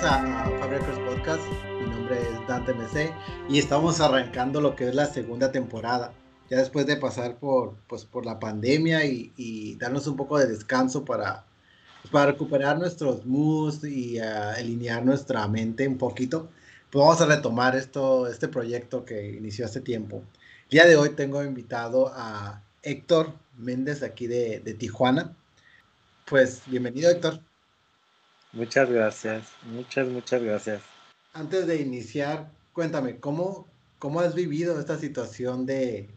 Bienvenidos 0.00 0.32
a, 0.32 0.44
a 0.44 0.60
Fabricers 0.60 0.98
Podcast. 1.00 1.42
Mi 1.78 1.90
nombre 1.90 2.18
es 2.18 2.46
Dante 2.48 2.72
MC 2.72 3.12
y 3.50 3.58
estamos 3.58 4.00
arrancando 4.00 4.60
lo 4.62 4.74
que 4.74 4.88
es 4.88 4.94
la 4.94 5.04
segunda 5.04 5.52
temporada. 5.52 6.14
Ya 6.48 6.56
después 6.56 6.86
de 6.86 6.96
pasar 6.96 7.38
por, 7.38 7.76
pues, 7.86 8.06
por 8.06 8.24
la 8.24 8.38
pandemia 8.38 9.04
y, 9.04 9.30
y 9.36 9.76
darnos 9.76 10.06
un 10.06 10.16
poco 10.16 10.38
de 10.38 10.46
descanso 10.46 11.04
para, 11.04 11.44
pues, 12.00 12.12
para 12.12 12.32
recuperar 12.32 12.78
nuestros 12.78 13.26
moods 13.26 13.84
y 13.84 14.18
uh, 14.18 14.24
alinear 14.56 15.04
nuestra 15.04 15.46
mente 15.48 15.86
un 15.86 15.98
poquito, 15.98 16.48
pues 16.90 17.04
vamos 17.04 17.20
a 17.20 17.26
retomar 17.26 17.76
esto, 17.76 18.26
este 18.26 18.48
proyecto 18.48 19.04
que 19.04 19.32
inició 19.32 19.66
hace 19.66 19.82
tiempo. 19.82 20.22
El 20.64 20.70
día 20.70 20.86
de 20.86 20.96
hoy 20.96 21.10
tengo 21.10 21.44
invitado 21.44 22.10
a 22.14 22.62
Héctor 22.82 23.34
Méndez 23.58 24.02
aquí 24.02 24.26
de, 24.26 24.60
de 24.60 24.72
Tijuana. 24.72 25.36
Pues 26.24 26.62
bienvenido 26.68 27.10
Héctor. 27.10 27.40
Muchas 28.52 28.90
gracias, 28.90 29.52
muchas, 29.62 30.08
muchas 30.08 30.42
gracias. 30.42 30.82
Antes 31.32 31.68
de 31.68 31.80
iniciar, 31.80 32.50
cuéntame, 32.72 33.20
¿cómo, 33.20 33.68
cómo 34.00 34.20
has 34.20 34.34
vivido 34.34 34.80
esta 34.80 34.98
situación 34.98 35.66
de, 35.66 36.08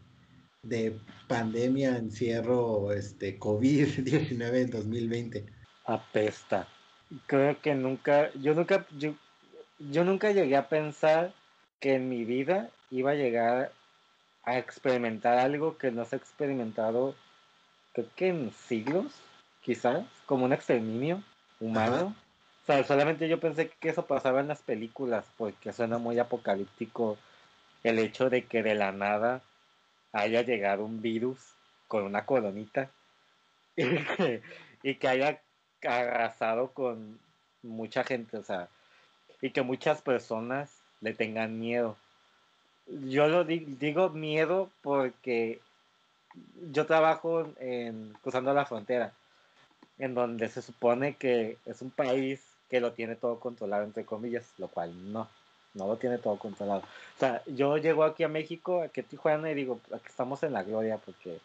de 0.64 0.98
pandemia, 1.28 1.96
encierro, 1.96 2.92
este, 2.92 3.38
COVID-19 3.38 4.54
en 4.54 4.70
2020? 4.70 5.46
Apesta. 5.86 6.66
Creo 7.26 7.60
que 7.60 7.76
nunca, 7.76 8.32
yo 8.32 8.54
nunca, 8.54 8.84
yo, 8.98 9.14
yo 9.78 10.04
nunca 10.04 10.32
llegué 10.32 10.56
a 10.56 10.68
pensar 10.68 11.32
que 11.78 11.94
en 11.94 12.08
mi 12.08 12.24
vida 12.24 12.70
iba 12.90 13.12
a 13.12 13.14
llegar 13.14 13.70
a 14.42 14.58
experimentar 14.58 15.38
algo 15.38 15.78
que 15.78 15.92
no 15.92 16.04
se 16.04 16.16
ha 16.16 16.18
experimentado, 16.18 17.14
creo 17.92 18.08
que 18.16 18.28
en 18.28 18.52
siglos, 18.52 19.12
quizás, 19.62 20.04
como 20.26 20.44
un 20.46 20.52
exterminio 20.52 21.22
humano. 21.60 21.94
Ajá. 21.94 22.23
Sea, 22.66 22.82
solamente 22.84 23.28
yo 23.28 23.38
pensé 23.38 23.68
que 23.68 23.90
eso 23.90 24.06
pasaba 24.06 24.40
en 24.40 24.48
las 24.48 24.62
películas, 24.62 25.26
porque 25.36 25.72
suena 25.72 25.98
muy 25.98 26.18
apocalíptico 26.18 27.18
el 27.82 27.98
hecho 27.98 28.30
de 28.30 28.46
que 28.46 28.62
de 28.62 28.74
la 28.74 28.90
nada 28.90 29.42
haya 30.12 30.42
llegado 30.42 30.84
un 30.84 31.02
virus 31.02 31.38
con 31.88 32.04
una 32.04 32.24
colonita 32.24 32.90
y 33.76 33.98
que, 34.04 34.42
y 34.82 34.94
que 34.94 35.08
haya 35.08 35.42
arrasado 35.82 36.70
con 36.70 37.18
mucha 37.62 38.02
gente, 38.02 38.38
o 38.38 38.42
sea, 38.42 38.68
y 39.42 39.50
que 39.50 39.60
muchas 39.60 40.00
personas 40.00 40.70
le 41.02 41.12
tengan 41.12 41.58
miedo. 41.60 41.98
Yo 42.86 43.28
lo 43.28 43.44
digo 43.44 44.08
miedo 44.08 44.70
porque 44.82 45.60
yo 46.72 46.86
trabajo 46.86 47.52
en 47.58 48.14
cruzando 48.22 48.54
la 48.54 48.64
frontera, 48.64 49.12
en 49.98 50.14
donde 50.14 50.48
se 50.48 50.62
supone 50.62 51.16
que 51.16 51.58
es 51.66 51.82
un 51.82 51.90
país 51.90 52.53
que 52.74 52.80
lo 52.80 52.92
tiene 52.92 53.14
todo 53.14 53.38
controlado, 53.38 53.84
entre 53.84 54.04
comillas, 54.04 54.52
lo 54.58 54.66
cual 54.66 55.12
no, 55.12 55.28
no 55.74 55.86
lo 55.86 55.96
tiene 55.96 56.18
todo 56.18 56.36
controlado. 56.40 56.80
O 56.80 57.20
sea, 57.20 57.40
yo 57.46 57.76
llego 57.76 58.02
aquí 58.02 58.24
a 58.24 58.28
México, 58.28 58.82
aquí 58.82 59.00
a 59.00 59.04
Tijuana, 59.04 59.48
y 59.52 59.54
digo, 59.54 59.78
aquí 59.92 60.06
estamos 60.08 60.42
en 60.42 60.54
la 60.54 60.64
gloria, 60.64 60.98
porque, 60.98 61.38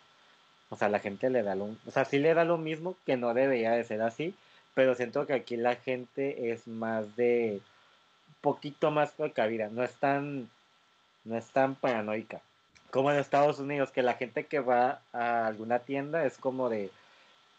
o 0.71 0.75
sea, 0.75 0.89
la 0.89 0.97
gente 0.97 1.30
le 1.30 1.44
da 1.44 1.53
lo, 1.53 1.66
o 1.86 1.91
sea, 1.91 2.03
sí 2.03 2.17
le 2.17 2.33
da 2.33 2.45
lo 2.45 2.58
mismo, 2.58 2.95
que 3.05 3.15
no 3.15 3.36
debería 3.36 3.73
de 3.73 3.83
ser 3.83 4.02
así, 4.02 4.33
pero 4.73 4.95
siento 4.95 5.27
que 5.27 5.33
aquí 5.33 5.55
la 5.55 5.76
gente 5.76 6.52
es 6.52 6.67
más 6.67 7.15
de, 7.15 7.61
poquito 8.42 8.89
más 8.89 9.11
precavida, 9.11 9.70
no 9.70 9.83
es 9.83 9.95
no 10.02 11.37
es 11.37 11.45
tan 11.52 11.76
paranoica. 11.76 12.42
Como 12.89 13.11
en 13.11 13.20
Estados 13.20 13.59
Unidos, 13.59 13.92
que 13.92 14.02
la 14.02 14.15
gente 14.15 14.48
que 14.48 14.61
va 14.61 15.02
a 15.14 15.45
alguna 15.45 15.77
tienda 15.77 16.26
es 16.26 16.39
como 16.39 16.70
de, 16.70 16.89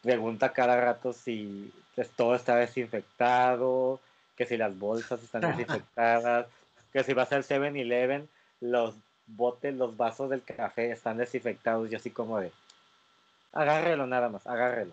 pregunta 0.02 0.52
cada 0.52 0.80
rato 0.80 1.12
si 1.12 1.72
pues, 1.94 2.10
todo 2.10 2.34
está 2.34 2.56
desinfectado, 2.56 4.00
que 4.36 4.46
si 4.46 4.56
las 4.56 4.78
bolsas 4.78 5.22
están 5.22 5.40
desinfectadas, 5.56 6.46
que 6.92 7.04
si 7.04 7.14
vas 7.14 7.32
al 7.32 7.44
7-Eleven, 7.44 8.28
los 8.60 8.94
botes, 9.26 9.74
los 9.74 9.96
vasos 9.96 10.30
del 10.30 10.42
café 10.42 10.90
están 10.90 11.18
desinfectados. 11.18 11.90
Y 11.90 11.94
así 11.94 12.10
como 12.10 12.40
de, 12.40 12.52
agárrelo 13.52 14.06
nada 14.06 14.28
más, 14.28 14.46
agárrelo. 14.46 14.92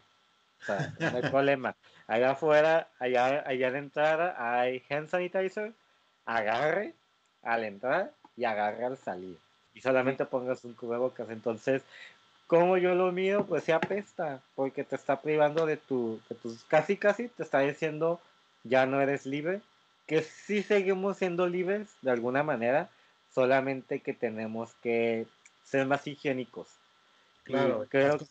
O 0.61 0.65
sea, 0.65 0.93
no 0.99 1.17
hay 1.17 1.29
problema. 1.29 1.75
Allá 2.07 2.31
afuera, 2.31 2.87
allá, 2.99 3.43
allá 3.45 3.71
de 3.71 3.79
entrada, 3.79 4.35
hay 4.37 4.83
hand 4.89 5.09
sanitizer, 5.09 5.73
agarre 6.25 6.93
al 7.43 7.63
entrar 7.63 8.11
y 8.35 8.45
agarre 8.45 8.85
al 8.85 8.97
salir. 8.97 9.37
Y 9.73 9.81
solamente 9.81 10.25
pongas 10.25 10.63
un 10.63 10.73
cubrebocas. 10.73 11.29
Entonces, 11.29 11.83
como 12.47 12.77
yo 12.77 12.95
lo 12.95 13.11
mío, 13.11 13.45
pues 13.45 13.65
se 13.65 13.73
apesta, 13.73 14.41
porque 14.55 14.85
te 14.85 14.95
está 14.95 15.21
privando 15.21 15.65
de 15.65 15.75
tu, 15.77 16.19
de 16.29 16.35
tus, 16.35 16.63
casi 16.63 16.95
casi 16.95 17.27
te 17.27 17.43
está 17.43 17.59
diciendo, 17.59 18.21
ya 18.63 18.85
no 18.85 19.01
eres 19.01 19.25
libre, 19.25 19.61
que 20.07 20.23
sí 20.23 20.63
seguimos 20.63 21.17
siendo 21.17 21.45
libres 21.47 21.89
de 22.01 22.11
alguna 22.11 22.43
manera, 22.43 22.89
solamente 23.35 24.01
que 24.01 24.13
tenemos 24.13 24.73
que 24.81 25.27
ser 25.65 25.85
más 25.85 26.07
higiénicos. 26.07 26.69
Claro, 27.43 27.83
y 27.83 27.87
creo 27.87 28.17
que 28.17 28.25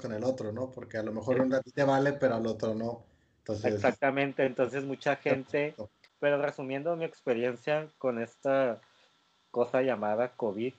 con 0.00 0.12
el 0.12 0.24
otro, 0.24 0.52
¿no? 0.52 0.70
Porque 0.70 0.98
a 0.98 1.02
lo 1.02 1.12
mejor 1.12 1.40
un 1.40 1.50
ratito 1.50 1.74
te 1.74 1.84
vale, 1.84 2.12
pero 2.12 2.36
al 2.36 2.46
otro 2.46 2.74
no. 2.74 3.02
Entonces, 3.38 3.74
Exactamente, 3.74 4.44
entonces 4.44 4.84
mucha 4.84 5.16
gente, 5.16 5.74
pero 6.20 6.40
resumiendo 6.40 6.94
mi 6.94 7.04
experiencia 7.04 7.88
con 7.98 8.22
esta 8.22 8.80
cosa 9.50 9.82
llamada 9.82 10.28
COVID, 10.28 10.74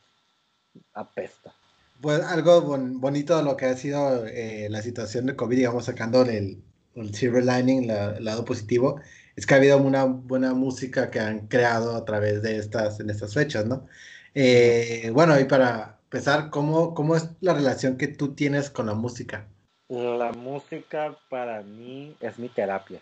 apesta 0.93 1.53
pues 2.01 2.21
algo 2.21 2.61
bon, 2.61 2.99
bonito 2.99 3.37
de 3.37 3.43
lo 3.43 3.55
que 3.55 3.65
ha 3.65 3.77
sido 3.77 4.25
eh, 4.25 4.67
la 4.69 4.81
situación 4.81 5.25
de 5.25 5.35
COVID, 5.35 5.57
digamos, 5.57 5.85
sacando 5.85 6.23
el, 6.23 6.61
el 6.95 7.15
silver 7.15 7.45
lining, 7.45 7.87
la, 7.87 8.17
el 8.17 8.25
lado 8.25 8.45
positivo, 8.45 8.99
es 9.35 9.45
que 9.45 9.53
ha 9.53 9.57
habido 9.57 9.77
una 9.77 10.05
buena 10.05 10.53
música 10.53 11.09
que 11.09 11.19
han 11.19 11.47
creado 11.47 11.95
a 11.95 12.05
través 12.05 12.41
de 12.41 12.57
estas, 12.57 12.99
en 12.99 13.09
estas 13.09 13.33
fechas, 13.33 13.65
¿no? 13.65 13.87
Eh, 14.35 15.11
bueno, 15.13 15.39
y 15.39 15.45
para 15.45 15.99
empezar, 16.03 16.49
¿cómo, 16.49 16.93
¿cómo 16.93 17.15
es 17.15 17.29
la 17.41 17.53
relación 17.53 17.97
que 17.97 18.07
tú 18.07 18.35
tienes 18.35 18.69
con 18.69 18.87
la 18.87 18.93
música? 18.93 19.47
La 19.89 20.31
música 20.31 21.15
para 21.29 21.61
mí 21.61 22.15
es 22.19 22.39
mi 22.39 22.49
terapia, 22.49 22.99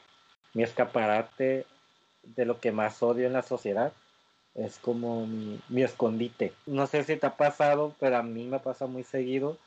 mi 0.54 0.64
escaparate 0.64 1.66
de 2.24 2.46
lo 2.46 2.60
que 2.60 2.72
más 2.72 3.02
odio 3.02 3.28
en 3.28 3.34
la 3.34 3.44
sociedad 3.44 3.94
es 4.56 4.78
como 4.80 5.26
mi, 5.26 5.84
escondite. 5.84 6.54
No 6.66 6.88
sé 6.88 7.04
si 7.04 7.16
te 7.16 7.26
ha 7.26 7.38
pasado, 7.38 7.96
pero 8.00 8.18
a 8.18 8.24
mí 8.24 8.46
me 8.46 8.60
pasa 8.60 8.86
muy 8.86 9.04
seguido 9.04 9.58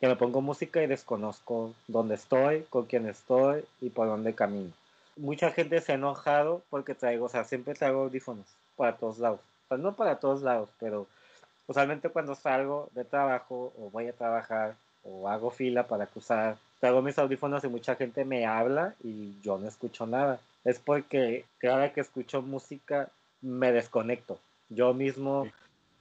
que 0.00 0.08
me 0.08 0.16
pongo 0.16 0.42
música 0.42 0.82
y 0.82 0.86
desconozco 0.86 1.74
dónde 1.86 2.16
estoy, 2.16 2.62
con 2.68 2.86
quién 2.86 3.08
estoy 3.08 3.64
y 3.80 3.90
por 3.90 4.08
dónde 4.08 4.34
camino. 4.34 4.70
Mucha 5.16 5.50
gente 5.50 5.80
se 5.80 5.92
ha 5.92 5.94
enojado 5.94 6.62
porque 6.68 6.94
traigo, 6.94 7.26
o 7.26 7.28
sea, 7.28 7.44
siempre 7.44 7.74
traigo 7.74 8.02
audífonos 8.02 8.46
para 8.76 8.96
todos 8.96 9.18
lados. 9.18 9.40
Pues 9.68 9.80
no 9.80 9.96
para 9.96 10.16
todos 10.16 10.42
lados, 10.42 10.68
pero 10.78 11.06
usualmente 11.66 12.10
cuando 12.10 12.34
salgo 12.34 12.90
de 12.92 13.04
trabajo 13.04 13.72
o 13.78 13.90
voy 13.90 14.08
a 14.08 14.12
trabajar 14.12 14.76
o 15.02 15.28
hago 15.28 15.50
fila 15.50 15.86
para 15.86 16.06
cruzar, 16.06 16.58
traigo 16.78 17.00
mis 17.00 17.18
audífonos 17.18 17.64
y 17.64 17.68
mucha 17.68 17.94
gente 17.94 18.24
me 18.24 18.44
habla 18.44 18.94
y 19.02 19.40
yo 19.40 19.56
no 19.56 19.66
escucho 19.66 20.06
nada. 20.06 20.38
Es 20.64 20.78
porque 20.78 21.46
cada 21.58 21.92
que 21.92 22.00
escucho 22.00 22.42
música 22.42 23.08
me 23.42 23.72
desconecto. 23.72 24.38
Yo 24.68 24.94
mismo 24.94 25.48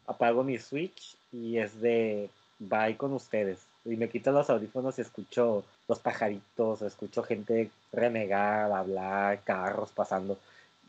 apago 0.08 0.44
mi 0.44 0.58
switch 0.58 1.16
y 1.32 1.58
es 1.58 1.80
de 1.82 2.30
bye 2.60 2.98
con 2.98 3.14
ustedes. 3.14 3.66
Y 3.84 3.96
me 3.98 4.10
quito 4.10 4.32
los 4.32 4.50
audífonos 4.50 4.98
y 4.98 5.02
escucho 5.02 5.64
los 5.88 6.00
pajaritos, 6.00 6.82
escucho 6.82 7.24
gente 7.24 7.70
renegar, 7.92 8.72
hablar, 8.72 9.42
carros 9.44 9.92
pasando. 9.92 10.38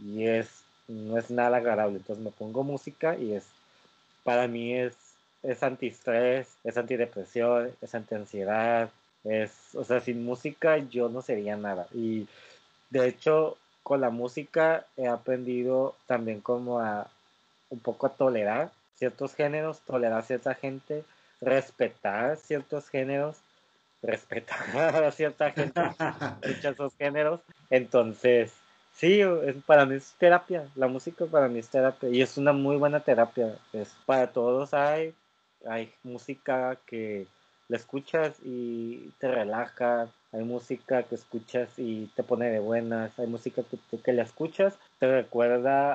Y 0.00 0.24
es, 0.26 0.62
no 0.88 1.18
es 1.18 1.30
nada 1.30 1.58
agradable. 1.58 1.98
Entonces 1.98 2.24
me 2.24 2.30
pongo 2.30 2.64
música 2.64 3.16
y 3.16 3.34
es, 3.34 3.44
para 4.24 4.48
mí 4.48 4.74
es, 4.74 4.94
es 5.42 5.62
antiestrés, 5.62 6.48
es 6.64 6.76
antidepresión, 6.76 7.70
es 7.80 7.94
antiansiedad. 7.94 8.90
Es, 9.24 9.74
o 9.74 9.84
sea, 9.84 10.00
sin 10.00 10.24
música 10.24 10.78
yo 10.78 11.08
no 11.08 11.20
sería 11.20 11.56
nada. 11.56 11.86
Y 11.92 12.26
de 12.90 13.08
hecho, 13.08 13.58
con 13.86 14.00
la 14.00 14.10
música 14.10 14.84
he 14.96 15.06
aprendido 15.06 15.94
también 16.08 16.40
como 16.40 16.80
a 16.80 17.06
un 17.70 17.78
poco 17.78 18.08
a 18.08 18.14
tolerar 18.14 18.72
ciertos 18.96 19.36
géneros, 19.36 19.78
tolerar 19.82 20.18
a 20.18 20.22
cierta 20.22 20.54
gente, 20.54 21.04
respetar 21.40 22.36
ciertos 22.36 22.88
géneros, 22.88 23.36
respetar 24.02 25.04
a 25.04 25.12
cierta 25.12 25.52
gente 25.52 25.80
escucha 26.42 26.70
esos 26.70 26.96
géneros. 26.96 27.38
Entonces, 27.70 28.52
sí, 28.92 29.20
es, 29.20 29.54
para 29.64 29.86
mí 29.86 29.94
es 29.94 30.16
terapia, 30.18 30.66
la 30.74 30.88
música 30.88 31.24
para 31.26 31.46
mí 31.46 31.60
es 31.60 31.68
terapia 31.68 32.08
y 32.08 32.22
es 32.22 32.36
una 32.38 32.52
muy 32.52 32.78
buena 32.78 32.98
terapia. 32.98 33.56
Es, 33.72 33.94
para 34.04 34.32
todos 34.32 34.74
hay, 34.74 35.14
hay 35.64 35.94
música 36.02 36.76
que 36.86 37.28
la 37.68 37.76
escuchas 37.76 38.34
y 38.42 39.12
te 39.20 39.28
relaja, 39.28 40.08
hay 40.36 40.44
música 40.44 41.02
que 41.04 41.14
escuchas 41.14 41.70
y 41.78 42.06
te 42.14 42.22
pone 42.22 42.50
de 42.50 42.58
buenas, 42.58 43.18
hay 43.18 43.26
música 43.26 43.62
que, 43.62 43.98
que 43.98 44.12
la 44.12 44.22
escuchas, 44.22 44.74
te 44.98 45.10
recuerda 45.10 45.92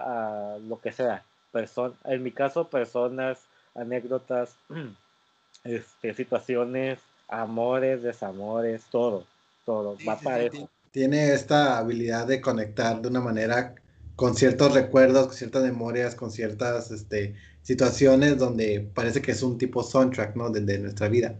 a 0.55 0.57
lo 0.57 0.79
que 0.81 0.91
sea, 0.91 1.23
Person 1.51 1.93
en 2.05 2.23
mi 2.23 2.31
caso 2.31 2.67
personas, 2.67 3.39
anécdotas, 3.75 4.55
este, 5.63 6.13
situaciones, 6.13 6.99
amores, 7.27 8.01
desamores, 8.01 8.83
todo, 8.89 9.25
todo, 9.65 9.97
va 10.07 10.17
para 10.17 10.41
eso. 10.41 10.69
Tiene 10.91 11.33
esta 11.33 11.77
habilidad 11.77 12.27
de 12.27 12.41
conectar 12.41 13.01
de 13.01 13.07
una 13.07 13.21
manera 13.21 13.75
con 14.15 14.35
ciertos 14.35 14.73
recuerdos, 14.73 15.27
con 15.27 15.35
ciertas 15.35 15.63
memorias, 15.63 16.15
con 16.15 16.31
ciertas 16.31 16.91
este, 16.91 17.35
situaciones 17.61 18.37
donde 18.37 18.89
parece 18.93 19.21
que 19.21 19.31
es 19.31 19.41
un 19.41 19.57
tipo 19.57 19.83
soundtrack, 19.83 20.35
¿no? 20.35 20.49
De, 20.49 20.61
de, 20.61 20.79
nuestra 20.79 21.07
vida. 21.07 21.35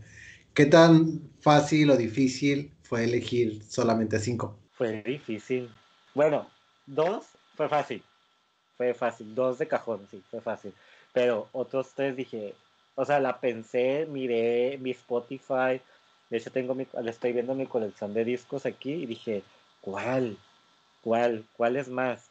¿Qué 0.54 0.66
tan 0.66 1.22
fácil 1.42 1.90
o 1.90 1.98
difícil 1.98 2.72
fue 2.92 3.06
elegir 3.06 3.64
solamente 3.64 4.20
cinco? 4.20 4.60
Fue 4.74 5.02
difícil. 5.02 5.74
Bueno, 6.14 6.46
dos 6.86 7.26
fue 7.56 7.70
fácil. 7.70 8.04
Fue 8.76 8.94
fácil. 8.94 9.34
Dos 9.34 9.60
de 9.60 9.68
cajón, 9.70 10.06
sí, 10.12 10.22
fue 10.30 10.42
fácil. 10.42 10.74
Pero 11.14 11.48
otros 11.54 11.94
tres 11.96 12.18
dije, 12.18 12.54
o 12.96 13.06
sea, 13.06 13.22
la 13.22 13.40
pensé, 13.40 14.06
miré 14.08 14.78
mi 14.78 14.92
Spotify. 14.92 15.80
De 16.30 16.38
hecho, 16.38 16.52
tengo 16.52 16.76
mi, 16.76 16.86
le 17.02 17.12
estoy 17.12 17.32
viendo 17.32 17.56
mi 17.56 17.66
colección 17.66 18.14
de 18.14 18.26
discos 18.26 18.66
aquí 18.66 18.92
y 18.92 19.06
dije, 19.06 19.42
¿cuál? 19.80 20.38
¿Cuál? 21.02 21.46
¿Cuál 21.56 21.78
es 21.78 21.88
más? 21.88 22.30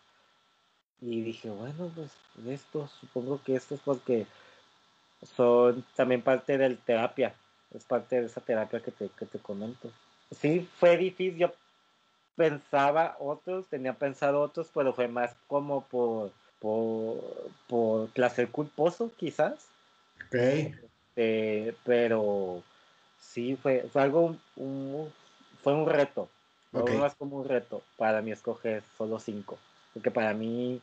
Y 1.01 1.23
dije, 1.23 1.49
bueno, 1.49 1.91
pues 1.95 2.11
esto, 2.47 2.87
supongo 3.01 3.43
que 3.43 3.55
esto 3.55 3.77
es 3.77 3.81
porque 3.81 4.27
son 5.23 5.87
también 5.97 6.21
parte 6.21 6.59
de 6.59 6.69
la 6.69 6.77
terapia, 6.77 7.35
es 7.73 7.83
parte 7.85 8.21
de 8.21 8.27
esa 8.27 8.43
terapia 8.43 8.83
que 8.83 8.91
te, 8.91 9.09
que 9.09 9.25
te 9.25 9.39
comento. 9.39 9.91
Sí, 10.31 10.69
fue 10.79 10.97
difícil, 10.97 11.37
yo 11.37 11.53
pensaba 12.37 13.17
otros, 13.19 13.69
tenía 13.69 13.93
pensado 13.95 14.41
otros, 14.41 14.71
pero 14.73 14.93
fue 14.93 15.09
más 15.09 15.35
como 15.47 15.83
por, 15.83 16.31
por, 16.61 17.19
por 17.69 18.09
placer 18.11 18.49
culposo, 18.49 19.11
quizás. 19.17 19.67
Ok. 20.27 20.37
Eh, 21.17 21.75
pero 21.85 22.63
sí, 23.19 23.57
fue, 23.57 23.83
fue 23.93 24.03
algo, 24.03 24.37
un, 24.57 25.13
fue 25.63 25.75
un 25.75 25.87
reto, 25.87 26.29
fue 26.71 26.83
más 26.95 27.15
como 27.15 27.39
un 27.39 27.49
reto 27.49 27.83
para 27.97 28.23
mí 28.23 28.31
escoger 28.31 28.83
solo 28.97 29.19
cinco, 29.19 29.59
porque 29.93 30.11
para 30.11 30.33
mí 30.33 30.81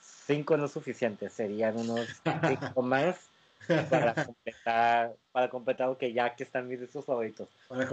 cinco 0.00 0.56
no 0.56 0.64
es 0.64 0.72
suficiente, 0.72 1.28
serían 1.28 1.76
unos 1.76 2.08
cinco 2.24 2.82
más 2.82 3.35
para 3.90 4.24
completar, 4.24 5.14
para 5.32 5.50
completar 5.50 5.88
lo 5.88 5.98
que 5.98 6.12
ya 6.12 6.34
que 6.34 6.44
están 6.44 6.68
mis 6.68 6.80
discos 6.80 7.04
favoritos. 7.04 7.48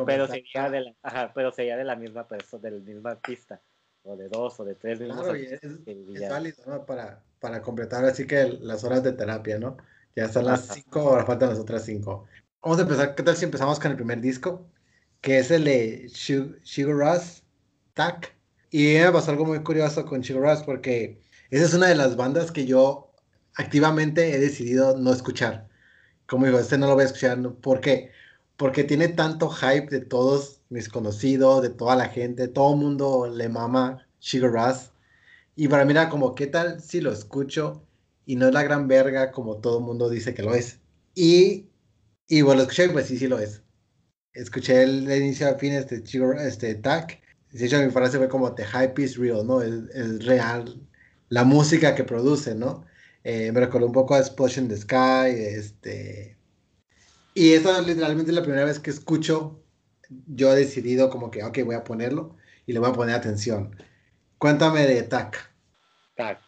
Pero 0.05 0.27
sería 0.27 0.69
de 0.69 0.81
la, 0.81 0.93
ajá, 1.01 1.31
pero 1.33 1.51
sería 1.51 1.77
de 1.77 1.83
la 1.83 1.95
misma 1.95 2.27
persona, 2.27 2.63
de 2.63 2.71
la 2.71 2.83
misma 2.83 3.11
artista, 3.11 3.61
o 4.03 4.15
de 4.15 4.29
dos, 4.29 4.59
o 4.59 4.65
de 4.65 4.75
tres 4.75 4.99
claro, 4.99 5.33
es, 5.33 6.29
válido, 6.29 6.63
¿no? 6.65 6.85
Para, 6.85 7.23
para 7.39 7.61
completar 7.61 8.05
así 8.05 8.27
que 8.27 8.57
las 8.61 8.83
horas 8.83 9.03
de 9.03 9.13
terapia, 9.13 9.59
¿no? 9.59 9.77
Ya 10.15 10.25
están 10.25 10.45
las 10.45 10.67
cinco, 10.67 10.99
ahora 10.99 11.25
faltan 11.25 11.49
las 11.49 11.59
otras 11.59 11.85
cinco. 11.85 12.25
Vamos 12.61 12.79
a 12.79 12.83
empezar, 12.83 13.15
¿qué 13.15 13.23
tal 13.23 13.35
si 13.35 13.45
empezamos 13.45 13.79
con 13.79 13.91
el 13.91 13.97
primer 13.97 14.21
disco? 14.21 14.69
Que 15.21 15.39
es 15.39 15.51
el 15.51 15.63
de 15.63 16.09
Rush, 16.85 17.41
Tac. 17.93 18.35
Y 18.69 18.95
me 18.95 19.11
pasó 19.11 19.31
algo 19.31 19.45
muy 19.45 19.63
curioso 19.63 20.05
con 20.05 20.23
Rush 20.23 20.63
porque 20.65 21.21
esa 21.49 21.65
es 21.65 21.73
una 21.73 21.87
de 21.87 21.95
las 21.95 22.15
bandas 22.15 22.51
que 22.51 22.65
yo 22.65 23.12
activamente 23.55 24.33
he 24.35 24.39
decidido 24.39 24.97
no 24.97 25.13
escuchar. 25.13 25.67
Como 26.27 26.45
digo, 26.45 26.59
este 26.59 26.77
no 26.77 26.87
lo 26.87 26.95
voy 26.95 27.03
a 27.03 27.07
escuchar. 27.07 27.39
¿Por 27.61 27.81
qué? 27.81 28.11
Porque 28.57 28.83
tiene 28.83 29.09
tanto 29.09 29.49
hype 29.49 29.87
de 29.89 30.01
todos 30.01 30.61
mis 30.69 30.89
conocidos, 30.89 31.61
de 31.61 31.69
toda 31.69 31.95
la 31.95 32.09
gente, 32.09 32.47
todo 32.47 32.73
el 32.73 32.79
mundo 32.79 33.27
le 33.27 33.49
mama 33.49 34.07
Sugar. 34.19 34.75
Y 35.55 35.67
para 35.67 35.85
mí 35.85 35.91
era 35.91 36.09
como, 36.09 36.35
¿qué 36.35 36.47
tal 36.47 36.81
si 36.81 37.01
lo 37.01 37.11
escucho 37.11 37.85
y 38.25 38.35
no 38.35 38.47
es 38.47 38.53
la 38.53 38.63
gran 38.63 38.87
verga 38.87 39.31
como 39.31 39.57
todo 39.57 39.79
el 39.79 39.83
mundo 39.85 40.09
dice 40.09 40.33
que 40.33 40.43
lo 40.43 40.55
es? 40.55 40.79
Y, 41.13 41.67
y 42.27 42.41
bueno, 42.41 42.57
lo 42.57 42.63
escuché, 42.63 42.89
pues 42.89 43.07
sí, 43.07 43.17
sí 43.17 43.27
lo 43.27 43.39
es. 43.39 43.61
Escuché 44.33 44.83
el, 44.83 45.11
inicio 45.11 45.47
a 45.49 45.55
fin 45.55 45.73
este, 45.73 46.03
este 46.47 46.75
tag. 46.75 47.19
De 47.51 47.65
hecho, 47.65 47.79
mi 47.79 47.91
frase 47.91 48.17
fue 48.17 48.29
como, 48.29 48.55
the 48.55 48.65
hype 48.65 48.99
is 49.01 49.17
real, 49.17 49.45
¿no? 49.45 49.61
Es, 49.61 49.73
es 49.93 50.25
real 50.25 50.81
la 51.29 51.43
música 51.43 51.95
que 51.95 52.03
produce, 52.03 52.55
¿no? 52.55 52.85
Eh, 53.23 53.51
me 53.51 53.59
recordó 53.59 53.85
un 53.85 53.93
poco 53.93 54.15
a 54.15 54.23
Splash 54.23 54.57
in 54.57 54.67
the 54.67 54.77
Sky, 54.77 55.29
este... 55.29 56.37
Y 57.33 57.53
esta 57.53 57.81
literalmente 57.81 58.31
la 58.31 58.43
primera 58.43 58.65
vez 58.65 58.79
que 58.79 58.91
escucho, 58.91 59.59
yo 60.27 60.53
he 60.53 60.55
decidido 60.55 61.09
como 61.09 61.31
que, 61.31 61.43
ok, 61.43 61.59
voy 61.65 61.75
a 61.75 61.83
ponerlo 61.83 62.35
y 62.67 62.73
le 62.73 62.79
voy 62.79 62.89
a 62.89 62.93
poner 62.93 63.15
atención. 63.15 63.75
Cuéntame 64.37 64.85
de 64.85 65.03
TAC. 65.03 65.51
TAC. 66.15 66.39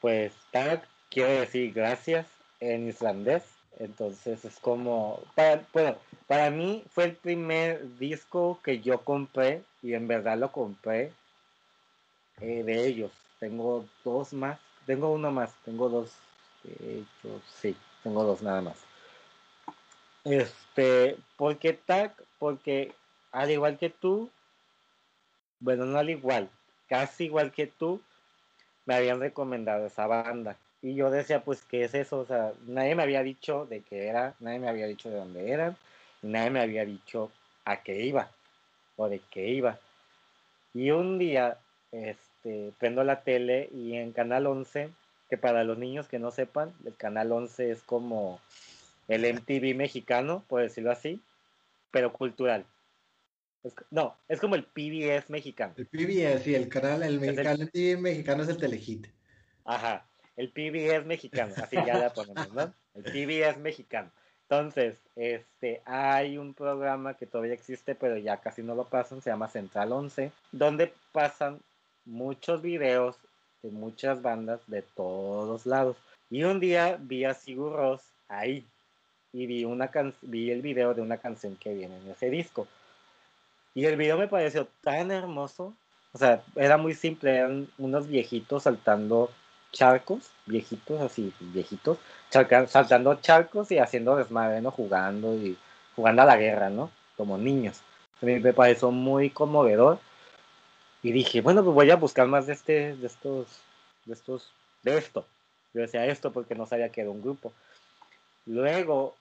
Pues 0.00 0.32
TAC 0.52 0.86
quiere 1.10 1.40
decir 1.40 1.72
gracias 1.72 2.26
en 2.60 2.88
islandés. 2.88 3.42
Entonces 3.78 4.44
es 4.44 4.58
como, 4.60 5.20
para, 5.34 5.66
bueno, 5.72 5.96
para 6.28 6.50
mí 6.50 6.84
fue 6.90 7.04
el 7.04 7.16
primer 7.16 7.98
disco 7.98 8.60
que 8.62 8.80
yo 8.80 9.00
compré 9.00 9.62
y 9.82 9.94
en 9.94 10.06
verdad 10.06 10.38
lo 10.38 10.52
compré 10.52 11.12
eh, 12.40 12.62
de 12.62 12.86
ellos. 12.86 13.10
Tengo 13.40 13.84
dos 14.04 14.32
más. 14.32 14.58
Tengo 14.86 15.12
uno 15.12 15.30
más. 15.30 15.54
Tengo 15.64 15.88
dos. 15.88 16.12
Sí. 17.60 17.76
Tengo 18.02 18.24
dos 18.24 18.42
nada 18.42 18.60
más. 18.60 18.76
Este, 20.24 21.16
¿por 21.36 21.58
qué 21.58 21.74
TAC? 21.74 22.22
Porque 22.38 22.92
al 23.32 23.50
igual 23.50 23.78
que 23.78 23.90
tú, 23.90 24.30
bueno, 25.60 25.84
no 25.84 25.98
al 25.98 26.08
igual, 26.08 26.48
casi 26.88 27.24
igual 27.24 27.52
que 27.52 27.66
tú, 27.66 28.00
me 28.86 28.94
habían 28.94 29.20
recomendado 29.20 29.86
esa 29.86 30.06
banda. 30.06 30.56
Y 30.82 30.94
yo 30.94 31.10
decía, 31.10 31.42
pues, 31.42 31.62
¿qué 31.62 31.84
es 31.84 31.94
eso? 31.94 32.18
O 32.18 32.26
sea, 32.26 32.52
nadie 32.66 32.94
me 32.94 33.02
había 33.02 33.22
dicho 33.22 33.66
de 33.66 33.80
qué 33.80 34.06
era, 34.06 34.34
nadie 34.40 34.58
me 34.58 34.68
había 34.68 34.86
dicho 34.86 35.08
de 35.08 35.16
dónde 35.16 35.50
eran, 35.50 35.76
nadie 36.22 36.50
me 36.50 36.60
había 36.60 36.84
dicho 36.84 37.30
a 37.64 37.82
qué 37.82 38.02
iba, 38.04 38.30
o 38.96 39.08
de 39.08 39.20
qué 39.30 39.48
iba. 39.48 39.78
Y 40.74 40.90
un 40.90 41.18
día, 41.18 41.58
este, 41.90 42.23
este, 42.44 42.72
prendo 42.78 43.02
la 43.04 43.22
tele 43.22 43.70
y 43.72 43.94
en 43.94 44.12
Canal 44.12 44.46
11, 44.46 44.90
que 45.30 45.38
para 45.38 45.64
los 45.64 45.78
niños 45.78 46.08
que 46.08 46.18
no 46.18 46.30
sepan, 46.30 46.74
el 46.84 46.94
Canal 46.94 47.32
11 47.32 47.70
es 47.70 47.82
como 47.82 48.38
el 49.08 49.22
MTV 49.22 49.74
mexicano, 49.74 50.44
por 50.46 50.60
decirlo 50.60 50.90
así, 50.90 51.20
pero 51.90 52.12
cultural. 52.12 52.66
no, 53.90 54.14
es 54.28 54.40
como 54.40 54.56
el 54.56 54.64
PBS 54.64 55.30
mexicano. 55.30 55.72
El 55.78 55.86
PBS, 55.86 56.42
sí, 56.42 56.54
el 56.54 56.68
canal, 56.68 57.02
el, 57.02 57.18
mexicano, 57.18 57.64
MTV 57.64 57.98
mexicano 57.98 58.42
es 58.42 58.48
el 58.50 58.58
Telehit. 58.58 59.06
Ajá, 59.64 60.04
el 60.36 60.50
PBS 60.50 61.06
mexicano, 61.06 61.54
así 61.56 61.76
ya 61.76 61.98
la 61.98 62.12
ponemos, 62.12 62.52
¿no? 62.52 62.74
El 62.94 63.04
PBS 63.04 63.58
mexicano. 63.58 64.10
Entonces, 64.42 64.98
este, 65.16 65.80
hay 65.86 66.36
un 66.36 66.52
programa 66.52 67.14
que 67.14 67.24
todavía 67.24 67.54
existe, 67.54 67.94
pero 67.94 68.18
ya 68.18 68.36
casi 68.42 68.62
no 68.62 68.74
lo 68.74 68.84
pasan, 68.84 69.22
se 69.22 69.30
llama 69.30 69.48
Central 69.48 69.92
11, 69.92 70.30
donde 70.52 70.92
pasan 71.12 71.60
muchos 72.04 72.62
videos 72.62 73.16
de 73.62 73.70
muchas 73.70 74.22
bandas 74.22 74.60
de 74.66 74.82
todos 74.82 75.66
lados. 75.66 75.96
Y 76.30 76.44
un 76.44 76.60
día 76.60 76.98
vi 77.00 77.24
a 77.24 77.34
Sigur 77.34 77.72
Ross 77.72 78.02
ahí 78.28 78.66
y 79.32 79.46
vi, 79.46 79.64
una 79.64 79.90
vi 80.22 80.50
el 80.50 80.62
video 80.62 80.94
de 80.94 81.02
una 81.02 81.18
canción 81.18 81.56
que 81.56 81.74
viene 81.74 81.96
en 81.96 82.10
ese 82.10 82.30
disco. 82.30 82.68
Y 83.74 83.84
el 83.86 83.96
video 83.96 84.16
me 84.16 84.28
pareció 84.28 84.68
tan 84.82 85.10
hermoso. 85.10 85.74
O 86.12 86.18
sea, 86.18 86.44
era 86.54 86.76
muy 86.76 86.94
simple, 86.94 87.36
eran 87.36 87.68
unos 87.78 88.06
viejitos 88.06 88.62
saltando 88.62 89.30
charcos, 89.72 90.30
viejitos 90.46 91.00
así, 91.00 91.32
viejitos, 91.40 91.98
saltando 92.30 93.16
charcos 93.16 93.72
y 93.72 93.78
haciendo 93.78 94.14
desmadre, 94.14 94.60
¿no? 94.60 94.70
Jugando 94.70 95.34
y 95.34 95.58
jugando 95.96 96.22
a 96.22 96.26
la 96.26 96.36
guerra, 96.36 96.70
¿no? 96.70 96.90
Como 97.16 97.36
niños. 97.36 97.80
A 98.22 98.26
mí 98.26 98.38
me 98.38 98.52
pareció 98.52 98.92
muy 98.92 99.30
conmovedor 99.30 99.98
y 101.04 101.12
dije, 101.12 101.42
bueno, 101.42 101.62
pues 101.62 101.74
voy 101.74 101.90
a 101.90 101.96
buscar 101.96 102.26
más 102.26 102.46
de 102.46 102.54
este, 102.54 102.96
de 102.96 103.06
estos, 103.06 103.46
de 104.06 104.14
estos, 104.14 104.50
de 104.82 104.96
esto. 104.96 105.26
Yo 105.74 105.82
decía 105.82 106.06
esto 106.06 106.32
porque 106.32 106.54
no 106.54 106.64
sabía 106.64 106.88
que 106.88 107.02
era 107.02 107.10
un 107.10 107.20
grupo. 107.20 107.52
Luego 108.46 109.14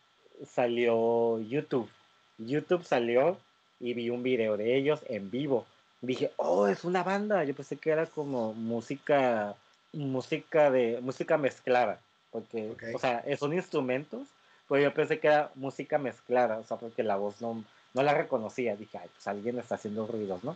salió 0.50 1.42
YouTube. 1.42 1.90
YouTube 2.38 2.86
salió 2.86 3.38
y 3.82 3.94
vi 3.94 4.10
un 4.10 4.24
video 4.24 4.56
de 4.56 4.78
ellos 4.78 5.02
en 5.08 5.30
vivo. 5.30 5.66
Dije, 6.00 6.32
oh, 6.38 6.68
es 6.68 6.86
una 6.86 7.04
banda. 7.04 7.44
Yo 7.44 7.54
pensé 7.54 7.76
que 7.76 7.90
era 7.90 8.06
como 8.06 8.54
música, 8.54 9.54
música 9.92 10.72
de, 10.72 11.02
música 11.02 11.38
mezclada. 11.38 12.00
Porque, 12.32 12.78
o 12.96 12.98
sea, 12.98 13.26
son 13.38 13.54
instrumentos, 13.54 14.26
pero 14.70 14.82
yo 14.82 14.94
pensé 14.94 15.20
que 15.20 15.28
era 15.28 15.52
música 15.56 15.98
mezclada, 15.98 16.60
o 16.60 16.64
sea, 16.64 16.78
porque 16.78 17.04
la 17.04 17.18
voz 17.18 17.42
no, 17.42 17.62
no 17.94 18.04
la 18.04 18.14
reconocía. 18.14 18.78
Dije, 18.78 19.00
ay, 19.00 19.10
pues 19.14 19.28
alguien 19.28 19.60
está 19.60 19.76
haciendo 19.76 20.08
ruidos, 20.08 20.42
¿no? 20.46 20.56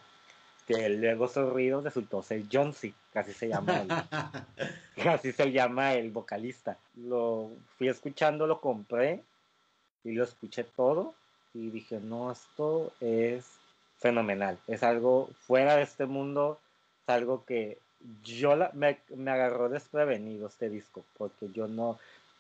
Que 0.68 0.90
luego 0.90 1.26
esos 1.26 1.52
ruidos 1.52 1.86
resultó 1.86 2.22
ser 2.22 2.44
John 2.52 2.74
C., 2.74 2.94
casi 3.14 3.32
se 3.32 3.48
llama 3.48 3.82
el, 3.82 3.88
casi 5.04 5.32
se 5.32 5.52
llama 5.52 5.94
el 5.94 6.12
vocalista. 6.12 6.78
Lo 6.96 7.50
fui 7.78 7.88
escuchando, 7.88 8.46
lo 8.46 8.60
compré 8.60 9.24
y 10.04 10.12
lo 10.12 10.26
escuché 10.26 10.66
todo 10.66 11.16
y 11.54 11.70
dije, 11.70 12.02
no, 12.02 12.32
esto 12.32 12.92
es 13.00 13.46
fenomenal, 13.98 14.60
es 14.68 14.84
algo 14.84 15.30
fuera 15.40 15.78
de 15.78 15.84
este 15.84 16.06
mundo, 16.06 16.60
es 17.04 17.10
algo 17.10 17.46
que 17.46 17.80
yo 18.24 18.56
la, 18.56 18.70
me, 18.74 19.00
me 19.16 19.32
agarró 19.32 19.70
desprevenido 19.70 20.48
este 20.48 20.70
disco, 20.70 21.04
porque 21.18 21.50
yo 21.52 21.68
no, 21.68 21.98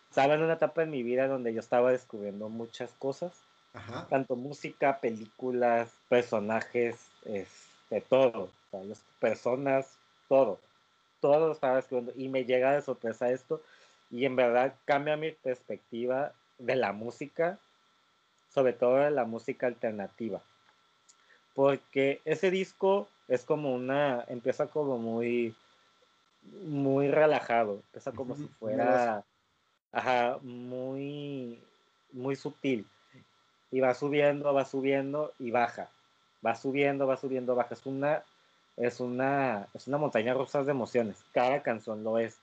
estaba 0.10 0.36
en 0.36 0.44
una 0.44 0.54
etapa 0.54 0.84
en 0.84 0.92
mi 0.92 1.02
vida 1.02 1.28
donde 1.28 1.54
yo 1.54 1.62
estaba 1.62 1.92
descubriendo 1.92 2.50
muchas 2.50 2.92
cosas, 3.00 3.32
tanto 4.10 4.36
música, 4.36 5.00
películas, 5.00 5.92
personajes, 6.10 6.98
es, 7.26 7.67
de 7.90 8.02
todo, 8.02 8.50
personas, 9.20 9.98
todo. 10.28 10.60
todo 11.20 11.48
lo 11.48 11.54
estaba 11.54 11.80
escribiendo 11.80 12.14
y 12.16 12.30
me 12.30 12.46
llega 12.46 12.74
de 12.74 12.82
sorpresa 12.82 13.30
esto 13.32 13.62
y 14.12 14.26
en 14.26 14.36
verdad 14.36 14.76
cambia 14.86 15.18
mi 15.18 15.32
perspectiva 15.32 16.34
de 16.58 16.76
la 16.76 16.94
música, 16.94 17.60
sobre 18.50 18.74
todo 18.74 18.98
de 18.98 19.12
la 19.12 19.26
música 19.26 19.68
alternativa. 19.68 20.42
Porque 21.54 22.22
ese 22.26 22.52
disco 22.52 23.08
es 23.28 23.44
como 23.44 23.74
una, 23.74 24.24
empieza 24.28 24.68
como 24.68 24.98
muy, 24.98 25.56
muy 26.64 27.10
relajado, 27.10 27.82
empieza 27.88 28.12
como 28.12 28.36
si 28.36 28.48
fuera, 28.60 29.24
ajá, 29.92 30.38
muy, 30.42 31.62
muy 32.12 32.36
sutil. 32.36 32.86
Y 33.72 33.82
va 33.82 33.94
subiendo, 33.94 34.54
va 34.54 34.64
subiendo 34.64 35.34
y 35.40 35.52
baja. 35.52 35.90
Va 36.48 36.56
subiendo, 36.56 37.06
va 37.06 37.18
subiendo, 37.18 37.56
baja. 37.56 37.74
Es 37.74 37.86
una, 37.86 38.24
es 38.78 39.02
una, 39.02 39.68
es 39.74 39.88
una 39.88 39.98
montaña 39.98 40.34
rusa 40.34 40.64
de 40.64 40.72
emociones. 40.72 41.18
Cada 41.34 41.62
canción 41.62 42.06
lo 42.06 42.18
es. 42.20 42.40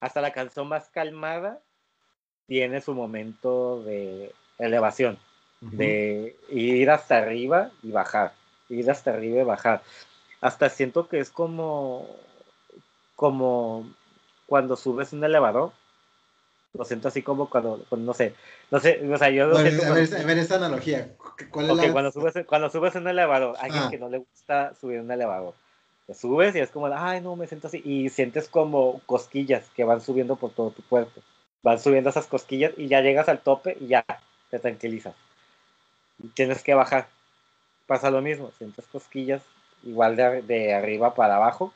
Hasta 0.00 0.20
la 0.20 0.32
canción 0.32 0.66
más 0.66 0.88
calmada 0.88 1.60
tiene 2.48 2.80
su 2.80 2.92
momento 2.92 3.84
de 3.84 4.32
elevación, 4.58 5.18
de 5.60 6.36
ir 6.50 6.90
hasta 6.90 7.18
arriba 7.18 7.70
y 7.82 7.92
bajar, 7.92 8.34
ir 8.68 8.90
hasta 8.90 9.12
arriba 9.12 9.42
y 9.42 9.44
bajar. 9.44 9.82
Hasta 10.40 10.68
siento 10.68 11.08
que 11.08 11.20
es 11.20 11.30
como, 11.30 12.06
como 13.16 13.88
cuando 14.46 14.76
subes 14.76 15.12
un 15.12 15.24
elevador, 15.24 15.72
lo 16.74 16.84
siento 16.84 17.08
así 17.08 17.22
como 17.22 17.48
cuando, 17.48 17.84
no 17.90 18.14
sé, 18.14 18.34
no 18.70 18.80
sé, 18.80 19.00
o 19.08 19.16
sea, 19.16 19.30
yo... 19.30 19.56
a, 19.56 19.62
ver, 19.62 19.84
a, 19.84 20.24
ver, 20.24 20.38
esta 20.38 20.56
analogía. 20.56 21.08
¿Cuál 21.50 21.70
es 21.70 21.76
la... 21.76 21.92
cuando, 21.92 22.10
subes, 22.10 22.34
cuando 22.46 22.68
subes 22.68 22.94
un 22.96 23.08
elevador, 23.08 23.56
alguien 23.58 23.84
ah. 23.84 23.90
que 23.90 23.98
no 23.98 24.08
le 24.08 24.18
gusta 24.18 24.74
subir 24.80 25.00
un 25.00 25.10
elevador, 25.10 25.54
te 26.06 26.14
subes 26.14 26.54
y 26.56 26.60
es 26.60 26.70
como, 26.70 26.86
ay, 26.86 27.20
no, 27.20 27.36
me 27.36 27.46
siento 27.46 27.68
así, 27.68 27.80
y 27.84 28.08
sientes 28.10 28.48
como 28.48 29.00
cosquillas 29.06 29.64
que 29.76 29.84
van 29.84 30.00
subiendo 30.00 30.36
por 30.36 30.50
todo 30.50 30.70
tu 30.70 30.82
cuerpo 30.82 31.22
van 31.64 31.80
subiendo 31.80 32.10
esas 32.10 32.26
cosquillas 32.26 32.72
y 32.76 32.88
ya 32.88 33.00
llegas 33.00 33.28
al 33.28 33.40
tope 33.40 33.76
y 33.80 33.88
ya 33.88 34.04
te 34.50 34.58
tranquilizas. 34.60 35.14
Tienes 36.34 36.62
que 36.62 36.74
bajar. 36.74 37.08
Pasa 37.86 38.10
lo 38.10 38.20
mismo, 38.20 38.52
sientes 38.58 38.86
cosquillas 38.86 39.42
igual 39.82 40.14
de, 40.14 40.42
de 40.42 40.74
arriba 40.74 41.14
para 41.14 41.36
abajo 41.36 41.72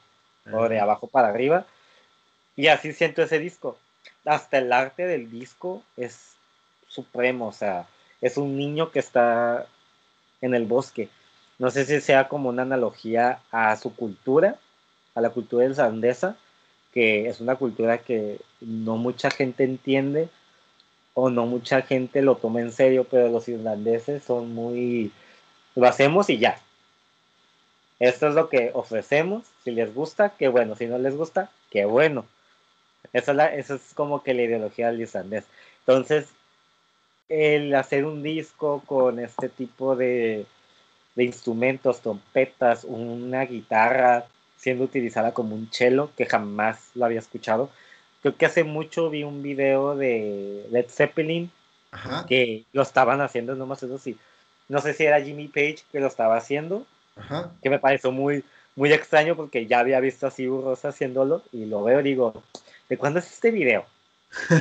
o 0.52 0.68
de 0.68 0.78
abajo 0.78 1.06
para 1.06 1.28
arriba. 1.28 1.64
Y 2.54 2.68
así 2.68 2.92
siento 2.92 3.22
ese 3.22 3.38
disco. 3.38 3.78
Hasta 4.28 4.58
el 4.58 4.72
arte 4.72 5.06
del 5.06 5.30
disco 5.30 5.82
es 5.96 6.34
supremo, 6.86 7.48
o 7.48 7.52
sea, 7.52 7.86
es 8.20 8.36
un 8.36 8.56
niño 8.56 8.90
que 8.90 8.98
está 8.98 9.66
en 10.42 10.54
el 10.54 10.66
bosque. 10.66 11.08
No 11.58 11.70
sé 11.70 11.86
si 11.86 12.00
sea 12.00 12.28
como 12.28 12.50
una 12.50 12.62
analogía 12.62 13.40
a 13.50 13.74
su 13.76 13.94
cultura, 13.94 14.56
a 15.14 15.20
la 15.20 15.30
cultura 15.30 15.64
islandesa, 15.64 16.36
que 16.92 17.28
es 17.28 17.40
una 17.40 17.56
cultura 17.56 17.98
que 17.98 18.38
no 18.60 18.96
mucha 18.96 19.30
gente 19.30 19.64
entiende 19.64 20.28
o 21.14 21.30
no 21.30 21.46
mucha 21.46 21.82
gente 21.82 22.22
lo 22.22 22.36
toma 22.36 22.60
en 22.60 22.72
serio, 22.72 23.04
pero 23.10 23.28
los 23.28 23.48
irlandeses 23.48 24.22
son 24.22 24.54
muy, 24.54 25.10
lo 25.74 25.88
hacemos 25.88 26.28
y 26.30 26.38
ya. 26.38 26.60
Esto 27.98 28.28
es 28.28 28.34
lo 28.34 28.48
que 28.48 28.70
ofrecemos, 28.74 29.44
si 29.64 29.72
les 29.72 29.92
gusta, 29.92 30.34
qué 30.38 30.48
bueno, 30.48 30.76
si 30.76 30.86
no 30.86 30.98
les 30.98 31.16
gusta, 31.16 31.50
qué 31.70 31.86
bueno. 31.86 32.26
Eso 33.12 33.30
es, 33.30 33.36
la, 33.36 33.54
eso 33.54 33.74
es 33.74 33.94
como 33.94 34.22
que 34.22 34.34
la 34.34 34.42
ideología 34.42 34.88
del 34.88 35.00
islandés. 35.00 35.44
Entonces, 35.80 36.26
el 37.28 37.74
hacer 37.74 38.04
un 38.04 38.22
disco 38.22 38.82
con 38.86 39.18
este 39.18 39.48
tipo 39.48 39.96
de, 39.96 40.46
de 41.14 41.24
instrumentos, 41.24 42.00
trompetas, 42.00 42.84
una 42.84 43.44
guitarra, 43.44 44.26
siendo 44.56 44.84
utilizada 44.84 45.32
como 45.32 45.54
un 45.54 45.68
cello, 45.72 46.10
que 46.16 46.26
jamás 46.26 46.90
lo 46.94 47.04
había 47.04 47.20
escuchado. 47.20 47.70
Creo 48.22 48.36
que 48.36 48.46
hace 48.46 48.64
mucho 48.64 49.10
vi 49.10 49.22
un 49.24 49.42
video 49.42 49.96
de 49.96 50.66
Led 50.70 50.86
Zeppelin 50.88 51.50
que 52.28 52.64
lo 52.72 52.82
estaban 52.82 53.20
haciendo, 53.20 53.54
no 53.54 53.66
más 53.66 53.82
eso 53.82 53.98
sí. 53.98 54.16
No 54.68 54.80
sé 54.80 54.92
si 54.94 55.04
era 55.04 55.20
Jimmy 55.20 55.48
Page 55.48 55.78
que 55.90 56.00
lo 56.00 56.06
estaba 56.06 56.36
haciendo, 56.36 56.86
que 57.62 57.70
me 57.70 57.78
pareció 57.78 58.12
muy, 58.12 58.44
muy 58.76 58.92
extraño 58.92 59.34
porque 59.36 59.66
ya 59.66 59.80
había 59.80 60.00
visto 60.00 60.26
a 60.26 60.30
Sigur 60.30 60.64
Rosa 60.64 60.88
haciéndolo 60.88 61.42
y 61.52 61.64
lo 61.64 61.82
veo 61.82 62.00
y 62.00 62.04
digo, 62.04 62.42
¿de 62.88 62.98
cuándo 62.98 63.18
es 63.18 63.30
este 63.30 63.50
video? 63.50 63.84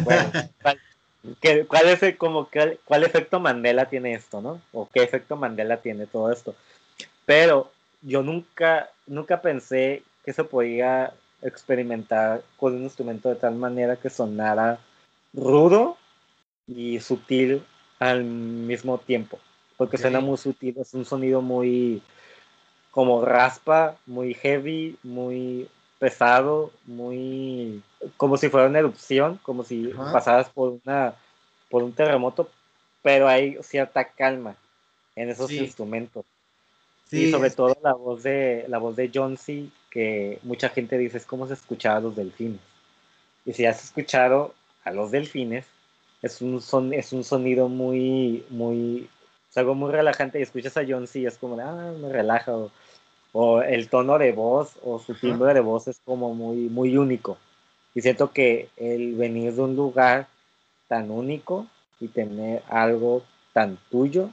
Bueno, 0.03 0.31
¿cuál, 1.67 1.88
es 1.88 2.03
el, 2.03 2.17
como, 2.17 2.50
cuál 2.86 3.03
efecto 3.03 3.39
Mandela 3.39 3.89
tiene 3.89 4.13
esto, 4.13 4.41
no? 4.41 4.62
¿O 4.72 4.88
qué 4.89 5.03
efecto 5.03 5.36
Mandela 5.36 5.77
tiene 5.77 6.05
todo 6.05 6.31
esto? 6.31 6.55
Pero 7.25 7.72
yo 8.01 8.24
nunca, 8.24 8.89
nunca 9.05 9.41
pensé 9.41 10.03
que 10.24 10.34
se 10.34 10.43
podía 10.43 11.13
experimentar 11.41 12.41
con 12.57 12.75
un 12.75 12.84
instrumento 12.84 13.29
de 13.29 13.36
tal 13.36 13.55
manera 13.55 13.96
que 13.96 14.10
sonara 14.10 14.79
rudo 15.34 15.98
y 16.67 17.00
sutil 17.00 17.63
al 18.00 18.24
mismo 18.24 18.98
tiempo. 18.98 19.39
Porque 19.77 19.98
suena 19.98 20.19
muy 20.19 20.38
sutil, 20.38 20.75
es 20.79 20.93
un 20.93 21.05
sonido 21.05 21.41
muy 21.41 22.01
como 22.91 23.24
raspa, 23.24 23.96
muy 24.07 24.34
heavy, 24.34 24.98
muy 25.03 25.69
pesado, 26.00 26.72
muy 26.86 27.84
como 28.18 28.38
si 28.38 28.50
fuera 28.50 28.68
una 28.68 28.80
erupción, 28.80 29.39
como 29.44 29.63
si 29.63 29.88
pasaras 30.12 30.50
por 30.50 30.80
una 30.86 31.16
por 31.70 31.84
un 31.84 31.94
terremoto, 31.94 32.50
pero 33.01 33.27
hay 33.27 33.58
cierta 33.62 34.06
calma 34.06 34.56
en 35.16 35.30
esos 35.30 35.51
instrumentos. 35.51 36.25
Sí, 37.10 37.25
y 37.25 37.32
sobre 37.32 37.51
todo 37.51 37.77
la 37.82 37.94
voz 37.94 38.24
de 38.24 38.66
la 38.68 38.77
voz 38.77 38.96
de 38.96 39.10
John 39.13 39.38
C, 39.38 39.68
que 39.89 40.39
mucha 40.44 40.70
gente 40.70 40.98
dice 40.98 41.18
es 41.18 41.25
como 41.25 41.48
se 41.48 41.54
escuchaba 41.54 41.98
a 41.98 42.01
los 42.01 42.16
delfines. 42.16 42.62
Y 43.46 43.54
si 43.54 43.66
has 43.66 43.84
escuchado 43.84 44.54
a 44.84 44.92
los 44.92 45.12
delfines, 45.12 45.66
es 46.22 46.42
un, 46.42 46.62
son, 46.62 46.94
es 46.94 47.13
un 47.13 47.24
sonido 47.24 47.70
muy, 47.70 48.44
muy, 48.50 49.10
es 49.50 49.58
algo 49.58 49.75
muy 49.75 49.92
relajante 49.92 50.39
y 50.39 50.44
escuchas 50.44 50.75
a 50.77 50.86
John 50.88 51.08
C 51.08 51.20
y 51.20 51.25
es 51.25 51.38
como, 51.38 51.60
ah, 51.60 51.94
me 52.00 52.12
relaja. 52.12 52.54
O, 53.34 53.62
el 53.62 53.89
tono 53.89 54.18
de 54.18 54.32
voz 54.32 54.77
o 54.84 55.00
su 55.00 55.13
timbre 55.13 55.54
de 55.54 55.60
voz 55.60 55.88
es 55.88 56.00
como 56.04 56.34
muy, 56.34 56.70
muy 56.70 56.98
único. 56.98 57.38
Y 57.98 58.01
siento 58.04 58.32
que 58.32 58.70
el 58.77 59.16
venir 59.16 59.54
de 59.54 59.62
un 59.63 59.75
lugar 59.75 60.27
tan 60.88 61.10
único 61.10 61.66
y 62.00 62.10
tener 62.10 62.62
algo 62.70 63.25
tan 63.54 63.80
tuyo 63.89 64.30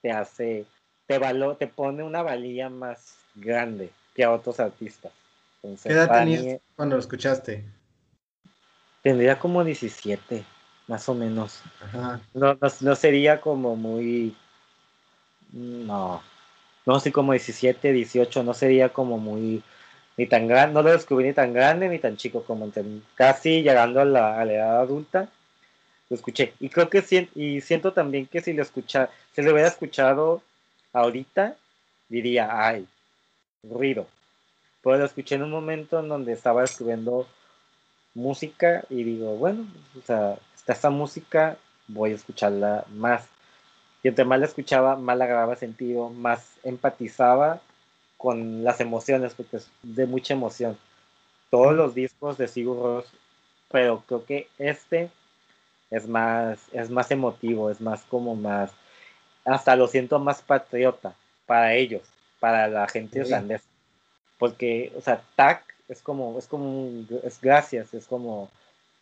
te 0.00 0.10
hace 0.10 0.64
te, 1.06 1.20
te 1.58 1.66
pone 1.66 2.02
una 2.02 2.22
valía 2.22 2.70
más 2.70 3.18
grande 3.34 3.90
que 4.14 4.24
a 4.24 4.32
otros 4.32 4.58
artistas. 4.58 5.12
¿Qué 5.60 5.92
edad 5.92 6.10
tenías 6.10 6.62
cuando 6.76 6.96
lo 6.96 7.00
escuchaste? 7.00 7.62
Tendría 9.02 9.38
como 9.38 9.62
17, 9.64 10.42
más 10.86 11.06
o 11.10 11.14
menos. 11.14 11.60
No, 12.32 12.96
sería 12.96 13.38
como 13.42 13.76
muy... 13.76 14.34
No, 15.52 16.22
no, 16.86 17.00
sí 17.00 17.12
como 17.12 17.32
17, 17.32 17.92
18, 17.92 18.42
no 18.44 18.54
sería 18.54 18.88
como 18.88 19.18
muy... 19.18 19.62
Ni 20.18 20.26
tan 20.26 20.48
grande, 20.48 20.74
no 20.74 20.82
lo 20.82 20.90
descubrí 20.90 21.28
ni 21.28 21.32
tan 21.32 21.52
grande 21.52 21.88
ni 21.88 22.00
tan 22.00 22.16
chico 22.16 22.42
como 22.42 22.70
casi 23.14 23.62
llegando 23.62 24.00
a 24.00 24.04
la, 24.04 24.42
edad 24.42 24.80
adulta 24.80 25.28
lo 26.10 26.16
escuché. 26.16 26.54
Y 26.58 26.68
creo 26.70 26.90
que 26.90 27.28
y 27.36 27.60
siento 27.60 27.92
también 27.92 28.26
que 28.26 28.40
si 28.40 28.52
lo 28.52 28.62
escucha, 28.62 29.10
si 29.32 29.42
lo 29.42 29.52
hubiera 29.52 29.68
escuchado 29.68 30.42
ahorita 30.92 31.56
diría, 32.08 32.48
ay, 32.50 32.88
ruido. 33.62 34.08
Pero 34.82 34.98
lo 34.98 35.04
escuché 35.04 35.36
en 35.36 35.44
un 35.44 35.50
momento 35.52 36.00
en 36.00 36.08
donde 36.08 36.32
estaba 36.32 36.64
escribiendo 36.64 37.28
música 38.14 38.84
y 38.90 39.04
digo, 39.04 39.36
bueno, 39.36 39.66
o 39.96 40.04
sea, 40.04 40.36
está 40.56 40.72
esta 40.72 40.90
música, 40.90 41.56
voy 41.86 42.10
a 42.12 42.16
escucharla 42.16 42.84
más. 42.90 43.28
Y 44.02 44.08
entre 44.08 44.24
más 44.24 44.40
la 44.40 44.46
escuchaba, 44.46 44.96
más 44.96 45.16
la 45.16 45.26
grababa 45.26 45.54
sentido, 45.54 46.10
más 46.10 46.58
empatizaba 46.64 47.60
con 48.18 48.62
las 48.64 48.80
emociones, 48.80 49.32
porque 49.34 49.56
es 49.56 49.70
de 49.82 50.06
mucha 50.06 50.34
emoción. 50.34 50.76
Todos 51.50 51.74
los 51.74 51.94
discos 51.94 52.36
de 52.36 52.48
Sigur 52.48 52.76
Rós, 52.76 53.06
pero 53.70 54.02
creo 54.06 54.26
que 54.26 54.48
este 54.58 55.10
es 55.90 56.06
más, 56.06 56.58
es 56.72 56.90
más 56.90 57.10
emotivo, 57.10 57.70
es 57.70 57.80
más 57.80 58.02
como 58.02 58.36
más 58.36 58.70
hasta 59.48 59.76
lo 59.76 59.88
siento 59.88 60.18
más 60.18 60.42
patriota 60.42 61.14
para 61.46 61.74
ellos, 61.74 62.02
para 62.40 62.68
la 62.68 62.86
gente 62.88 63.20
irlandesa. 63.20 63.64
Porque, 64.38 64.92
o 64.96 65.00
sea, 65.00 65.22
TAC 65.36 65.64
es 65.88 66.02
como, 66.02 66.38
es 66.38 66.46
como, 66.46 66.90
es 67.24 67.40
gracias, 67.40 67.94
es 67.94 68.06
como, 68.06 68.50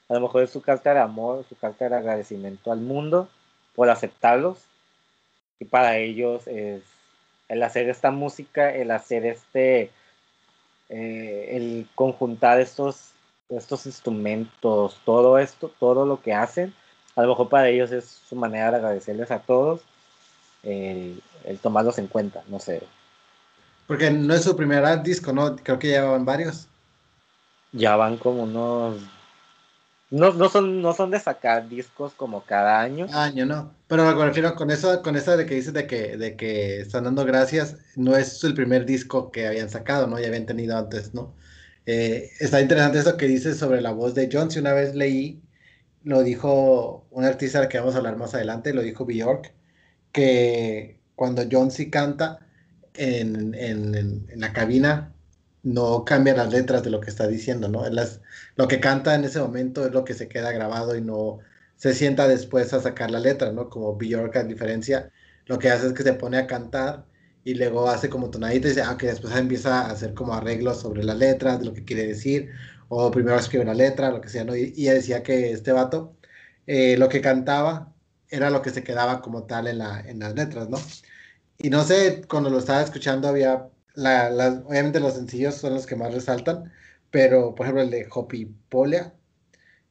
a 0.08 0.14
lo 0.14 0.20
mejor 0.20 0.44
es 0.44 0.50
su 0.50 0.62
carta 0.62 0.94
de 0.94 1.00
amor, 1.00 1.44
su 1.48 1.56
carta 1.56 1.88
de 1.88 1.96
agradecimiento 1.96 2.70
al 2.72 2.80
mundo 2.80 3.28
por 3.74 3.90
aceptarlos. 3.90 4.58
Y 5.58 5.64
para 5.64 5.98
ellos 5.98 6.46
es 6.46 6.82
el 7.48 7.62
hacer 7.62 7.88
esta 7.88 8.10
música, 8.10 8.74
el 8.74 8.90
hacer 8.90 9.24
este, 9.26 9.90
eh, 10.88 11.48
el 11.52 11.88
conjuntar 11.94 12.60
estos, 12.60 13.10
estos 13.48 13.86
instrumentos, 13.86 15.00
todo 15.04 15.38
esto, 15.38 15.72
todo 15.78 16.06
lo 16.06 16.20
que 16.20 16.34
hacen, 16.34 16.74
a 17.14 17.22
lo 17.22 17.28
mejor 17.28 17.48
para 17.48 17.68
ellos 17.68 17.92
es 17.92 18.04
su 18.04 18.36
manera 18.36 18.70
de 18.70 18.76
agradecerles 18.76 19.30
a 19.30 19.38
todos 19.38 19.80
el, 20.62 21.22
tomarlos 21.62 21.98
en 21.98 22.08
cuenta, 22.08 22.42
no 22.48 22.58
sé. 22.58 22.82
Porque 23.86 24.10
no 24.10 24.34
es 24.34 24.42
su 24.42 24.56
primer 24.56 25.02
disco, 25.02 25.32
¿no? 25.32 25.54
Creo 25.56 25.78
que 25.78 25.88
llevaban 25.88 26.24
varios. 26.24 26.66
ya 27.72 27.94
van 27.94 28.16
como 28.16 28.42
unos 28.42 29.00
no, 30.10 30.32
no, 30.32 30.48
son, 30.48 30.82
no 30.82 30.92
son 30.92 31.10
de 31.10 31.18
sacar 31.18 31.68
discos 31.68 32.12
como 32.14 32.42
cada 32.42 32.80
año. 32.80 33.06
Año, 33.12 33.44
no. 33.44 33.72
Pero 33.88 34.04
me 34.16 34.24
refiero 34.24 34.54
con 34.56 34.70
eso, 34.70 35.00
con 35.02 35.14
eso 35.16 35.36
de 35.36 35.46
que 35.46 35.54
dices 35.54 35.72
de 35.72 35.86
que, 35.86 36.16
de 36.16 36.36
que 36.36 36.80
están 36.80 37.04
dando 37.04 37.24
gracias, 37.24 37.76
no 37.94 38.16
es 38.16 38.42
el 38.42 38.54
primer 38.54 38.84
disco 38.84 39.30
que 39.30 39.46
habían 39.46 39.70
sacado, 39.70 40.08
¿no? 40.08 40.18
Ya 40.18 40.26
habían 40.26 40.46
tenido 40.46 40.76
antes, 40.76 41.14
¿no? 41.14 41.36
Eh, 41.86 42.30
está 42.40 42.60
interesante 42.60 42.98
eso 42.98 43.16
que 43.16 43.26
dices 43.28 43.58
sobre 43.58 43.80
la 43.80 43.92
voz 43.92 44.14
de 44.14 44.28
John. 44.32 44.50
Si 44.50 44.58
una 44.58 44.72
vez 44.72 44.94
leí, 44.96 45.44
lo 46.02 46.22
dijo 46.22 47.06
un 47.10 47.24
artista 47.24 47.68
que 47.68 47.78
vamos 47.78 47.94
a 47.94 47.98
hablar 47.98 48.16
más 48.16 48.34
adelante, 48.34 48.74
lo 48.74 48.82
dijo 48.82 49.06
Bjork, 49.06 49.54
que 50.12 51.00
cuando 51.14 51.44
John 51.50 51.70
sí 51.70 51.90
canta 51.90 52.40
en, 52.94 53.54
en, 53.54 53.94
en 53.94 54.40
la 54.40 54.52
cabina, 54.52 55.14
no 55.62 56.04
cambia 56.04 56.34
las 56.34 56.50
letras 56.52 56.82
de 56.82 56.90
lo 56.90 57.00
que 57.00 57.10
está 57.10 57.26
diciendo, 57.28 57.68
¿no? 57.68 57.88
Las, 57.90 58.20
lo 58.56 58.68
que 58.68 58.80
canta 58.80 59.14
en 59.14 59.24
ese 59.24 59.40
momento 59.40 59.86
es 59.86 59.92
lo 59.92 60.04
que 60.04 60.14
se 60.14 60.28
queda 60.28 60.52
grabado 60.52 60.96
y 60.96 61.02
no 61.02 61.38
se 61.76 61.94
sienta 61.94 62.28
después 62.28 62.72
a 62.72 62.80
sacar 62.80 63.10
la 63.10 63.20
letra, 63.20 63.52
¿no? 63.52 63.68
Como 63.70 63.96
Bjork, 63.96 64.36
a 64.36 64.44
diferencia, 64.44 65.10
lo 65.46 65.58
que 65.58 65.70
hace 65.70 65.88
es 65.88 65.92
que 65.92 66.02
se 66.02 66.14
pone 66.14 66.38
a 66.38 66.46
cantar 66.46 67.06
y 67.44 67.54
luego 67.54 67.88
hace 67.88 68.08
como 68.10 68.30
tonadita 68.30 68.66
y 68.68 68.70
dice, 68.70 68.82
ah, 68.82 68.96
que 68.98 69.06
después 69.08 69.34
empieza 69.36 69.82
a 69.82 69.90
hacer 69.92 70.14
como 70.14 70.34
arreglos 70.34 70.80
sobre 70.80 71.04
las 71.04 71.16
letras, 71.18 71.60
de 71.60 71.66
lo 71.66 71.74
que 71.74 71.84
quiere 71.84 72.06
decir, 72.06 72.50
o 72.88 73.10
primero 73.10 73.38
escribe 73.38 73.64
una 73.64 73.74
letra, 73.74 74.10
lo 74.10 74.20
que 74.20 74.28
sea, 74.28 74.44
¿no? 74.44 74.56
Y, 74.56 74.74
ella 74.76 74.94
decía 74.94 75.22
que 75.22 75.52
este 75.52 75.72
vato, 75.72 76.16
eh, 76.66 76.96
lo 76.98 77.08
que 77.08 77.20
cantaba 77.20 77.94
era 78.28 78.50
lo 78.50 78.62
que 78.62 78.70
se 78.70 78.82
quedaba 78.84 79.22
como 79.22 79.44
tal 79.44 79.68
en, 79.68 79.78
la, 79.78 80.00
en 80.00 80.18
las 80.20 80.34
letras, 80.34 80.68
¿no? 80.68 80.78
Y 81.58 81.70
no 81.70 81.84
sé, 81.84 82.22
cuando 82.28 82.50
lo 82.50 82.58
estaba 82.58 82.82
escuchando 82.82 83.28
había 83.28 83.68
obviamente 83.96 85.00
los 85.00 85.14
sencillos 85.14 85.54
son 85.56 85.74
los 85.74 85.86
que 85.86 85.96
más 85.96 86.12
resaltan, 86.12 86.72
pero 87.10 87.54
por 87.54 87.66
ejemplo 87.66 87.82
el 87.82 87.90
de 87.90 88.06
Hopipolia, 88.10 89.14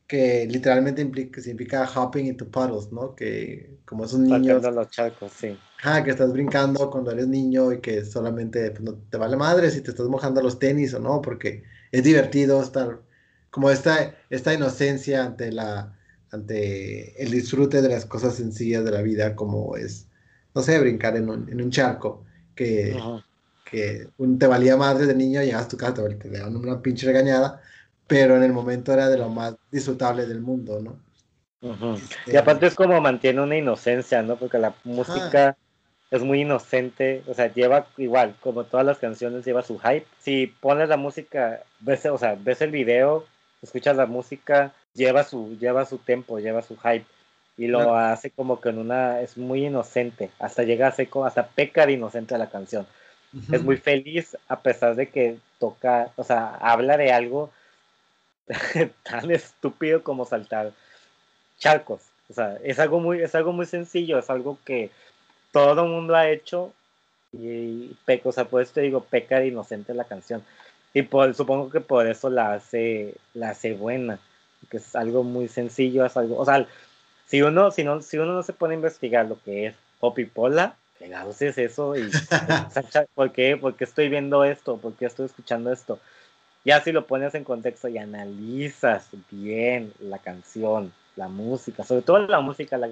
que 0.07 0.47
literalmente 0.47 1.01
implica, 1.01 1.41
significa 1.41 1.87
hopping 1.87 2.27
into 2.27 2.47
puddles, 2.47 2.91
¿no? 2.91 3.15
Que 3.15 3.77
como 3.85 4.05
es 4.05 4.13
un 4.13 4.25
niño... 4.25 4.59
los 4.59 4.89
charcos, 4.89 5.31
sí. 5.31 5.57
que 6.03 6.11
estás 6.11 6.31
brincando 6.31 6.89
cuando 6.91 7.11
eres 7.11 7.27
niño 7.27 7.71
y 7.73 7.81
que 7.81 8.05
solamente 8.05 8.71
pues, 8.71 8.81
no 8.81 8.93
te 8.93 9.17
vale 9.17 9.35
madre 9.35 9.71
si 9.71 9.81
te 9.81 9.91
estás 9.91 10.07
mojando 10.07 10.41
los 10.41 10.59
tenis 10.59 10.93
o 10.93 10.99
no, 10.99 11.21
porque 11.21 11.63
es 11.91 12.03
divertido 12.03 12.61
estar 12.61 12.99
como 13.49 13.71
esta, 13.71 14.15
esta 14.29 14.53
inocencia 14.53 15.23
ante 15.23 15.51
la 15.51 15.95
ante 16.31 17.21
el 17.21 17.31
disfrute 17.31 17.81
de 17.81 17.89
las 17.89 18.05
cosas 18.05 18.35
sencillas 18.35 18.83
de 18.83 18.91
la 18.91 19.01
vida, 19.01 19.35
como 19.35 19.75
es, 19.75 20.07
no 20.53 20.61
sé, 20.61 20.79
brincar 20.79 21.15
en 21.15 21.29
un, 21.29 21.49
en 21.49 21.61
un 21.61 21.71
charco, 21.71 22.25
que, 22.53 22.97
que 23.69 24.07
te 24.39 24.47
valía 24.47 24.77
madre 24.77 25.05
de 25.05 25.15
niño, 25.15 25.41
llegas 25.41 25.65
a 25.65 25.67
tu 25.67 25.77
casa, 25.77 25.93
te, 25.93 26.15
te 26.15 26.29
daban 26.29 26.55
una 26.55 26.81
pinche 26.81 27.05
regañada, 27.07 27.61
pero 28.07 28.35
en 28.35 28.43
el 28.43 28.53
momento 28.53 28.93
era 28.93 29.09
de 29.09 29.17
lo 29.17 29.29
más 29.29 29.55
disfrutable 29.71 30.25
del 30.25 30.41
mundo, 30.41 30.81
¿no? 30.81 30.99
Este, 31.95 32.33
y 32.33 32.35
aparte 32.35 32.67
es 32.67 32.75
como 32.75 32.99
mantiene 33.01 33.41
una 33.41 33.57
inocencia, 33.57 34.21
¿no? 34.21 34.35
Porque 34.35 34.59
la 34.59 34.75
música 34.83 35.57
es 36.11 36.21
muy 36.21 36.41
inocente, 36.41 37.23
o 37.27 37.33
sea, 37.33 37.51
lleva 37.51 37.87
igual, 37.97 38.35
como 38.39 38.65
todas 38.65 38.85
las 38.85 38.99
canciones, 38.99 39.45
lleva 39.45 39.63
su 39.63 39.79
hype. 39.79 40.05
Si 40.19 40.47
pones 40.47 40.89
la 40.89 40.97
música, 40.97 41.63
ves, 41.79 42.05
o 42.05 42.17
sea, 42.17 42.37
ves 42.39 42.61
el 42.61 42.71
video, 42.71 43.25
escuchas 43.63 43.97
la 43.97 44.05
música, 44.05 44.73
lleva 44.93 45.23
su, 45.23 45.57
lleva 45.59 45.85
su 45.85 45.97
tempo, 45.97 46.39
lleva 46.39 46.61
su 46.61 46.77
hype. 46.77 47.05
Y 47.57 47.67
lo 47.67 47.95
hace 47.95 48.31
como 48.31 48.59
que 48.59 48.69
en 48.69 48.79
una, 48.79 49.21
es 49.21 49.37
muy 49.37 49.65
inocente, 49.65 50.29
hasta 50.39 50.63
llega 50.63 50.87
a 50.87 50.91
ser 50.91 51.09
como, 51.09 51.25
hasta 51.25 51.47
peca 51.47 51.85
de 51.85 51.93
inocente 51.93 52.37
la 52.37 52.49
canción 52.49 52.85
es 53.51 53.63
muy 53.63 53.77
feliz 53.77 54.37
a 54.47 54.59
pesar 54.61 54.95
de 54.95 55.09
que 55.09 55.37
toca, 55.59 56.11
o 56.15 56.23
sea, 56.23 56.55
habla 56.55 56.97
de 56.97 57.11
algo 57.11 57.51
tan 59.03 59.31
estúpido 59.31 60.03
como 60.03 60.25
saltar 60.25 60.71
charcos. 61.57 62.01
O 62.29 62.33
sea, 62.33 62.57
es 62.63 62.79
algo 62.79 62.99
muy, 62.99 63.21
es 63.21 63.35
algo 63.35 63.51
muy 63.53 63.65
sencillo, 63.65 64.17
es 64.19 64.29
algo 64.29 64.57
que 64.65 64.89
todo 65.51 65.83
el 65.83 65.89
mundo 65.89 66.15
ha 66.15 66.29
hecho 66.29 66.73
y 67.31 67.95
peco, 68.05 68.29
o 68.29 68.31
sea, 68.31 68.45
por 68.45 68.61
eso 68.61 68.73
te 68.73 68.81
digo, 68.81 69.03
peca 69.03 69.39
de 69.39 69.47
inocente 69.47 69.93
la 69.93 70.05
canción. 70.05 70.43
Y 70.93 71.03
por, 71.03 71.33
supongo 71.35 71.69
que 71.69 71.81
por 71.81 72.07
eso 72.07 72.29
la 72.29 72.53
hace, 72.53 73.15
la 73.33 73.49
hace 73.49 73.73
buena, 73.73 74.19
que 74.69 74.77
es 74.77 74.95
algo 74.95 75.23
muy 75.23 75.47
sencillo, 75.47 76.05
es 76.05 76.15
algo, 76.15 76.37
o 76.37 76.45
sea, 76.45 76.65
si 77.25 77.41
uno, 77.41 77.71
si 77.71 77.83
no, 77.83 78.01
si 78.01 78.17
uno 78.17 78.33
no 78.33 78.43
se 78.43 78.53
pone 78.53 78.73
a 78.73 78.77
investigar 78.77 79.25
lo 79.25 79.39
que 79.43 79.67
es 79.67 79.75
Popipola, 79.99 80.75
pegados 80.99 81.41
es 81.41 81.57
eso 81.57 81.95
y 81.95 82.09
¿por 83.15 83.31
qué? 83.31 83.57
¿Por 83.57 83.75
qué 83.75 83.83
estoy 83.83 84.09
viendo 84.09 84.43
esto? 84.43 84.77
¿Por 84.77 84.93
qué 84.93 85.05
estoy 85.05 85.25
escuchando 85.25 85.71
esto? 85.71 85.99
Ya 86.65 86.81
si 86.81 86.91
lo 86.91 87.05
pones 87.05 87.35
en 87.35 87.43
contexto 87.43 87.87
y 87.87 87.97
analizas 87.99 89.07
bien 89.29 89.93
la 89.99 90.17
canción, 90.17 90.91
la 91.15 91.27
música, 91.27 91.83
sobre 91.83 92.01
todo 92.01 92.19
la 92.19 92.41
música, 92.41 92.77
la, 92.77 92.89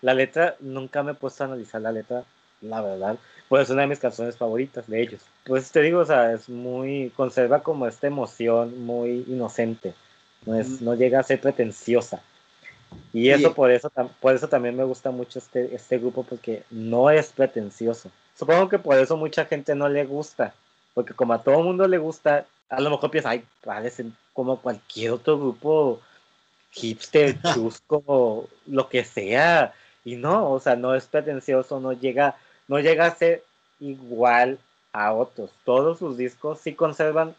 la 0.00 0.14
letra, 0.14 0.56
nunca 0.60 1.02
me 1.02 1.12
he 1.12 1.14
puesto 1.14 1.44
a 1.44 1.46
analizar 1.46 1.82
la 1.82 1.92
letra, 1.92 2.24
la 2.62 2.80
verdad, 2.80 3.18
pues 3.48 3.64
es 3.64 3.70
una 3.70 3.82
de 3.82 3.88
mis 3.88 3.98
canciones 3.98 4.36
favoritas 4.36 4.86
de 4.88 5.02
ellos. 5.02 5.20
Pues 5.44 5.70
te 5.70 5.82
digo, 5.82 6.00
o 6.00 6.04
sea, 6.06 6.32
es 6.32 6.48
muy, 6.48 7.12
conserva 7.14 7.62
como 7.62 7.86
esta 7.86 8.06
emoción 8.06 8.84
muy 8.84 9.24
inocente, 9.28 9.94
no, 10.46 10.54
es, 10.58 10.80
no 10.80 10.94
llega 10.94 11.20
a 11.20 11.24
ser 11.24 11.40
pretenciosa. 11.40 12.22
Y 13.12 13.30
eso 13.30 13.54
por 13.54 13.70
eso 13.70 13.90
por 14.20 14.34
eso 14.34 14.48
también 14.48 14.76
me 14.76 14.84
gusta 14.84 15.10
mucho 15.10 15.38
este, 15.38 15.74
este 15.74 15.98
grupo 15.98 16.24
porque 16.24 16.64
no 16.70 17.10
es 17.10 17.32
pretencioso. 17.32 18.10
Supongo 18.36 18.68
que 18.68 18.78
por 18.78 18.98
eso 18.98 19.16
mucha 19.16 19.44
gente 19.44 19.74
no 19.74 19.88
le 19.88 20.04
gusta, 20.04 20.54
porque 20.94 21.14
como 21.14 21.34
a 21.34 21.42
todo 21.42 21.62
mundo 21.62 21.86
le 21.86 21.98
gusta, 21.98 22.46
a 22.70 22.80
lo 22.80 22.90
mejor 22.90 23.10
piensa, 23.10 23.30
ay, 23.30 23.44
parecen 23.62 24.16
como 24.32 24.60
cualquier 24.60 25.12
otro 25.12 25.38
grupo 25.38 26.00
hipster, 26.70 27.36
chusco, 27.54 28.48
lo 28.66 28.88
que 28.88 29.04
sea. 29.04 29.74
Y 30.04 30.16
no, 30.16 30.50
o 30.50 30.60
sea, 30.60 30.76
no 30.76 30.94
es 30.94 31.06
pretencioso, 31.06 31.80
no 31.80 31.92
llega, 31.92 32.36
no 32.68 32.78
llega 32.78 33.06
a 33.06 33.14
ser 33.14 33.44
igual 33.80 34.58
a 34.92 35.12
otros. 35.12 35.50
Todos 35.64 35.98
sus 35.98 36.16
discos 36.16 36.60
sí 36.60 36.74
conservan 36.74 37.34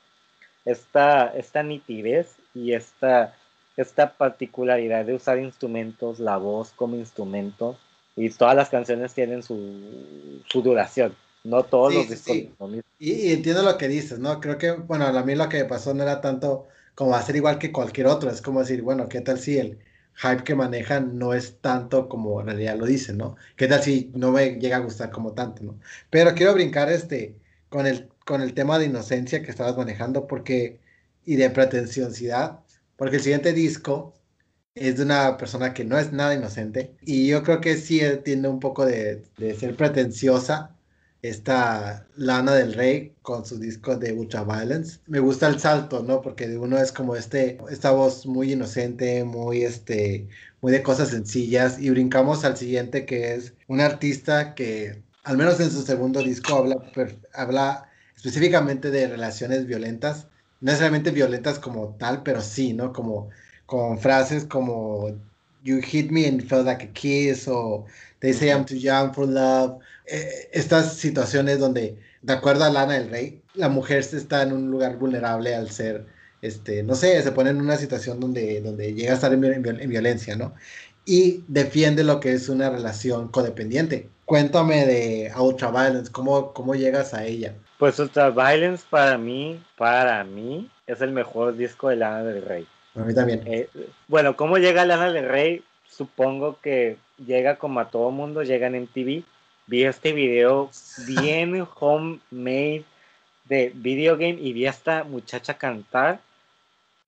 esta, 0.65 1.27
esta 1.27 1.63
nitidez 1.63 2.35
y 2.53 2.73
esta 2.73 3.33
esta 3.77 4.13
particularidad 4.13 5.05
de 5.05 5.15
usar 5.15 5.39
instrumentos, 5.39 6.19
la 6.19 6.37
voz 6.37 6.71
como 6.75 6.95
instrumento, 6.95 7.77
y 8.15 8.29
todas 8.29 8.55
las 8.55 8.69
canciones 8.69 9.13
tienen 9.13 9.43
su, 9.43 10.41
su 10.49 10.61
duración. 10.61 11.15
No 11.43 11.63
todos 11.63 11.93
los 11.93 12.09
discos. 12.09 12.37
Y, 12.99 13.31
entiendo 13.31 13.63
lo 13.63 13.77
que 13.77 13.87
dices, 13.87 14.19
¿no? 14.19 14.39
Creo 14.39 14.57
que, 14.57 14.71
bueno, 14.71 15.05
a 15.05 15.23
mí 15.23 15.35
lo 15.35 15.49
que 15.49 15.63
me 15.63 15.65
pasó 15.65 15.93
no 15.93 16.03
era 16.03 16.21
tanto 16.21 16.67
como 16.95 17.15
hacer 17.15 17.35
igual 17.35 17.57
que 17.57 17.71
cualquier 17.71 18.07
otro, 18.07 18.29
es 18.29 18.41
como 18.41 18.59
decir, 18.59 18.81
bueno, 18.81 19.09
¿qué 19.09 19.21
tal 19.21 19.39
si 19.39 19.57
el 19.57 19.79
hype 20.15 20.43
que 20.43 20.55
manejan 20.55 21.17
no 21.17 21.33
es 21.33 21.59
tanto 21.61 22.07
como 22.09 22.41
en 22.41 22.47
realidad 22.47 22.77
lo 22.77 22.85
dicen, 22.85 23.17
¿no? 23.17 23.35
¿Qué 23.55 23.67
tal 23.67 23.81
si 23.81 24.11
no 24.13 24.31
me 24.31 24.59
llega 24.59 24.77
a 24.77 24.81
gustar 24.81 25.09
como 25.11 25.33
tanto, 25.33 25.63
¿no? 25.63 25.79
Pero 26.09 26.33
quiero 26.35 26.53
brincar 26.53 26.91
este 26.91 27.35
con 27.69 27.87
el, 27.87 28.09
con 28.25 28.41
el 28.41 28.53
tema 28.53 28.77
de 28.77 28.85
inocencia 28.85 29.41
que 29.41 29.51
estabas 29.51 29.77
manejando 29.77 30.27
porque 30.27 30.79
y 31.25 31.35
de 31.35 31.49
pretenciosidad, 31.49 32.59
porque 32.97 33.17
el 33.17 33.21
siguiente 33.23 33.53
disco 33.53 34.13
es 34.75 34.97
de 34.97 35.03
una 35.03 35.37
persona 35.37 35.73
que 35.73 35.83
no 35.85 35.97
es 35.97 36.11
nada 36.11 36.33
inocente 36.35 36.95
y 37.03 37.27
yo 37.27 37.43
creo 37.43 37.61
que 37.61 37.75
sí 37.77 38.01
tiene 38.23 38.47
un 38.47 38.59
poco 38.59 38.85
de, 38.85 39.23
ser 39.59 39.75
pretenciosa 39.75 40.75
esta 41.21 42.07
Lana 42.15 42.53
del 42.53 42.73
Rey 42.73 43.13
con 43.21 43.45
su 43.45 43.59
disco 43.59 43.95
de 43.95 44.13
Ultra 44.13 44.43
Violence. 44.43 44.99
Me 45.07 45.19
gusta 45.19 45.47
el 45.47 45.59
salto, 45.59 46.01
¿no? 46.03 46.21
Porque 46.21 46.47
de 46.47 46.57
uno 46.57 46.77
es 46.77 46.91
como 46.91 47.15
este, 47.15 47.57
esta 47.69 47.91
voz 47.91 48.25
muy 48.25 48.53
inocente, 48.53 49.23
muy 49.23 49.63
este, 49.63 50.27
muy 50.61 50.71
de 50.71 50.83
cosas 50.83 51.09
sencillas 51.09 51.79
y 51.79 51.89
brincamos 51.89 52.43
al 52.45 52.57
siguiente 52.57 53.05
que 53.05 53.35
es 53.35 53.53
un 53.67 53.81
artista 53.81 54.55
que 54.55 55.01
al 55.23 55.37
menos 55.37 55.59
en 55.59 55.69
su 55.71 55.83
segundo 55.83 56.23
disco 56.23 56.55
habla, 56.55 56.77
habla 57.33 57.89
específicamente 58.15 58.89
de 58.89 59.07
relaciones 59.07 59.67
violentas 59.67 60.27
no 60.61 60.67
necesariamente 60.67 61.11
violentas 61.11 61.59
como 61.59 61.95
tal, 61.95 62.21
pero 62.23 62.39
sí, 62.41 62.73
¿no? 62.73 62.93
Como 62.93 63.29
con 63.65 63.97
frases 63.97 64.45
como 64.45 65.09
You 65.63 65.81
hit 65.81 66.11
me 66.11 66.27
and 66.27 66.43
felt 66.47 66.65
like 66.65 66.83
a 66.85 66.93
kiss 66.93 67.47
o 67.47 67.85
They 68.21 68.33
say 68.33 68.51
I'm 68.51 68.65
too 68.65 68.77
young 68.77 69.13
for 69.13 69.25
love. 69.25 69.79
Eh, 70.13 70.49
estas 70.51 70.97
situaciones 70.97 71.57
donde, 71.59 71.97
de 72.21 72.33
acuerdo 72.33 72.65
a 72.65 72.69
Lana 72.69 72.95
del 72.95 73.09
Rey, 73.09 73.41
la 73.53 73.69
mujer 73.69 73.99
está 73.99 74.43
en 74.43 74.51
un 74.51 74.69
lugar 74.69 74.97
vulnerable 74.97 75.55
al 75.55 75.69
ser, 75.69 76.05
este, 76.41 76.83
no 76.83 76.95
sé, 76.95 77.21
se 77.21 77.31
pone 77.31 77.51
en 77.51 77.61
una 77.61 77.77
situación 77.77 78.19
donde, 78.19 78.59
donde 78.59 78.93
llega 78.93 79.13
a 79.13 79.15
estar 79.15 79.31
en, 79.31 79.43
en 79.43 79.89
violencia, 79.89 80.35
¿no? 80.35 80.53
Y 81.05 81.45
defiende 81.47 82.03
lo 82.03 82.19
que 82.19 82.33
es 82.33 82.49
una 82.49 82.69
relación 82.69 83.29
codependiente. 83.29 84.09
Cuéntame 84.25 84.85
de 84.85 85.31
Ultraviolence, 85.39 86.11
¿cómo, 86.11 86.51
cómo 86.51 86.75
llegas 86.75 87.13
a 87.13 87.25
ella? 87.25 87.55
Pues 87.79 87.97
Ultra 87.97 88.31
Violence 88.31 88.83
para 88.89 89.17
mí, 89.17 89.63
para 89.77 90.25
mí, 90.25 90.69
es 90.87 90.99
el 90.99 91.11
mejor 91.11 91.55
disco 91.55 91.87
de 91.87 91.95
Lana 91.95 92.23
del 92.23 92.41
Rey. 92.41 92.67
A 92.95 92.99
mí 92.99 93.13
también. 93.13 93.43
Eh, 93.45 93.69
bueno, 94.09 94.35
¿cómo 94.35 94.57
llega 94.57 94.83
Lana 94.83 95.09
del 95.09 95.29
Rey? 95.29 95.63
Supongo 95.87 96.59
que 96.61 96.97
llega 97.25 97.55
como 97.55 97.79
a 97.79 97.89
todo 97.89 98.11
mundo, 98.11 98.43
llega 98.43 98.67
en 98.67 98.83
MTV. 98.83 99.23
Vi 99.71 99.85
este 99.85 100.11
video 100.11 100.69
bien 101.07 101.65
homemade 101.79 102.83
de 103.45 103.71
video 103.73 104.17
game 104.17 104.37
y 104.41 104.51
vi 104.51 104.65
a 104.65 104.69
esta 104.69 105.05
muchacha 105.05 105.53
cantar 105.53 106.19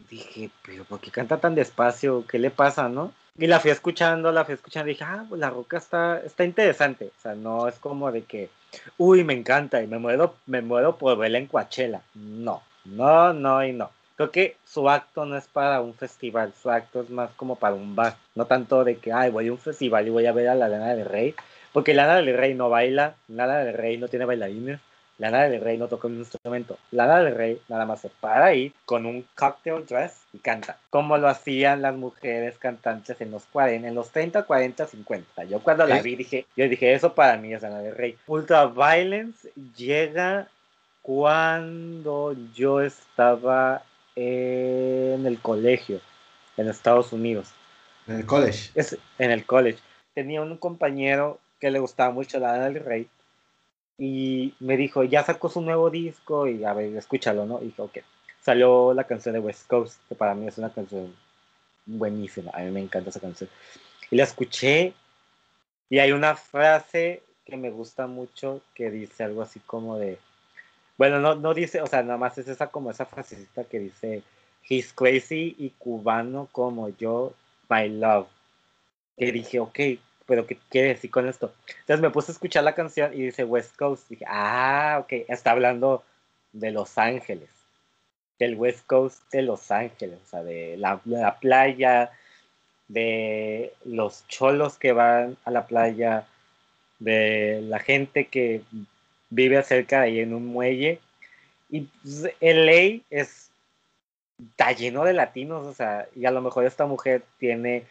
dije, 0.10 0.50
pero 0.66 0.86
¿por 0.86 1.02
qué 1.02 1.12
canta 1.12 1.38
tan 1.38 1.56
despacio? 1.56 2.26
¿Qué 2.26 2.40
le 2.40 2.52
pasa, 2.52 2.88
no? 2.88 3.12
Y 3.38 3.48
la 3.48 3.60
fui 3.60 3.70
escuchando, 3.70 4.32
la 4.32 4.46
fui 4.46 4.54
escuchando 4.54 4.90
y 4.90 4.94
dije, 4.94 5.04
ah, 5.04 5.26
pues 5.28 5.42
la 5.42 5.50
roca 5.50 5.78
está, 5.78 6.20
está 6.20 6.46
interesante. 6.46 7.12
O 7.18 7.22
sea, 7.22 7.36
no 7.36 7.68
es 7.68 7.76
como 7.80 8.12
de 8.14 8.24
que, 8.24 8.50
uy, 8.98 9.26
me 9.26 9.34
encanta 9.34 9.82
y 9.82 9.88
me 9.88 9.98
muero, 9.98 10.36
me 10.46 10.62
muero 10.62 10.98
por 10.98 11.18
verla 11.18 11.40
en 11.40 11.48
Coachella. 11.48 12.02
No, 12.14 12.62
no, 12.86 13.34
no 13.34 13.66
y 13.66 13.74
no. 13.74 13.92
Creo 14.16 14.32
que 14.32 14.56
su 14.64 14.90
acto 14.90 15.26
no 15.26 15.36
es 15.36 15.48
para 15.48 15.82
un 15.82 15.96
festival, 15.96 16.54
su 16.62 16.70
acto 16.70 17.02
es 17.02 17.10
más 17.10 17.32
como 17.32 17.58
para 17.58 17.76
un 17.76 17.94
bar. 17.94 18.16
No 18.36 18.46
tanto 18.46 18.86
de 18.86 18.98
que, 18.98 19.12
ay, 19.12 19.32
voy 19.32 19.50
a 19.50 19.52
un 19.52 19.58
festival 19.58 20.08
y 20.08 20.12
voy 20.12 20.28
a 20.28 20.32
ver 20.32 20.48
a 20.48 20.56
la 20.56 20.70
Lana 20.70 20.94
del 20.94 21.06
Rey. 21.06 21.36
Porque 21.74 21.94
Lana 21.94 22.16
del 22.16 22.38
Rey 22.38 22.54
no 22.54 22.70
baila, 22.70 23.16
Lana 23.28 23.58
del 23.58 23.74
Rey 23.74 23.98
no 23.98 24.08
tiene 24.08 24.26
bailarines, 24.26 24.80
Lana 25.18 25.48
del 25.48 25.62
Rey 25.62 25.78
no 25.78 25.88
toca 25.88 26.08
un 26.08 26.18
instrumento. 26.18 26.78
Lana 26.92 27.20
del 27.22 27.36
Rey 27.36 27.62
nada 27.68 27.86
más 27.86 28.02
se 28.02 28.10
para 28.10 28.46
ahí 28.46 28.74
con 28.86 29.06
un 29.06 29.26
cocktail 29.36 29.86
dress 29.86 30.22
y 30.34 30.40
canta. 30.40 30.78
Como 30.90 31.18
lo 31.18 31.28
hacían 31.28 31.82
las 31.82 31.96
mujeres 31.96 32.58
cantantes 32.58 33.20
en 33.22 33.32
los 33.32 33.44
40, 33.46 33.88
en 33.88 33.96
los 33.96 34.12
30, 34.12 34.44
40, 34.44 34.88
50. 34.88 35.44
Yo 35.46 35.60
cuando 35.62 35.86
la 35.86 36.02
vi 36.02 36.16
dije, 36.16 36.46
yo 36.56 36.68
dije, 36.68 36.94
eso 36.94 37.14
para 37.14 37.38
mí 37.38 37.54
es 37.54 37.62
Lana 37.62 37.80
del 37.80 37.96
Rey. 37.96 38.18
Ultra 38.28 38.66
Violence 38.68 39.52
llega 39.76 40.48
cuando 41.02 42.36
yo 42.54 42.82
estaba 42.82 43.84
en 44.16 45.26
el 45.26 45.40
colegio 45.40 46.00
en 46.58 46.70
Estados 46.70 47.14
Unidos. 47.14 47.50
En 48.08 48.16
el 48.18 48.26
college. 48.26 48.72
Es, 48.76 48.98
en 49.20 49.32
el 49.32 49.46
college. 49.46 49.80
Tenía 50.14 50.42
un 50.42 50.58
compañero 50.58 51.40
que 51.64 51.72
le 51.72 51.80
gustaba 51.80 52.12
mucho 52.12 52.40
Lana 52.40 52.66
del 52.66 52.84
Rey 52.84 53.08
y 53.98 54.54
me 54.60 54.76
dijo, 54.76 55.06
ya 55.06 55.24
sacó 55.24 55.48
su 55.48 55.62
nuevo 55.62 55.90
disco 55.90 56.46
y 56.46 56.66
a 56.66 56.74
ver, 56.74 56.94
escúchalo, 56.98 57.46
¿no? 57.46 57.62
Y 57.62 57.68
dije, 57.68 57.82
ok. 57.82 57.98
Salió 58.42 58.94
la 58.94 59.06
canción 59.06 59.32
de 59.32 59.40
West 59.40 59.66
Coast, 59.68 59.98
que 60.10 60.16
para 60.16 60.36
mí 60.36 60.46
es 60.46 60.58
una 60.58 60.74
canción 60.74 61.16
buenísima, 61.86 62.52
a 62.54 62.60
mí 62.60 62.72
me 62.72 62.82
encanta 62.82 63.12
esa 63.12 63.22
canción. 63.22 63.50
Y 64.12 64.18
la 64.18 64.24
escuché 64.26 64.94
y 65.90 66.00
hay 66.00 66.12
una 66.12 66.36
frase 66.36 67.24
que 67.46 67.56
me 67.56 67.70
gusta 67.70 68.08
mucho 68.08 68.60
que 68.76 68.92
dice 68.92 69.24
algo 69.24 69.42
así 69.42 69.62
como 69.62 69.98
de, 69.98 70.20
bueno, 70.98 71.22
no, 71.22 71.36
no 71.36 71.54
dice, 71.54 71.82
o 71.82 71.88
sea, 71.88 72.04
nada 72.04 72.18
más 72.18 72.38
es 72.38 72.50
esa 72.50 72.68
como 72.68 72.92
esa 72.92 73.06
frasecita 73.06 73.64
que 73.64 73.80
dice, 73.80 74.22
he's 74.68 74.92
crazy 74.92 75.56
y 75.58 75.70
cubano 75.70 76.50
como 76.52 76.90
yo, 76.90 77.34
my 77.70 77.88
love. 77.88 78.28
Que 79.16 79.32
dije, 79.32 79.62
ok, 79.62 79.80
pero 80.26 80.46
¿qué 80.48 80.58
quiere 80.70 80.90
decir 80.90 81.12
con 81.12 81.28
esto? 81.28 81.54
Entonces 81.82 82.02
me 82.02 82.10
puse 82.10 82.32
a 82.32 82.34
escuchar 82.34 82.64
la 82.64 82.76
canción 82.76 83.14
y 83.14 83.24
dice 83.24 83.44
West 83.44 83.76
Coast. 83.76 84.08
Dije, 84.10 84.26
ah, 84.28 85.00
ok, 85.02 85.26
está 85.28 85.52
hablando 85.52 86.04
de 86.54 86.72
Los 86.72 86.98
Ángeles, 86.98 87.50
del 88.40 88.56
West 88.56 88.86
Coast 88.86 89.22
de 89.32 89.42
Los 89.42 89.72
Ángeles, 89.72 90.20
o 90.26 90.30
sea, 90.30 90.44
de 90.44 90.78
la, 90.78 91.00
playa, 91.40 92.12
de 92.88 93.74
los 93.84 94.26
cholos 94.28 94.78
que 94.78 94.94
van 94.94 95.38
a 95.46 95.52
la 95.52 95.68
playa, 95.68 96.26
de 97.00 97.62
la 97.64 97.80
gente 97.80 98.28
que 98.28 98.62
vive 99.30 99.62
cerca 99.64 100.00
de 100.00 100.06
ahí 100.06 100.20
en 100.20 100.34
un 100.34 100.46
muelle. 100.46 101.00
Y 101.70 101.82
pues, 101.82 102.30
LA 102.40 103.02
es, 103.10 103.50
está 104.52 104.72
lleno 104.72 105.04
de 105.04 105.14
latinos, 105.14 105.66
o 105.66 105.74
sea, 105.74 106.08
y 106.16 106.26
a 106.26 106.32
lo 106.32 106.42
mejor 106.42 106.66
esta 106.66 106.86
mujer 106.86 107.24
tiene 107.40 107.84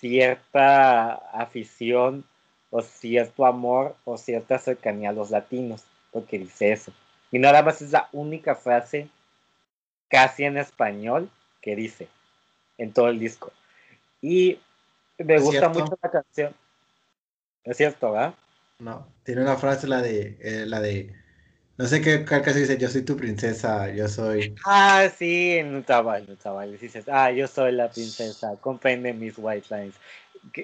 cierta 0.00 1.12
afición 1.12 2.24
o 2.70 2.80
cierto 2.80 3.44
amor 3.44 3.96
o 4.04 4.16
cierta 4.16 4.58
cercanía 4.58 5.10
a 5.10 5.12
los 5.12 5.30
latinos, 5.30 5.84
porque 6.10 6.38
dice 6.38 6.72
eso. 6.72 6.92
Y 7.30 7.38
nada 7.38 7.62
más 7.62 7.82
es 7.82 7.92
la 7.92 8.08
única 8.12 8.54
frase 8.54 9.08
casi 10.08 10.44
en 10.44 10.56
español 10.56 11.30
que 11.60 11.76
dice 11.76 12.08
en 12.78 12.92
todo 12.92 13.08
el 13.08 13.18
disco. 13.18 13.52
Y 14.22 14.58
me 15.18 15.38
gusta 15.38 15.68
mucho 15.68 15.98
la 16.02 16.10
canción. 16.10 16.54
Es 17.64 17.76
cierto, 17.76 18.12
¿verdad? 18.12 18.34
No, 18.78 19.06
tiene 19.24 19.42
una 19.42 19.56
frase 19.56 19.86
la 19.86 20.00
de 20.00 20.38
eh, 20.40 20.64
la 20.66 20.80
de 20.80 21.14
no 21.80 21.86
sé 21.86 22.02
qué 22.02 22.26
casi 22.26 22.60
dice, 22.60 22.76
yo 22.76 22.90
soy 22.90 23.00
tu 23.00 23.16
princesa, 23.16 23.88
yo 23.88 24.06
soy. 24.06 24.54
Ah, 24.66 25.08
sí, 25.16 25.56
en 25.56 25.74
un 25.74 25.82
chaval, 25.82 26.24
en 26.24 26.32
un 26.32 26.36
chaval. 26.36 26.78
Dices, 26.78 27.06
ah, 27.08 27.30
yo 27.30 27.48
soy 27.48 27.72
la 27.72 27.88
princesa, 27.88 28.54
comprende 28.60 29.14
mis 29.14 29.32
white 29.38 29.66
lines. 29.70 29.94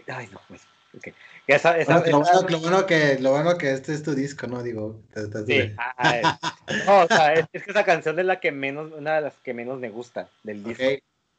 Ay, 0.08 0.28
no, 0.30 0.38
pues. 0.46 0.60
Okay. 0.98 1.14
Esa, 1.46 1.78
esa, 1.78 1.94
lo, 2.06 2.20
bueno, 2.20 2.48
lo, 2.48 2.60
bueno, 2.60 2.86
que, 2.86 3.18
lo 3.18 3.30
bueno 3.30 3.56
que 3.56 3.72
este 3.72 3.94
es 3.94 4.02
tu 4.02 4.14
disco, 4.14 4.46
¿no? 4.46 4.62
Digo, 4.62 5.00
sí, 5.46 5.72
ah, 5.78 6.38
no, 6.86 7.04
o 7.04 7.06
sea, 7.06 7.32
es, 7.32 7.46
que 7.50 7.70
esa 7.70 7.84
canción 7.84 8.18
es 8.18 8.26
la 8.26 8.38
que 8.38 8.52
menos, 8.52 8.92
una 8.92 9.14
de 9.14 9.20
las 9.22 9.34
que 9.42 9.54
menos 9.54 9.78
me 9.78 9.88
gusta 9.88 10.28
del 10.42 10.62
disco. 10.62 10.84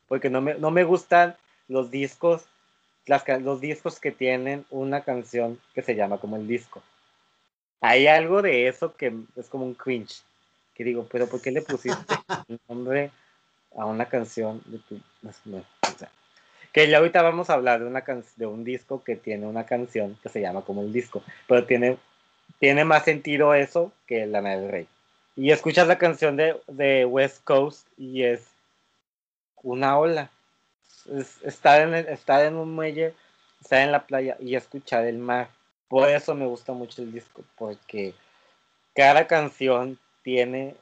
Porque 0.08 0.32
no 0.32 0.42
me, 0.42 0.56
no 0.56 0.72
me 0.72 0.86
gustan 0.86 1.36
los 1.68 1.92
discos, 1.92 2.46
las, 3.06 3.24
los 3.42 3.62
discos 3.62 4.00
que 4.00 4.12
tienen 4.12 4.66
una 4.72 5.04
canción 5.04 5.60
que 5.76 5.84
se 5.84 5.94
llama 5.94 6.18
como 6.18 6.36
el 6.36 6.48
disco 6.48 6.82
hay 7.82 8.08
algo 8.08 8.42
de 8.42 8.68
eso 8.68 8.96
que 8.96 9.14
es 9.36 9.48
como 9.48 9.66
un 9.66 9.74
cringe. 9.74 10.22
Que 10.76 10.84
digo, 10.84 11.08
pero 11.12 11.28
¿por 11.28 11.42
qué 11.42 11.52
le 11.52 11.62
pusiste 11.62 12.16
el 12.48 12.60
nombre 12.68 13.12
a 13.76 13.86
una 13.86 14.06
canción 14.06 14.62
de 14.66 14.80
tu... 14.80 15.00
que 16.72 16.90
ya 16.90 16.98
ahorita 16.98 17.22
vamos 17.22 17.50
a 17.50 17.54
hablar 17.54 17.80
de, 17.80 17.86
una 17.88 18.04
de 18.36 18.46
un 18.46 18.64
disco 18.64 19.04
que 19.04 19.16
tiene 19.16 19.48
una 19.48 19.66
canción 19.66 20.18
que 20.22 20.30
se 20.30 20.42
llama 20.42 20.62
como 20.62 20.82
el 20.82 20.94
disco, 20.94 21.24
pero 21.48 21.66
tiene, 21.66 21.98
tiene 22.60 22.86
más 22.86 23.04
sentido 23.04 23.54
eso 23.54 23.92
que 24.06 24.26
la 24.26 24.42
del 24.42 24.70
Rey. 24.70 24.88
Y 25.36 25.52
escuchas 25.52 25.88
la 25.88 26.00
canción 26.00 26.36
de, 26.36 26.60
de 26.68 27.06
West 27.06 27.44
Coast 27.44 27.88
y 27.98 28.24
es 28.24 28.48
una 29.62 29.98
ola. 29.98 30.32
Es 31.12 31.42
estar, 31.44 31.82
en 31.82 31.94
estar 31.94 32.44
en 32.44 32.56
un 32.56 32.74
muelle, 32.74 33.14
estar 33.62 33.80
en 33.82 33.92
la 33.92 34.06
playa 34.06 34.36
y 34.40 34.56
escuchar 34.56 35.06
el 35.06 35.20
mar 35.20 35.50
por 35.88 36.10
eso 36.10 36.36
me 36.36 36.46
gusta 36.46 36.74
mucho 36.74 37.02
el 37.02 37.12
disco, 37.12 37.44
porque 37.58 38.14
cada 38.94 39.28
canción 39.28 39.98
tiene 40.24 40.76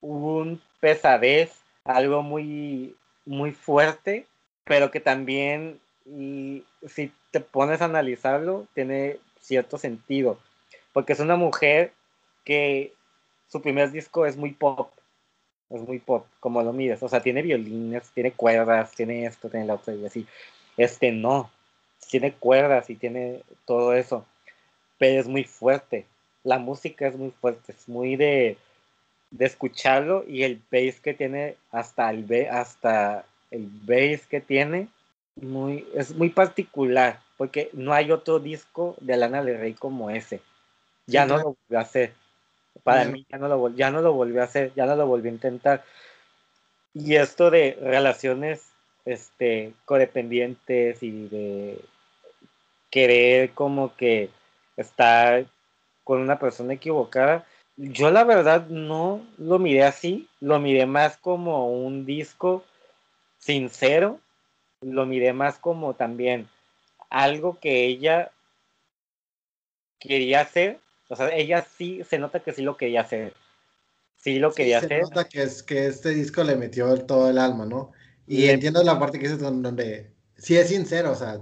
un 0.00 0.60
pesadez, 0.80 1.52
algo 1.84 2.22
muy, 2.22 2.94
muy 3.24 3.52
fuerte, 3.52 4.26
pero 4.64 4.90
que 4.90 5.00
también, 5.00 5.80
si 6.04 7.12
te 7.30 7.40
pones 7.40 7.80
a 7.80 7.86
analizarlo, 7.86 8.66
tiene 8.74 9.18
cierto 9.40 9.78
sentido, 9.78 10.38
porque 10.92 11.14
es 11.14 11.20
una 11.20 11.36
mujer 11.36 11.92
que 12.44 12.92
su 13.48 13.62
primer 13.62 13.90
disco 13.90 14.26
es 14.26 14.36
muy 14.36 14.50
pop, 14.50 14.90
es 15.70 15.80
muy 15.80 15.98
pop, 15.98 16.26
como 16.40 16.62
lo 16.62 16.72
miras, 16.72 17.02
o 17.02 17.08
sea, 17.08 17.22
tiene 17.22 17.40
violines, 17.40 18.10
tiene 18.10 18.32
cuerdas, 18.32 18.92
tiene 18.92 19.24
esto, 19.24 19.48
tiene 19.48 19.66
la 19.66 19.74
otra 19.74 19.94
y 19.94 20.04
así. 20.04 20.26
Este 20.76 21.12
no, 21.12 21.50
tiene 22.10 22.32
cuerdas 22.34 22.90
y 22.90 22.96
tiene 22.96 23.42
todo 23.64 23.94
eso 23.94 24.26
pero 24.98 25.20
es 25.20 25.28
muy 25.28 25.44
fuerte. 25.44 26.06
La 26.42 26.58
música 26.58 27.06
es 27.06 27.16
muy 27.16 27.30
fuerte, 27.30 27.72
es 27.72 27.88
muy 27.88 28.16
de, 28.16 28.58
de 29.30 29.46
escucharlo 29.46 30.24
y 30.28 30.42
el 30.42 30.60
bass 30.70 31.00
que 31.00 31.14
tiene, 31.14 31.56
hasta 31.70 32.10
el, 32.10 32.48
hasta 32.50 33.24
el 33.50 33.68
bass 33.68 34.26
que 34.26 34.40
tiene, 34.40 34.88
muy, 35.36 35.86
es 35.94 36.14
muy 36.14 36.28
particular, 36.28 37.20
porque 37.36 37.70
no 37.72 37.92
hay 37.92 38.12
otro 38.12 38.38
disco 38.38 38.94
de 39.00 39.16
Lana 39.16 39.42
del 39.42 39.58
Rey 39.58 39.74
como 39.74 40.10
ese. 40.10 40.40
Ya 41.06 41.26
no 41.26 41.38
lo 41.38 41.44
volvió 41.44 41.78
a 41.78 41.82
hacer. 41.82 42.12
Para 42.82 43.04
mí 43.04 43.26
ya 43.30 43.38
no, 43.38 43.48
lo, 43.48 43.68
ya 43.70 43.90
no 43.90 44.00
lo 44.00 44.12
volvió 44.12 44.40
a 44.40 44.44
hacer, 44.44 44.72
ya 44.74 44.86
no 44.86 44.96
lo 44.96 45.06
volvió 45.06 45.30
a 45.30 45.34
intentar. 45.34 45.84
Y 46.92 47.16
esto 47.16 47.50
de 47.50 47.76
relaciones 47.80 48.70
este, 49.04 49.72
codependientes 49.84 51.02
y 51.02 51.28
de 51.28 51.80
querer 52.90 53.50
como 53.50 53.94
que 53.96 54.30
estar 54.76 55.46
con 56.04 56.20
una 56.20 56.38
persona 56.38 56.74
equivocada. 56.74 57.46
Yo 57.76 58.10
la 58.10 58.24
verdad 58.24 58.66
no 58.68 59.26
lo 59.38 59.58
miré 59.58 59.84
así, 59.84 60.28
lo 60.40 60.60
miré 60.60 60.86
más 60.86 61.16
como 61.16 61.68
un 61.70 62.06
disco 62.06 62.64
sincero, 63.38 64.20
lo 64.80 65.06
miré 65.06 65.32
más 65.32 65.58
como 65.58 65.94
también 65.94 66.48
algo 67.10 67.58
que 67.60 67.86
ella 67.86 68.30
quería 69.98 70.40
hacer, 70.40 70.78
o 71.08 71.16
sea, 71.16 71.34
ella 71.34 71.66
sí, 71.76 72.02
se 72.08 72.18
nota 72.18 72.40
que 72.40 72.52
sí 72.52 72.62
lo 72.62 72.76
quería 72.76 73.02
hacer, 73.02 73.34
sí 74.16 74.38
lo 74.38 74.52
quería 74.52 74.78
hacer. 74.78 75.04
Se 75.04 75.10
nota 75.10 75.24
que, 75.28 75.42
es, 75.42 75.62
que 75.62 75.86
este 75.86 76.10
disco 76.10 76.44
le 76.44 76.56
metió 76.56 76.94
todo 77.06 77.30
el 77.30 77.38
alma, 77.38 77.66
¿no? 77.66 77.92
Y, 78.26 78.48
entiendo 78.48 78.82
la 78.82 78.98
parte 78.98 79.18
que 79.18 79.28
dices 79.28 79.40
donde 79.40 80.10
sí 80.36 80.56
es 80.56 80.68
sincero, 80.68 81.12
o 81.12 81.14
sea, 81.14 81.40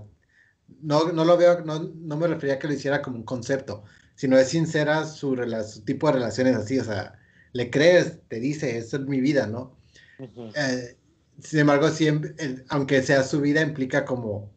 no, 0.80 1.12
no 1.12 1.24
lo 1.24 1.36
veo, 1.36 1.64
no, 1.64 1.92
no, 1.94 2.16
me 2.16 2.26
refería 2.26 2.54
a 2.54 2.58
que 2.58 2.68
lo 2.68 2.74
hiciera 2.74 3.02
como 3.02 3.16
un 3.16 3.24
concepto, 3.24 3.84
sino 4.14 4.38
es 4.38 4.48
sincera 4.48 5.04
su, 5.06 5.36
tipo 5.84 6.06
de 6.06 6.14
relaciones 6.14 6.56
así, 6.56 6.78
o 6.78 6.84
sea, 6.84 7.18
le 7.52 7.70
crees, 7.70 8.20
te 8.28 8.40
dice, 8.40 8.78
es 8.78 8.98
mi 9.00 9.20
vida, 9.20 9.46
¿no? 9.46 9.76
Eh, 10.18 10.96
sin 11.40 11.60
embargo, 11.60 11.88
siempre, 11.90 12.34
aunque 12.68 13.02
sea 13.02 13.22
su 13.24 13.40
vida, 13.40 13.60
implica 13.60 14.04
como, 14.04 14.50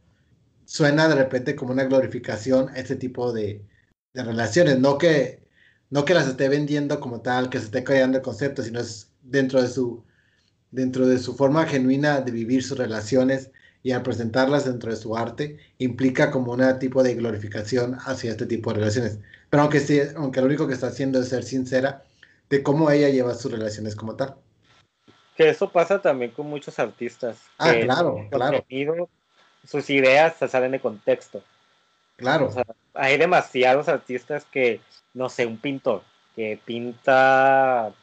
suena 0.65 1.07
de 1.07 1.15
repente 1.15 1.55
como 1.55 1.73
una 1.73 1.85
glorificación 1.85 2.69
ese 2.75 2.95
tipo 2.95 3.33
de, 3.33 3.65
de 4.13 4.23
relaciones, 4.23 4.79
no 4.79 4.97
que, 4.97 5.43
no 5.89 6.05
que 6.05 6.13
las 6.13 6.27
esté 6.27 6.49
vendiendo 6.49 6.99
como 6.99 7.21
tal, 7.21 7.49
que 7.49 7.59
se 7.59 7.65
esté 7.65 7.83
creando 7.83 8.17
el 8.17 8.23
concepto, 8.23 8.63
sino 8.63 8.79
es 8.79 9.11
dentro 9.21 9.61
de 9.61 9.67
su, 9.67 10.03
dentro 10.71 11.07
de 11.07 11.19
su 11.19 11.35
forma 11.35 11.65
genuina 11.65 12.21
de 12.21 12.31
vivir 12.31 12.63
sus 12.63 12.77
relaciones 12.77 13.51
y 13.85 13.91
al 13.91 14.01
presentarlas 14.01 14.65
dentro 14.65 14.89
de 14.89 14.97
su 14.97 15.15
arte, 15.15 15.59
implica 15.77 16.31
como 16.31 16.53
un 16.53 16.79
tipo 16.79 17.03
de 17.03 17.13
glorificación 17.13 17.95
hacia 18.03 18.31
este 18.31 18.47
tipo 18.47 18.71
de 18.73 18.79
relaciones. 18.79 19.19
Pero 19.51 19.61
aunque, 19.61 19.79
sí, 19.79 20.01
aunque 20.15 20.39
lo 20.39 20.47
único 20.47 20.65
que 20.65 20.73
está 20.73 20.87
haciendo 20.87 21.19
es 21.19 21.29
ser 21.29 21.43
sincera 21.43 22.03
de 22.49 22.63
cómo 22.63 22.89
ella 22.89 23.09
lleva 23.09 23.35
sus 23.35 23.51
relaciones 23.51 23.95
como 23.95 24.15
tal. 24.15 24.37
Que 25.37 25.49
eso 25.49 25.69
pasa 25.69 26.01
también 26.01 26.31
con 26.31 26.47
muchos 26.47 26.79
artistas. 26.79 27.37
Ah, 27.59 27.75
claro, 27.79 28.27
claro. 28.31 28.65
Sus 29.67 29.87
ideas 29.91 30.35
se 30.39 30.47
salen 30.47 30.71
de 30.71 30.79
contexto. 30.79 31.43
Claro. 32.15 32.49
hay 32.95 33.19
demasiados 33.19 33.87
artistas 33.87 34.45
que, 34.45 34.81
no 35.13 35.29
sé, 35.29 35.45
un 35.45 35.59
pintor 35.59 36.01
que 36.35 36.59
pinta, 36.65 37.93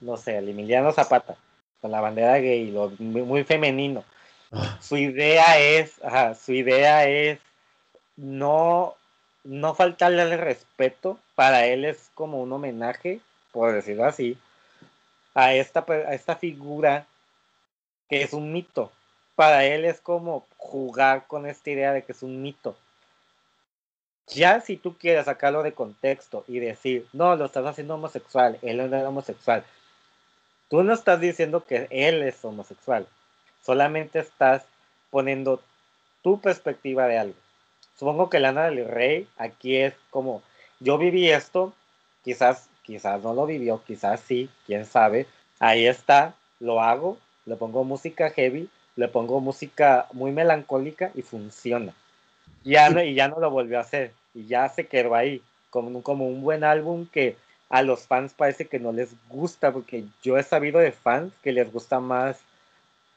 no 0.00 0.16
sé, 0.16 0.38
el 0.38 0.48
Emiliano 0.48 0.92
Zapata 0.92 1.36
con 1.82 1.90
la 1.90 2.00
bandera 2.00 2.38
gay, 2.38 2.70
lo, 2.70 2.88
muy, 2.98 3.44
femenino. 3.44 4.02
Ah. 4.54 4.78
Su 4.80 4.96
idea 4.96 5.58
es, 5.58 6.00
su 6.40 6.52
idea 6.52 7.06
es 7.08 7.40
no, 8.16 8.94
no 9.42 9.74
faltarle 9.74 10.22
el 10.22 10.38
respeto. 10.38 11.18
Para 11.34 11.66
él 11.66 11.84
es 11.84 12.10
como 12.14 12.40
un 12.40 12.52
homenaje, 12.52 13.20
por 13.52 13.72
decirlo 13.72 14.04
así, 14.04 14.38
a 15.34 15.52
esta, 15.54 15.84
a 15.88 16.14
esta 16.14 16.36
figura 16.36 17.06
que 18.08 18.22
es 18.22 18.32
un 18.32 18.52
mito. 18.52 18.92
Para 19.34 19.64
él 19.64 19.84
es 19.84 20.00
como 20.00 20.46
jugar 20.56 21.26
con 21.26 21.46
esta 21.46 21.70
idea 21.70 21.92
de 21.92 22.02
que 22.02 22.12
es 22.12 22.22
un 22.22 22.40
mito. 22.40 22.76
Ya 24.28 24.60
si 24.60 24.76
tú 24.76 24.96
quieres 24.96 25.26
sacarlo 25.26 25.62
de 25.62 25.72
contexto 25.72 26.44
y 26.48 26.58
decir, 26.58 27.06
no, 27.12 27.36
lo 27.36 27.46
estás 27.46 27.66
haciendo 27.66 27.94
homosexual, 27.94 28.58
él 28.62 28.78
no 28.78 28.96
es 28.96 29.04
homosexual, 29.04 29.64
tú 30.70 30.82
no 30.82 30.94
estás 30.94 31.20
diciendo 31.20 31.64
que 31.64 31.88
él 31.90 32.22
es 32.22 32.42
homosexual, 32.42 33.06
solamente 33.64 34.18
estás 34.18 34.64
poniendo 35.10 35.62
tu 36.22 36.40
perspectiva 36.40 37.06
de 37.06 37.18
algo. 37.18 37.34
Supongo 37.98 38.28
que 38.28 38.40
Lana 38.40 38.64
del 38.64 38.88
Rey 38.88 39.28
aquí 39.36 39.76
es 39.76 39.94
como, 40.10 40.42
yo 40.80 40.98
viví 40.98 41.30
esto, 41.30 41.72
quizás, 42.22 42.68
quizás 42.82 43.22
no 43.22 43.34
lo 43.34 43.46
vivió, 43.46 43.82
quizás 43.86 44.20
sí, 44.20 44.50
quién 44.66 44.84
sabe, 44.84 45.26
ahí 45.60 45.86
está, 45.86 46.34
lo 46.60 46.80
hago, 46.80 47.18
le 47.46 47.56
pongo 47.56 47.84
música 47.84 48.30
heavy, 48.30 48.68
le 48.96 49.08
pongo 49.08 49.40
música 49.40 50.06
muy 50.12 50.32
melancólica 50.32 51.10
y 51.14 51.22
funciona. 51.22 51.92
Ya 52.64 52.88
no, 52.90 53.02
y 53.02 53.14
ya 53.14 53.28
no 53.28 53.38
lo 53.38 53.50
volvió 53.50 53.78
a 53.78 53.82
hacer. 53.82 54.12
Y 54.34 54.46
ya 54.46 54.68
se 54.68 54.86
quedó 54.86 55.14
ahí. 55.14 55.42
Como, 55.70 56.02
como 56.02 56.26
un 56.26 56.42
buen 56.42 56.64
álbum 56.64 57.06
que 57.06 57.36
a 57.68 57.82
los 57.82 58.06
fans 58.06 58.32
parece 58.32 58.66
que 58.66 58.78
no 58.78 58.92
les 58.92 59.10
gusta. 59.28 59.72
Porque 59.72 60.04
yo 60.22 60.38
he 60.38 60.42
sabido 60.42 60.80
de 60.80 60.92
fans 60.92 61.32
que 61.42 61.52
les 61.52 61.70
gusta 61.70 62.00
más 62.00 62.40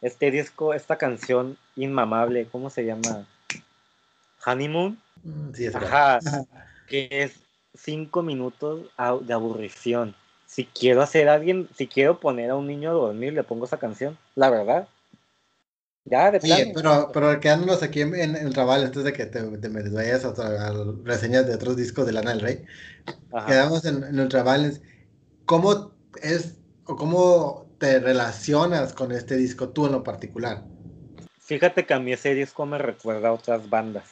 este 0.01 0.31
disco, 0.31 0.73
esta 0.73 0.97
canción 0.97 1.57
inmamable. 1.75 2.47
¿Cómo 2.51 2.69
se 2.69 2.85
llama? 2.85 3.27
Honeymoon. 4.45 4.99
Mm, 5.23 5.53
sí, 5.53 5.65
es 5.65 5.75
Ajá. 5.75 6.19
Que 6.87 7.07
es 7.11 7.33
cinco 7.73 8.23
minutos 8.23 8.89
de 9.21 9.33
aburrición. 9.33 10.15
Si 10.45 10.65
quiero 10.65 11.01
hacer 11.01 11.27
a 11.29 11.33
alguien, 11.33 11.67
si 11.75 11.87
quiero 11.87 12.19
poner 12.19 12.51
a 12.51 12.55
un 12.55 12.67
niño 12.67 12.89
a 12.89 12.93
dormir, 12.93 13.33
le 13.33 13.43
pongo 13.43 13.65
esa 13.65 13.77
canción. 13.77 14.17
La 14.35 14.49
verdad. 14.49 14.87
Ya, 16.05 16.31
de 16.31 16.39
plan. 16.39 16.71
pero, 16.73 17.11
pero 17.13 17.37
quedándonos 17.41 17.83
aquí 17.83 17.99
en, 17.99 18.15
el 18.15 18.53
Raval, 18.53 18.85
antes 18.85 19.03
de 19.03 19.11
que 19.11 19.25
te, 19.25 19.41
me 19.41 19.89
vayas 19.89 20.23
a, 20.23 20.73
reseñas 21.03 21.45
de 21.45 21.55
otros 21.55 21.75
discos 21.75 22.05
de 22.05 22.13
Lana 22.13 22.31
del 22.31 22.39
Rey, 22.39 22.65
quedamos 23.45 23.83
en, 23.83 24.05
en 24.05 24.17
el 24.17 24.31
Raval. 24.31 24.79
¿Cómo 25.45 25.91
es 26.21 26.55
o 26.85 26.95
cómo 26.95 27.66
te 27.77 27.99
relacionas 27.99 28.93
con 28.93 29.11
este 29.11 29.35
disco 29.35 29.69
tú 29.69 29.85
en 29.85 29.93
lo 29.93 30.03
particular? 30.03 30.63
Fíjate 31.39 31.85
que 31.85 31.93
a 31.93 31.99
mí 31.99 32.11
ese 32.11 32.33
disco 32.33 32.65
me 32.65 32.77
recuerda 32.77 33.29
a 33.29 33.33
otras 33.33 33.69
bandas, 33.69 34.05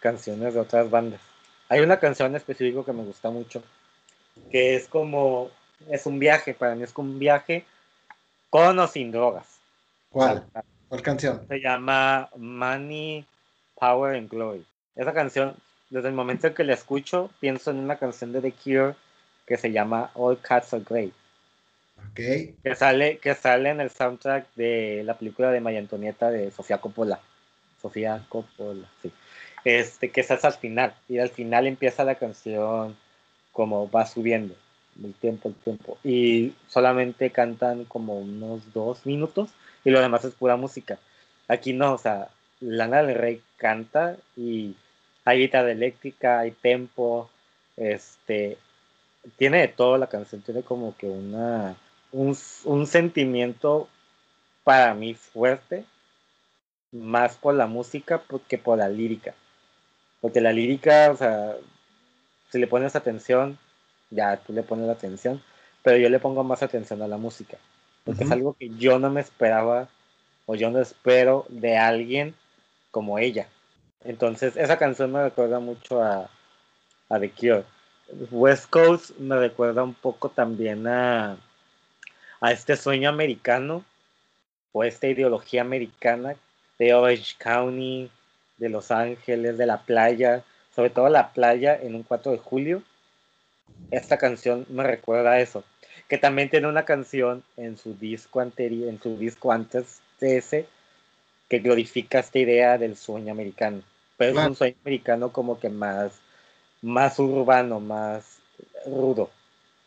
canciones 0.00 0.54
de 0.54 0.60
otras 0.60 0.90
bandas. 0.90 1.20
Hay 1.68 1.80
una 1.80 1.98
canción 1.98 2.30
en 2.30 2.36
específico 2.36 2.84
que 2.84 2.92
me 2.92 3.02
gusta 3.02 3.30
mucho, 3.30 3.62
que 4.50 4.76
es 4.76 4.86
como, 4.88 5.50
es 5.90 6.06
un 6.06 6.18
viaje, 6.18 6.54
para 6.54 6.74
mí 6.74 6.84
es 6.84 6.92
como 6.92 7.10
un 7.10 7.18
viaje 7.18 7.64
con 8.50 8.78
o 8.78 8.86
sin 8.86 9.10
drogas. 9.10 9.58
¿Cuál? 10.10 10.46
¿Cuál 10.88 11.02
canción? 11.02 11.46
Se 11.48 11.60
llama 11.60 12.30
Money, 12.36 13.26
Power 13.74 14.16
and 14.16 14.30
Glory. 14.30 14.64
Esa 14.96 15.12
canción, 15.12 15.54
desde 15.90 16.08
el 16.08 16.14
momento 16.14 16.46
en 16.46 16.54
que 16.54 16.64
la 16.64 16.74
escucho, 16.74 17.30
pienso 17.40 17.70
en 17.70 17.78
una 17.78 17.96
canción 17.96 18.32
de 18.32 18.40
The 18.40 18.52
Cure 18.52 18.94
que 19.46 19.56
se 19.56 19.72
llama 19.72 20.10
All 20.14 20.38
Cats 20.40 20.74
Are 20.74 20.84
Great. 20.88 21.12
Okay. 22.12 22.56
Que 22.62 22.74
sale, 22.74 23.18
que 23.18 23.34
sale 23.34 23.70
en 23.70 23.80
el 23.80 23.90
soundtrack 23.90 24.46
de 24.54 25.02
la 25.04 25.16
película 25.16 25.50
de 25.50 25.60
María 25.60 25.78
Antonieta 25.78 26.30
de 26.30 26.50
Sofía 26.50 26.78
Coppola. 26.78 27.20
Sofía 27.80 28.24
Coppola, 28.28 28.88
sí. 29.02 29.12
Este, 29.64 30.10
que 30.10 30.22
es 30.22 30.30
al 30.30 30.52
final. 30.54 30.94
Y 31.08 31.18
al 31.18 31.28
final 31.28 31.66
empieza 31.66 32.04
la 32.04 32.16
canción 32.16 32.96
como 33.52 33.90
va 33.90 34.06
subiendo 34.06 34.54
el 35.02 35.14
tiempo, 35.14 35.48
el 35.48 35.54
tiempo. 35.56 35.98
Y 36.04 36.54
solamente 36.68 37.30
cantan 37.30 37.84
como 37.84 38.18
unos 38.18 38.72
dos 38.72 39.06
minutos 39.06 39.50
y 39.84 39.90
lo 39.90 40.00
demás 40.00 40.24
es 40.24 40.34
pura 40.34 40.56
música. 40.56 40.98
Aquí 41.48 41.72
no, 41.72 41.94
o 41.94 41.98
sea, 41.98 42.28
Lana 42.60 43.02
del 43.02 43.16
Rey 43.16 43.42
canta 43.56 44.16
y 44.36 44.74
hay 45.24 45.40
guitarra 45.40 45.72
eléctrica, 45.72 46.40
hay 46.40 46.52
tempo, 46.52 47.30
este, 47.76 48.58
tiene 49.36 49.60
de 49.60 49.68
todo 49.68 49.98
la 49.98 50.08
canción, 50.08 50.42
tiene 50.42 50.62
como 50.62 50.96
que 50.96 51.06
una, 51.06 51.76
un, 52.12 52.36
un 52.64 52.86
sentimiento 52.86 53.88
para 54.64 54.94
mí 54.94 55.14
fuerte, 55.14 55.84
más 56.92 57.36
por 57.36 57.54
la 57.54 57.66
música 57.66 58.22
que 58.48 58.58
por 58.58 58.78
la 58.78 58.88
lírica. 58.88 59.34
Porque 60.20 60.40
la 60.40 60.52
lírica, 60.52 61.10
o 61.10 61.16
sea, 61.16 61.56
si 62.50 62.58
le 62.58 62.66
pones 62.66 62.96
atención, 62.96 63.58
ya 64.10 64.36
tú 64.38 64.52
le 64.52 64.62
pones 64.62 64.86
la 64.86 64.94
atención, 64.94 65.42
pero 65.82 65.96
yo 65.96 66.08
le 66.08 66.18
pongo 66.18 66.44
más 66.44 66.62
atención 66.62 67.02
a 67.02 67.08
la 67.08 67.18
música 67.18 67.58
porque 68.08 68.24
es 68.24 68.30
algo 68.30 68.54
que 68.54 68.70
yo 68.70 68.98
no 68.98 69.10
me 69.10 69.20
esperaba 69.20 69.86
o 70.46 70.54
yo 70.54 70.70
no 70.70 70.80
espero 70.80 71.44
de 71.50 71.76
alguien 71.76 72.34
como 72.90 73.18
ella. 73.18 73.48
Entonces, 74.02 74.56
esa 74.56 74.78
canción 74.78 75.12
me 75.12 75.22
recuerda 75.22 75.60
mucho 75.60 76.02
a, 76.02 76.30
a 77.10 77.20
The 77.20 77.30
Cure. 77.30 77.64
West 78.30 78.70
Coast 78.70 79.10
me 79.18 79.36
recuerda 79.36 79.82
un 79.82 79.92
poco 79.92 80.30
también 80.30 80.86
a, 80.86 81.36
a 82.40 82.52
este 82.52 82.76
sueño 82.76 83.08
americano 83.08 83.84
o 84.72 84.84
esta 84.84 85.06
ideología 85.06 85.62
americana 85.62 86.36
de 86.78 86.94
Orange 86.94 87.34
County, 87.38 88.10
de 88.58 88.68
Los 88.68 88.90
Ángeles, 88.90 89.58
de 89.58 89.66
la 89.66 89.82
playa, 89.82 90.44
sobre 90.74 90.90
todo 90.90 91.08
la 91.08 91.32
playa 91.32 91.76
en 91.80 91.94
un 91.94 92.02
4 92.02 92.32
de 92.32 92.38
julio. 92.38 92.82
Esta 93.90 94.18
canción 94.18 94.66
me 94.68 94.84
recuerda 94.84 95.32
a 95.32 95.40
eso 95.40 95.64
que 96.08 96.18
también 96.18 96.48
tiene 96.48 96.66
una 96.66 96.84
canción 96.84 97.44
en 97.56 97.76
su 97.76 97.94
disco 97.94 98.40
anterior, 98.40 98.88
en 98.88 99.00
su 99.00 99.16
disco 99.18 99.52
antes 99.52 100.00
de 100.20 100.38
ese, 100.38 100.66
que 101.48 101.58
glorifica 101.58 102.18
esta 102.18 102.38
idea 102.38 102.78
del 102.78 102.96
sueño 102.96 103.32
americano. 103.32 103.82
Pero 104.16 104.40
es 104.40 104.46
un 104.46 104.56
sueño 104.56 104.76
americano 104.82 105.32
como 105.32 105.60
que 105.60 105.68
más, 105.68 106.12
más 106.80 107.18
urbano, 107.18 107.78
más 107.78 108.38
rudo. 108.86 109.30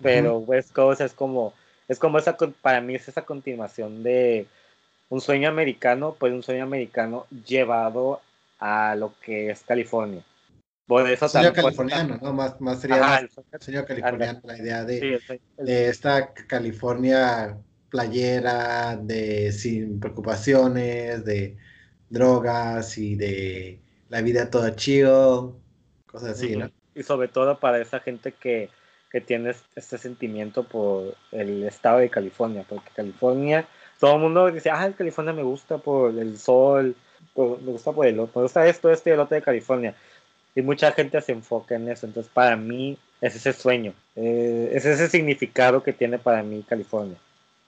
Pero 0.01 0.37
West 0.37 0.71
Coast 0.73 1.01
es 1.01 1.13
como, 1.13 1.53
es 1.91 1.99
como 1.99 2.17
esa, 2.17 2.37
para 2.61 2.79
mí 2.79 2.95
es 2.95 3.09
esa 3.09 3.23
continuación 3.23 4.01
de 4.01 4.47
un 5.09 5.19
sueño 5.19 5.49
americano, 5.49 6.15
pues 6.17 6.31
un 6.31 6.41
sueño 6.41 6.63
americano 6.63 7.27
llevado 7.45 8.21
a 8.59 8.95
lo 8.95 9.13
que 9.19 9.49
es 9.49 9.61
California. 9.63 10.23
Bueno, 10.87 11.09
eso 11.09 11.27
sueño 11.27 11.51
californiano, 11.51 12.17
¿no? 12.21 12.31
Más, 12.31 12.61
más 12.61 12.79
sería 12.79 13.17
el 13.17 13.29
sueño, 13.59 13.83
californiano, 13.83 14.39
la 14.43 14.57
idea 14.57 14.85
de, 14.85 15.19
de 15.57 15.89
esta 15.89 16.33
California 16.33 17.57
playera, 17.89 18.95
de 18.95 19.51
sin 19.51 19.99
preocupaciones, 19.99 21.25
de 21.25 21.57
drogas 22.09 22.97
y 22.97 23.15
de 23.15 23.81
la 24.07 24.21
vida 24.21 24.49
toda 24.49 24.77
chill, 24.77 25.09
cosas 26.05 26.29
así, 26.37 26.55
¿no? 26.55 26.71
Y 26.95 27.03
sobre 27.03 27.27
todo 27.27 27.59
para 27.59 27.81
esa 27.81 27.99
gente 27.99 28.31
que, 28.31 28.69
que 29.11 29.21
tiene 29.21 29.53
este 29.75 29.97
sentimiento 29.97 30.63
por 30.63 31.15
el 31.31 31.63
estado 31.63 31.99
de 31.99 32.09
California, 32.09 32.65
porque 32.67 32.89
California, 32.95 33.67
todo 33.99 34.15
el 34.15 34.21
mundo 34.21 34.49
dice, 34.51 34.69
ah, 34.69 34.91
California 34.97 35.33
me 35.33 35.43
gusta 35.43 35.77
por 35.77 36.17
el 36.17 36.37
sol, 36.37 36.95
me 37.35 37.71
gusta 37.71 37.91
por 37.91 38.07
el 38.07 38.15
me 38.15 38.25
gusta 38.25 38.67
esto, 38.67 38.89
esto 38.89 39.09
y 39.09 39.13
el 39.13 39.19
otro 39.19 39.35
de 39.35 39.41
California 39.41 39.95
y 40.55 40.61
mucha 40.61 40.91
gente 40.91 41.21
se 41.21 41.31
enfoca 41.31 41.75
en 41.75 41.89
eso. 41.89 42.05
Entonces, 42.05 42.31
para 42.33 42.55
mí 42.55 42.97
es 43.21 43.35
ese 43.35 43.53
sueño, 43.53 43.93
eh, 44.15 44.71
es 44.73 44.85
ese 44.85 45.07
significado 45.07 45.83
que 45.83 45.93
tiene 45.93 46.17
para 46.17 46.43
mí 46.43 46.63
California. 46.67 47.17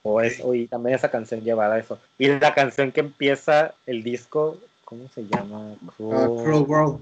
O 0.02 0.20
es, 0.20 0.42
y 0.52 0.66
también 0.66 0.96
esa 0.96 1.10
canción 1.10 1.40
llevada 1.40 1.76
a 1.76 1.78
eso. 1.78 1.98
Y 2.18 2.28
la 2.28 2.54
canción 2.54 2.92
que 2.92 3.00
empieza 3.00 3.74
el 3.86 4.02
disco, 4.02 4.58
¿cómo 4.84 5.08
se 5.08 5.26
llama? 5.26 5.76
Ah, 6.12 6.28
Cruel, 6.28 6.64
World. 6.66 7.00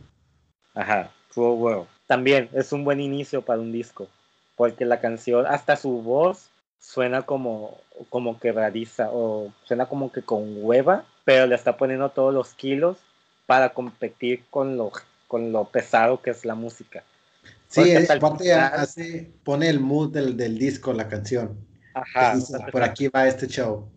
Ajá, 0.74 1.10
Cruel 1.34 1.58
World. 1.58 1.86
También 2.06 2.48
es 2.52 2.72
un 2.72 2.84
buen 2.84 3.00
inicio 3.00 3.42
para 3.42 3.60
un 3.60 3.72
disco, 3.72 4.06
porque 4.56 4.84
la 4.84 5.00
canción, 5.00 5.46
hasta 5.46 5.76
su 5.76 6.02
voz 6.02 6.48
suena 6.78 7.22
como, 7.22 7.78
como 8.08 8.38
quebradiza 8.38 9.08
o 9.10 9.52
suena 9.64 9.86
como 9.86 10.12
que 10.12 10.22
con 10.22 10.56
hueva, 10.64 11.04
pero 11.24 11.46
le 11.46 11.54
está 11.54 11.76
poniendo 11.76 12.10
todos 12.10 12.34
los 12.34 12.54
kilos 12.54 12.98
para 13.46 13.70
competir 13.70 14.44
con 14.50 14.76
lo, 14.76 14.92
con 15.28 15.52
lo 15.52 15.64
pesado 15.64 16.20
que 16.20 16.30
es 16.30 16.44
la 16.44 16.54
música. 16.54 17.04
Sí, 17.68 17.94
aparte 17.96 18.52
hace, 18.52 19.30
pone 19.44 19.68
el 19.68 19.80
mood 19.80 20.12
del, 20.12 20.36
del, 20.36 20.58
disco, 20.58 20.92
la 20.92 21.08
canción. 21.08 21.56
Ajá. 21.94 22.34
por 22.70 22.82
aquí 22.82 23.08
va 23.08 23.26
este 23.26 23.46
show. 23.46 23.88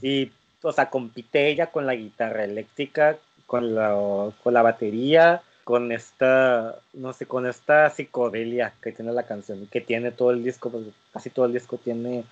Y, 0.00 0.32
o 0.62 0.72
sea, 0.72 0.90
compite 0.90 1.48
ella 1.48 1.70
con 1.70 1.86
la 1.86 1.94
guitarra 1.94 2.44
eléctrica, 2.44 3.18
con 3.46 3.74
la, 3.74 4.32
con 4.42 4.54
la 4.54 4.62
batería, 4.62 5.42
con 5.68 5.92
esta, 5.92 6.76
no 6.94 7.12
sé, 7.12 7.26
con 7.26 7.46
esta 7.46 7.90
psicodelia 7.90 8.72
que 8.80 8.90
tiene 8.90 9.12
la 9.12 9.24
canción, 9.24 9.66
que 9.66 9.82
tiene 9.82 10.12
todo 10.12 10.30
el 10.30 10.42
disco, 10.42 10.70
pues, 10.70 10.86
casi 11.12 11.28
todo 11.28 11.44
el 11.44 11.52
disco 11.52 11.76
tiene 11.76 12.24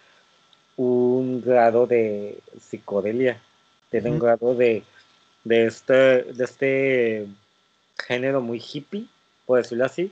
un 0.79 1.43
grado 1.43 1.87
de 1.87 2.39
psicodelia, 2.59 3.39
tiene 3.91 4.13
un 4.13 4.21
grado 4.21 4.55
de, 4.55 4.85
de, 5.45 5.67
este, 5.67 6.23
de 6.33 6.45
este 6.45 7.27
género 8.07 8.41
muy 8.41 8.59
hippie, 8.59 9.07
por 9.45 9.59
decirlo 9.59 9.85
así, 9.85 10.11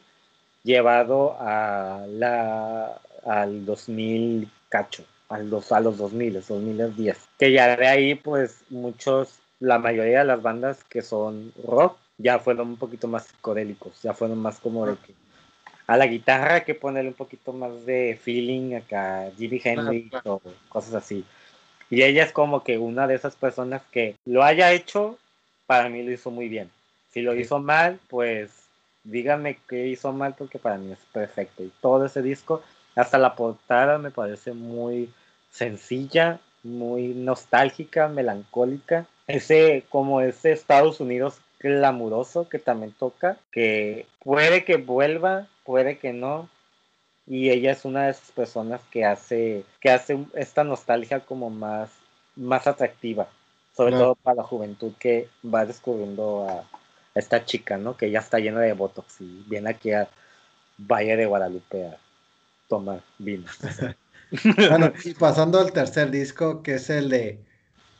llevado 0.62 1.34
a 1.40 2.04
la, 2.06 3.00
al 3.24 3.64
2000 3.64 4.50
cacho, 4.68 5.02
a 5.30 5.38
los, 5.38 5.72
a 5.72 5.80
los 5.80 5.96
2000, 5.96 6.34
2010, 6.34 7.16
que 7.38 7.52
ya 7.52 7.74
de 7.74 7.86
ahí 7.86 8.16
pues 8.16 8.64
muchos, 8.68 9.38
la 9.60 9.78
mayoría 9.78 10.18
de 10.18 10.24
las 10.26 10.42
bandas 10.42 10.84
que 10.84 11.00
son 11.00 11.54
rock, 11.66 11.96
ya 12.18 12.38
fueron 12.38 12.68
un 12.68 12.76
poquito 12.76 13.08
más 13.08 13.26
psicodélicos, 13.26 14.02
ya 14.02 14.14
fueron 14.14 14.38
más 14.38 14.60
como 14.60 14.86
de 14.86 14.96
que 14.96 15.14
a 15.86 15.96
la 15.96 16.06
guitarra 16.06 16.54
hay 16.54 16.60
que 16.62 16.74
ponerle 16.74 17.10
un 17.10 17.16
poquito 17.16 17.52
más 17.52 17.84
de 17.84 18.18
feeling 18.22 18.74
acá, 18.74 19.30
Jimi 19.36 19.60
Hendrix 19.62 20.14
o 20.24 20.40
cosas 20.68 20.94
así. 20.94 21.24
Y 21.90 22.02
ella 22.02 22.24
es 22.24 22.32
como 22.32 22.64
que 22.64 22.78
una 22.78 23.06
de 23.06 23.14
esas 23.14 23.36
personas 23.36 23.82
que 23.90 24.16
lo 24.24 24.42
haya 24.42 24.72
hecho, 24.72 25.18
para 25.66 25.88
mí 25.88 26.02
lo 26.02 26.12
hizo 26.12 26.30
muy 26.30 26.48
bien. 26.48 26.70
Si 27.10 27.20
lo 27.20 27.34
hizo 27.34 27.58
mal, 27.58 28.00
pues 28.08 28.50
díganme 29.04 29.58
qué 29.68 29.86
hizo 29.88 30.12
mal 30.12 30.34
porque 30.36 30.58
para 30.58 30.78
mí 30.78 30.90
es 30.92 30.98
perfecto. 31.12 31.62
Y 31.62 31.70
todo 31.80 32.06
ese 32.06 32.22
disco, 32.22 32.62
hasta 32.96 33.18
la 33.18 33.34
portada 33.34 33.98
me 33.98 34.10
parece 34.10 34.52
muy 34.52 35.10
sencilla, 35.50 36.40
muy 36.62 37.08
nostálgica, 37.08 38.08
melancólica. 38.08 39.06
Ese, 39.26 39.84
como 39.90 40.22
ese 40.22 40.52
Estados 40.52 41.00
Unidos 41.00 41.38
glamuroso 41.64 42.48
que 42.50 42.58
también 42.58 42.92
toca, 42.92 43.38
que 43.50 44.06
puede 44.22 44.64
que 44.64 44.76
vuelva, 44.76 45.48
puede 45.64 45.98
que 45.98 46.12
no. 46.12 46.50
Y 47.26 47.48
ella 47.48 47.72
es 47.72 47.86
una 47.86 48.04
de 48.04 48.10
esas 48.10 48.30
personas 48.32 48.82
que 48.90 49.06
hace, 49.06 49.64
que 49.80 49.90
hace 49.90 50.18
esta 50.34 50.62
nostalgia 50.62 51.20
como 51.20 51.48
más, 51.48 51.88
más 52.36 52.66
atractiva, 52.66 53.28
sobre 53.74 53.92
todo 53.96 54.14
para 54.14 54.36
la 54.36 54.42
juventud 54.42 54.92
que 54.98 55.30
va 55.42 55.64
descubriendo 55.64 56.46
a, 56.46 56.64
esta 57.14 57.46
chica, 57.46 57.78
¿no? 57.78 57.96
Que 57.96 58.10
ya 58.10 58.18
está 58.18 58.38
llena 58.38 58.60
de 58.60 58.74
botox 58.74 59.20
y 59.20 59.44
viene 59.48 59.70
aquí 59.70 59.92
a 59.92 60.08
Valle 60.76 61.16
de 61.16 61.26
Guadalupe 61.26 61.86
a 61.86 61.96
tomar 62.68 63.00
vino. 63.18 63.46
bueno, 64.68 64.92
y 65.02 65.14
pasando 65.14 65.60
al 65.60 65.72
tercer 65.72 66.10
disco, 66.10 66.62
que 66.62 66.74
es 66.74 66.90
el 66.90 67.08
de, 67.08 67.38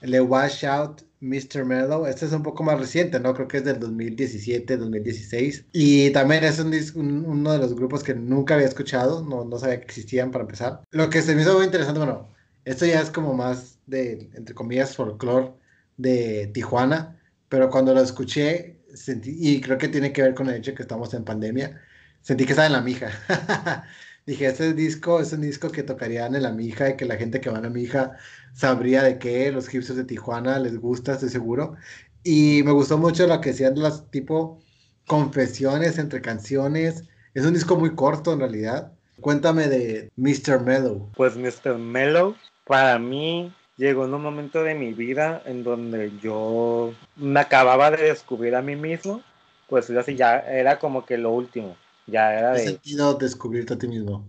el 0.03 0.11
de 0.11 0.21
Wash 0.21 0.67
Out 0.67 1.03
Mr. 1.25 1.65
Mellow. 1.65 2.07
Este 2.07 2.27
es 2.27 2.33
un 2.33 2.43
poco 2.43 2.63
más 2.63 2.79
reciente, 2.79 3.19
¿no? 3.19 3.35
Creo 3.35 3.49
que 3.49 3.57
es 3.59 3.65
del 3.65 3.81
2017, 3.81 4.77
2016. 4.77 5.67
Y 5.73 6.11
también 6.11 6.45
es 6.45 6.61
un, 6.61 7.25
uno 7.27 7.53
de 7.53 7.59
los 7.59 7.75
grupos 7.75 8.03
que 8.03 8.15
nunca 8.15 8.55
había 8.55 8.67
escuchado, 8.67 9.25
no, 9.25 9.45
no 9.45 9.59
sabía 9.59 9.79
que 9.79 9.87
existían 9.87 10.31
para 10.31 10.43
empezar. 10.43 10.83
Lo 10.91 11.09
que 11.11 11.23
se 11.23 11.35
me 11.35 11.43
hizo 11.43 11.55
muy 11.55 11.65
interesante, 11.65 11.99
bueno, 11.99 12.29
esto 12.65 12.87
ya 12.87 13.01
es 13.01 13.11
como 13.11 13.35
más 13.35 13.79
de, 13.87 14.31
entre 14.35 14.55
comillas, 14.55 14.95
folclore 14.95 15.53
de 15.97 16.51
Tijuana, 16.53 17.21
pero 17.49 17.71
cuando 17.71 17.95
lo 17.95 18.01
escuché, 18.01 18.81
sentí, 18.95 19.37
y 19.39 19.61
creo 19.61 19.79
que 19.79 19.89
tiene 19.89 20.13
que 20.13 20.23
ver 20.23 20.35
con 20.35 20.49
el 20.49 20.57
hecho 20.57 20.73
de 20.73 20.77
que 20.77 20.83
estamos 20.83 21.15
en 21.15 21.25
pandemia, 21.25 21.81
sentí 22.21 22.45
que 22.45 22.53
estaba 22.53 22.67
en 22.67 22.73
la 22.73 22.81
mija. 22.83 23.11
Dije, 24.27 24.47
este 24.47 24.73
disco 24.73 25.21
es 25.21 25.33
un 25.35 25.43
disco 25.43 25.71
que 25.71 25.83
tocarían 25.83 26.35
en 26.35 26.45
la 26.45 26.53
mija 26.53 26.91
y 26.91 26.97
que 26.97 27.05
la 27.05 27.17
gente 27.17 27.41
que 27.41 27.51
va 27.51 27.59
a 27.59 27.63
la 27.63 27.69
mija 27.69 28.17
sabría 28.55 29.03
de 29.03 29.19
qué 29.19 29.53
los 29.53 29.69
hipsters 29.69 29.99
de 29.99 30.05
Tijuana 30.05 30.59
les 30.59 30.79
gusta, 30.79 31.13
estoy 31.13 31.29
seguro. 31.29 31.75
Y 32.23 32.63
me 32.65 32.73
gustó 32.73 32.97
mucho 32.97 33.27
lo 33.27 33.41
que 33.43 33.51
decían 33.51 33.75
las 33.77 34.11
tipo 34.11 34.63
confesiones 35.07 35.99
entre 35.99 36.23
canciones. 36.23 37.05
Es 37.35 37.45
un 37.45 37.53
disco 37.53 37.77
muy 37.77 37.95
corto 37.95 38.33
en 38.33 38.41
realidad. 38.41 38.93
Cuéntame 39.21 39.69
de 39.69 40.11
Mr. 40.17 40.61
Mellow. 40.61 41.11
Pues 41.15 41.37
Mr. 41.37 41.77
Mellow 41.77 42.35
para 42.65 42.99
mí 42.99 43.53
llegó 43.77 44.07
en 44.07 44.15
un 44.15 44.23
momento 44.23 44.63
de 44.63 44.75
mi 44.75 44.95
vida 44.95 45.43
en 45.45 45.65
donde 45.65 46.13
yo 46.23 46.95
me 47.17 47.41
acababa 47.41 47.91
de 47.91 48.05
descubrir 48.05 48.55
a 48.55 48.63
mí 48.63 48.75
mismo. 48.75 49.23
Pues 49.69 49.91
así 49.91 50.15
ya 50.15 50.39
era 50.39 50.79
como 50.79 51.05
que 51.05 51.19
lo 51.19 51.31
último. 51.31 51.77
Ya 52.07 52.35
era 52.35 52.53
de... 52.53 52.61
¿Qué 52.61 52.71
sentido 52.71 53.15
descubrirte 53.15 53.75
a 53.75 53.79
ti 53.79 53.89
mismo? 53.89 54.25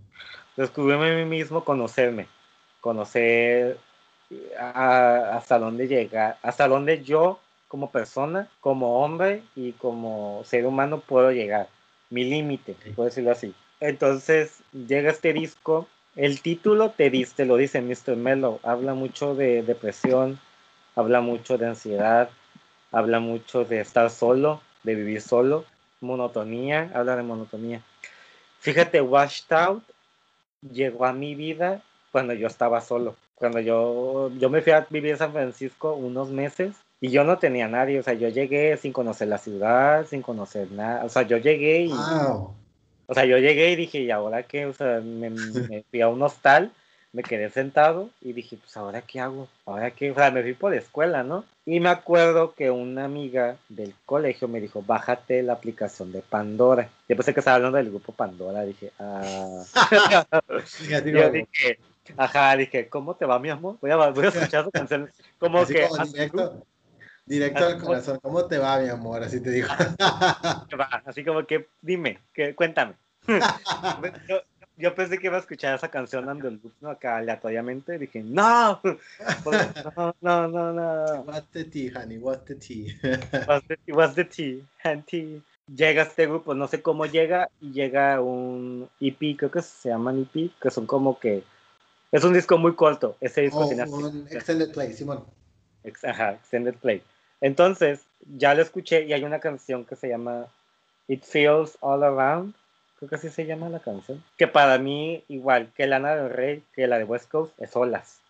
Descubrirme 0.56 1.12
a 1.12 1.16
mí 1.16 1.24
mismo, 1.24 1.64
conocerme. 1.64 2.28
Conocer 2.80 3.78
hasta 4.58 5.58
dónde 5.58 5.86
llega, 5.86 6.38
hasta 6.42 6.66
dónde 6.66 7.02
yo 7.02 7.38
como 7.68 7.90
persona, 7.90 8.48
como 8.60 9.04
hombre 9.04 9.42
y 9.54 9.72
como 9.72 10.42
ser 10.44 10.66
humano 10.66 11.00
puedo 11.00 11.30
llegar. 11.32 11.68
Mi 12.10 12.24
límite, 12.24 12.76
puedo 12.94 13.08
decirlo 13.08 13.32
así. 13.32 13.54
Entonces 13.80 14.60
llega 14.72 15.10
este 15.10 15.32
disco. 15.32 15.86
El 16.14 16.40
título 16.40 16.90
te, 16.90 17.10
dice, 17.10 17.44
lo 17.44 17.56
dice 17.56 17.82
Mr. 17.82 18.16
Mellow. 18.16 18.60
Habla 18.62 18.94
mucho 18.94 19.34
de 19.34 19.62
depresión, 19.62 20.38
habla 20.94 21.20
mucho 21.20 21.58
de 21.58 21.66
ansiedad, 21.66 22.30
habla 22.92 23.20
mucho 23.20 23.64
de 23.64 23.80
estar 23.80 24.08
solo, 24.10 24.62
de 24.82 24.94
vivir 24.94 25.20
solo, 25.20 25.64
monotonía, 26.00 26.90
habla 26.94 27.16
de 27.16 27.22
monotonía. 27.22 27.82
Fíjate, 28.60 29.00
Washed 29.00 29.52
Out 29.52 29.82
llegó 30.72 31.06
a 31.06 31.12
mi 31.12 31.34
vida 31.34 31.82
cuando 32.12 32.34
yo 32.34 32.46
estaba 32.46 32.80
solo 32.80 33.16
cuando 33.36 33.60
yo, 33.60 34.30
yo 34.38 34.50
me 34.50 34.62
fui 34.62 34.72
a 34.72 34.86
vivir 34.90 35.12
en 35.12 35.18
San 35.18 35.32
Francisco 35.32 35.94
unos 35.94 36.30
meses 36.30 36.74
y 37.00 37.10
yo 37.10 37.22
no 37.22 37.38
tenía 37.38 37.68
nadie, 37.68 38.00
o 38.00 38.02
sea, 38.02 38.14
yo 38.14 38.28
llegué 38.28 38.76
sin 38.78 38.92
conocer 38.92 39.28
la 39.28 39.36
ciudad, 39.38 40.06
sin 40.06 40.22
conocer 40.22 40.72
nada, 40.72 41.04
o 41.04 41.08
sea, 41.08 41.22
yo 41.22 41.36
llegué 41.36 41.82
y... 41.82 41.92
O 43.08 43.14
sea, 43.14 43.24
yo 43.24 43.38
llegué 43.38 43.70
y 43.70 43.76
dije, 43.76 44.00
¿y 44.00 44.10
ahora 44.10 44.42
qué? 44.42 44.66
O 44.66 44.72
sea, 44.72 45.00
me, 45.00 45.30
fui 45.90 46.00
a 46.00 46.08
un 46.08 46.20
hostal, 46.22 46.72
me 47.16 47.22
quedé 47.22 47.48
sentado 47.48 48.10
y 48.20 48.34
dije, 48.34 48.58
pues 48.58 48.76
ahora 48.76 49.00
qué 49.00 49.20
hago, 49.20 49.48
ahora 49.64 49.90
qué, 49.90 50.10
o 50.10 50.14
sea, 50.14 50.30
me 50.30 50.42
fui 50.42 50.52
por 50.52 50.72
la 50.72 50.78
escuela, 50.78 51.22
¿no? 51.22 51.46
Y 51.64 51.80
me 51.80 51.88
acuerdo 51.88 52.52
que 52.54 52.70
una 52.70 53.06
amiga 53.06 53.56
del 53.70 53.94
colegio 54.04 54.48
me 54.48 54.60
dijo, 54.60 54.82
bájate 54.82 55.42
la 55.42 55.54
aplicación 55.54 56.12
de 56.12 56.20
Pandora. 56.20 56.90
Yo 57.08 57.16
pensé 57.16 57.32
que 57.32 57.40
estaba 57.40 57.56
hablando 57.56 57.78
del 57.78 57.88
grupo 57.88 58.12
Pandora, 58.12 58.64
dije, 58.64 58.92
ah. 58.98 59.64
yo 61.06 61.30
dije, 61.30 61.78
Ajá, 62.18 62.54
dije, 62.54 62.88
¿cómo 62.90 63.16
te 63.16 63.24
va, 63.24 63.38
mi 63.38 63.48
amor? 63.48 63.78
Voy 63.80 63.90
a, 63.90 63.96
voy 63.96 64.26
a 64.26 64.28
escuchar 64.28 64.64
su 64.64 64.70
canción. 64.70 65.10
Como 65.38 65.60
Así 65.60 65.72
que. 65.72 65.88
Como 65.88 66.04
directo, 66.04 66.66
directo 67.24 67.64
al 67.64 67.78
corazón. 67.80 68.18
¿Cómo 68.22 68.44
te 68.44 68.58
va, 68.58 68.78
mi 68.78 68.90
amor? 68.90 69.22
Así 69.22 69.40
te 69.40 69.50
digo. 69.50 69.68
Así 71.06 71.24
como 71.24 71.46
que, 71.46 71.66
dime, 71.80 72.20
que, 72.34 72.54
cuéntame. 72.54 72.94
yo, 74.28 74.42
yo, 74.76 74.94
pensé 74.94 75.18
que 75.18 75.26
iba 75.26 75.36
a 75.36 75.40
escuchar 75.40 75.74
esa 75.74 75.90
canción 75.90 76.26
dando 76.26 76.48
el 76.48 76.60
¿no? 76.80 76.90
acá 76.90 77.16
aleatoriamente. 77.16 77.98
Dije, 77.98 78.22
no, 78.22 78.80
no, 79.94 80.14
no, 80.20 80.48
no, 80.48 80.72
no. 80.72 81.22
What's 81.22 81.50
the 81.52 81.64
tea, 81.64 81.90
honey? 81.94 82.18
What's 82.18 82.44
the 82.44 82.54
tea? 82.54 82.94
what's, 83.46 83.66
the, 83.86 83.92
what's 83.92 84.14
the 84.14 84.24
tea? 84.24 84.64
Honey 84.84 85.42
llega 85.74 86.02
este 86.02 86.26
grupo, 86.26 86.54
no 86.54 86.68
sé 86.68 86.82
cómo 86.82 87.06
llega, 87.06 87.50
y 87.60 87.72
llega 87.72 88.20
un 88.20 88.88
EP, 89.00 89.36
creo 89.36 89.50
que 89.50 89.62
se 89.62 89.88
llaman 89.88 90.28
EP, 90.32 90.52
que 90.60 90.70
son 90.70 90.86
como 90.86 91.18
que 91.18 91.42
es 92.12 92.24
un 92.24 92.32
disco 92.32 92.56
muy 92.58 92.74
corto. 92.74 93.16
Ese 93.20 93.42
disco 93.42 93.60
oh, 93.60 93.68
un 93.68 94.26
extended 94.30 94.72
play, 94.72 94.92
Simón. 94.92 95.24
Ajá, 96.04 96.32
extended 96.32 96.74
play. 96.74 97.02
Entonces, 97.40 98.06
ya 98.36 98.54
lo 98.54 98.62
escuché 98.62 99.04
y 99.04 99.12
hay 99.12 99.24
una 99.24 99.40
canción 99.40 99.84
que 99.84 99.96
se 99.96 100.08
llama 100.08 100.46
It 101.08 101.22
Feels 101.24 101.76
All 101.80 102.02
Around. 102.02 102.54
Creo 102.98 103.08
que 103.08 103.16
así 103.16 103.28
se 103.28 103.46
llama 103.46 103.68
la 103.68 103.80
canción. 103.80 104.22
Que 104.36 104.46
para 104.46 104.78
mí, 104.78 105.22
igual 105.28 105.70
que 105.76 105.86
Lana 105.86 106.16
del 106.16 106.30
Rey, 106.30 106.62
que 106.74 106.86
la 106.86 106.98
de 106.98 107.04
West 107.04 107.30
Coast, 107.30 107.52
es 107.60 107.76
olas. 107.76 108.20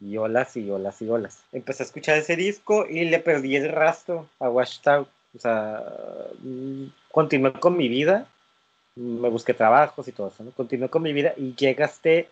Y 0.00 0.16
olas 0.16 0.56
y 0.56 0.70
olas 0.70 1.00
y 1.02 1.08
olas. 1.08 1.42
Empecé 1.52 1.82
a 1.82 1.86
escuchar 1.86 2.18
ese 2.18 2.36
disco 2.36 2.86
y 2.88 3.04
le 3.04 3.18
perdí 3.18 3.56
el 3.56 3.70
rastro 3.70 4.28
a 4.38 4.48
Washed. 4.48 5.06
O 5.34 5.38
sea, 5.38 5.82
mm, 6.40 6.84
continué 7.10 7.52
con 7.54 7.76
mi 7.76 7.88
vida. 7.88 8.26
Me 8.94 9.28
busqué 9.28 9.54
trabajos 9.54 10.06
y 10.08 10.12
todo 10.12 10.28
eso. 10.28 10.44
Continué 10.56 10.88
con 10.88 11.02
mi 11.02 11.12
vida 11.12 11.34
y 11.36 11.54
llegaste 11.54 12.28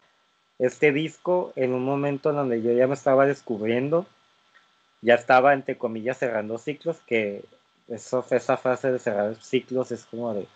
este 0.60 0.92
disco 0.92 1.52
en 1.56 1.72
un 1.72 1.84
momento 1.84 2.30
en 2.30 2.36
donde 2.36 2.62
yo 2.62 2.72
ya 2.72 2.86
me 2.86 2.94
estaba 2.94 3.24
descubriendo, 3.24 4.06
ya 5.00 5.14
estaba 5.14 5.54
entre 5.54 5.78
comillas 5.78 6.18
cerrando 6.18 6.58
ciclos, 6.58 6.98
que 7.06 7.42
eso, 7.88 8.24
esa 8.30 8.58
fase 8.58 8.92
de 8.92 8.98
cerrar 8.98 9.36
ciclos 9.36 9.90
es 9.90 10.04
como 10.04 10.34
de, 10.34 10.46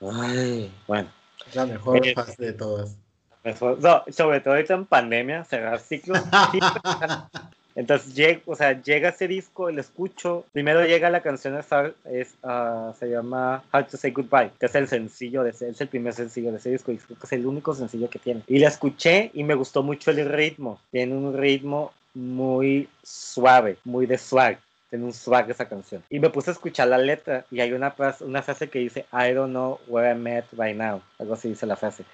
ay, 0.00 0.72
bueno. 0.86 1.08
La 1.54 1.66
mejor 1.66 2.00
fase 2.14 2.42
de 2.42 2.52
todas. 2.52 2.96
No, 3.44 4.04
sobre 4.10 4.40
todo 4.40 4.54
ahorita 4.54 4.74
en 4.74 4.86
pandemia, 4.86 5.44
cerrar 5.44 5.80
ciclos. 5.80 6.20
Entonces 7.76 8.14
llega, 8.14 8.40
o 8.46 8.56
sea, 8.56 8.82
llega 8.82 9.10
ese 9.10 9.28
disco, 9.28 9.70
lo 9.70 9.80
escucho. 9.80 10.44
Primero 10.52 10.84
llega 10.84 11.08
la 11.08 11.22
canción 11.22 11.56
es, 11.56 12.34
uh, 12.42 12.92
se 12.98 13.08
llama 13.08 13.62
How 13.72 13.84
to 13.84 13.96
Say 13.96 14.10
Goodbye, 14.10 14.50
que 14.58 14.66
es 14.66 14.74
el 14.74 14.88
sencillo, 14.88 15.44
de 15.44 15.50
ese, 15.50 15.70
es 15.70 15.80
el 15.80 15.88
primer 15.88 16.12
sencillo 16.12 16.50
de 16.50 16.58
ese 16.58 16.70
disco 16.70 16.92
y 16.92 16.98
creo 16.98 17.18
que 17.18 17.26
es 17.26 17.32
el 17.32 17.46
único 17.46 17.74
sencillo 17.74 18.10
que 18.10 18.18
tiene. 18.18 18.42
Y 18.48 18.58
la 18.58 18.68
escuché 18.68 19.30
y 19.32 19.44
me 19.44 19.54
gustó 19.54 19.82
mucho 19.82 20.10
el 20.10 20.28
ritmo. 20.28 20.80
Tiene 20.90 21.14
un 21.14 21.36
ritmo 21.36 21.92
muy 22.14 22.88
suave, 23.02 23.78
muy 23.84 24.06
de 24.06 24.18
swag. 24.18 24.58
Tiene 24.90 25.04
un 25.04 25.12
swag 25.12 25.50
esa 25.50 25.68
canción. 25.68 26.02
Y 26.10 26.18
me 26.18 26.30
puse 26.30 26.50
a 26.50 26.52
escuchar 26.52 26.88
la 26.88 26.98
letra 26.98 27.46
y 27.50 27.60
hay 27.60 27.72
una 27.72 27.94
una 28.20 28.42
frase 28.42 28.68
que 28.68 28.80
dice 28.80 29.06
I 29.12 29.32
don't 29.32 29.50
know 29.50 29.78
where 29.86 30.08
I'm 30.08 30.26
at 30.26 30.44
right 30.52 30.76
now. 30.76 31.00
Algo 31.18 31.34
así 31.34 31.48
dice 31.48 31.66
la 31.66 31.76
frase. 31.76 32.04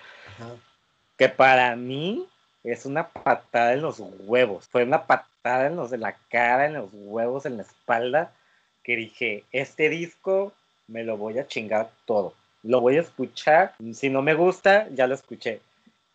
Que 1.17 1.29
para 1.29 1.75
mí 1.75 2.27
es 2.63 2.85
una 2.85 3.09
patada 3.09 3.73
en 3.73 3.83
los 3.83 4.01
huevos. 4.01 4.69
Fue 4.69 4.83
una 4.83 5.07
patada 5.07 5.67
en 5.67 5.77
los 5.77 5.91
de 5.91 5.99
la 5.99 6.17
cara, 6.29 6.67
en 6.67 6.75
los 6.75 6.91
huevos, 6.93 7.47
en 7.47 7.57
la 7.57 7.63
espalda, 7.63 8.33
que 8.83 8.97
dije, 8.97 9.45
este 9.53 9.89
disco 9.89 10.53
me 10.89 11.05
lo 11.05 11.17
voy 11.17 11.39
a 11.39 11.47
chingar 11.47 11.91
todo. 12.05 12.35
Lo 12.63 12.81
voy 12.81 12.97
a 12.99 13.01
escuchar. 13.01 13.75
Si 13.95 14.11
no 14.11 14.23
me 14.23 14.35
gusta, 14.35 14.89
ya 14.91 15.07
lo 15.07 15.15
escuché. 15.15 15.61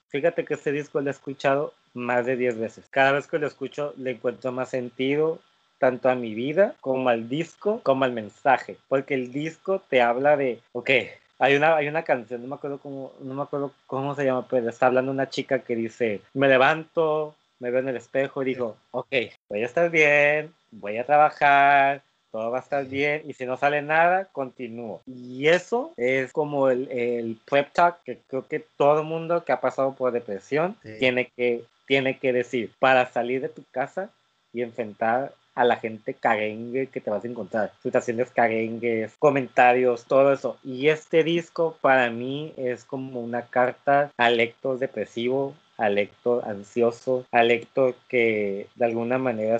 Fíjate 0.09 0.43
que 0.43 0.55
este 0.55 0.71
disco 0.71 0.99
lo 0.99 1.09
he 1.09 1.11
escuchado 1.11 1.73
más 1.93 2.25
de 2.25 2.35
10 2.35 2.59
veces. 2.59 2.85
Cada 2.89 3.13
vez 3.13 3.27
que 3.27 3.39
lo 3.39 3.47
escucho 3.47 3.93
le 3.97 4.11
encuentro 4.11 4.51
más 4.51 4.69
sentido, 4.69 5.39
tanto 5.81 6.09
a 6.09 6.15
mi 6.15 6.35
vida 6.35 6.75
como 6.79 7.09
al 7.09 7.27
disco, 7.27 7.81
como 7.81 8.05
al 8.05 8.13
mensaje. 8.13 8.77
Porque 8.87 9.15
el 9.15 9.31
disco 9.31 9.81
te 9.89 9.99
habla 9.99 10.37
de, 10.37 10.59
ok, 10.73 10.91
hay 11.39 11.55
una, 11.55 11.75
hay 11.75 11.87
una 11.87 12.03
canción, 12.03 12.43
no 12.43 12.47
me 12.49 12.53
acuerdo 12.53 12.77
cómo, 12.77 13.13
no 13.19 13.33
me 13.33 13.41
acuerdo 13.41 13.73
cómo 13.87 14.13
se 14.13 14.23
llama, 14.23 14.45
pero 14.47 14.69
está 14.69 14.85
hablando 14.85 15.11
una 15.11 15.31
chica 15.31 15.57
que 15.57 15.75
dice, 15.75 16.21
me 16.35 16.47
levanto, 16.47 17.33
me 17.57 17.71
veo 17.71 17.79
en 17.79 17.89
el 17.89 17.97
espejo 17.97 18.43
y 18.43 18.45
digo, 18.45 18.77
ok, 18.91 19.11
voy 19.49 19.63
a 19.63 19.65
estar 19.65 19.89
bien, 19.89 20.53
voy 20.69 20.99
a 20.99 21.05
trabajar, 21.07 22.03
todo 22.31 22.51
va 22.51 22.59
a 22.59 22.61
estar 22.61 22.85
bien 22.85 23.23
y 23.25 23.33
si 23.33 23.47
no 23.47 23.57
sale 23.57 23.81
nada, 23.81 24.25
continúo. 24.25 25.01
Y 25.07 25.47
eso 25.47 25.93
es 25.97 26.31
como 26.31 26.69
el, 26.69 26.91
el 26.91 27.39
prep 27.49 27.73
talk 27.73 28.03
que 28.03 28.19
creo 28.27 28.47
que 28.47 28.63
todo 28.77 29.03
mundo 29.03 29.43
que 29.43 29.51
ha 29.51 29.61
pasado 29.61 29.95
por 29.95 30.11
depresión 30.11 30.75
tiene, 30.99 31.31
que, 31.35 31.63
tiene 31.87 32.19
que 32.19 32.33
decir 32.33 32.71
para 32.77 33.11
salir 33.11 33.41
de 33.41 33.49
tu 33.49 33.63
casa 33.71 34.11
y 34.53 34.61
enfrentar 34.61 35.33
a 35.55 35.63
la 35.63 35.77
gente 35.77 36.13
carengue 36.13 36.87
que 36.87 37.01
te 37.01 37.09
vas 37.09 37.23
a 37.23 37.27
encontrar. 37.27 37.71
Situaciones 37.81 38.31
carengues, 38.31 39.13
comentarios, 39.19 40.05
todo 40.05 40.33
eso. 40.33 40.57
Y 40.63 40.87
este 40.87 41.23
disco 41.23 41.77
para 41.81 42.09
mí 42.09 42.53
es 42.57 42.83
como 42.83 43.19
una 43.19 43.43
carta 43.43 44.11
al 44.17 44.37
lector 44.37 44.79
depresivo, 44.79 45.55
al 45.77 45.95
lector 45.95 46.43
ansioso, 46.47 47.25
al 47.31 47.47
lector 47.49 47.95
que 48.07 48.67
de 48.75 48.85
alguna 48.85 49.17
manera 49.17 49.59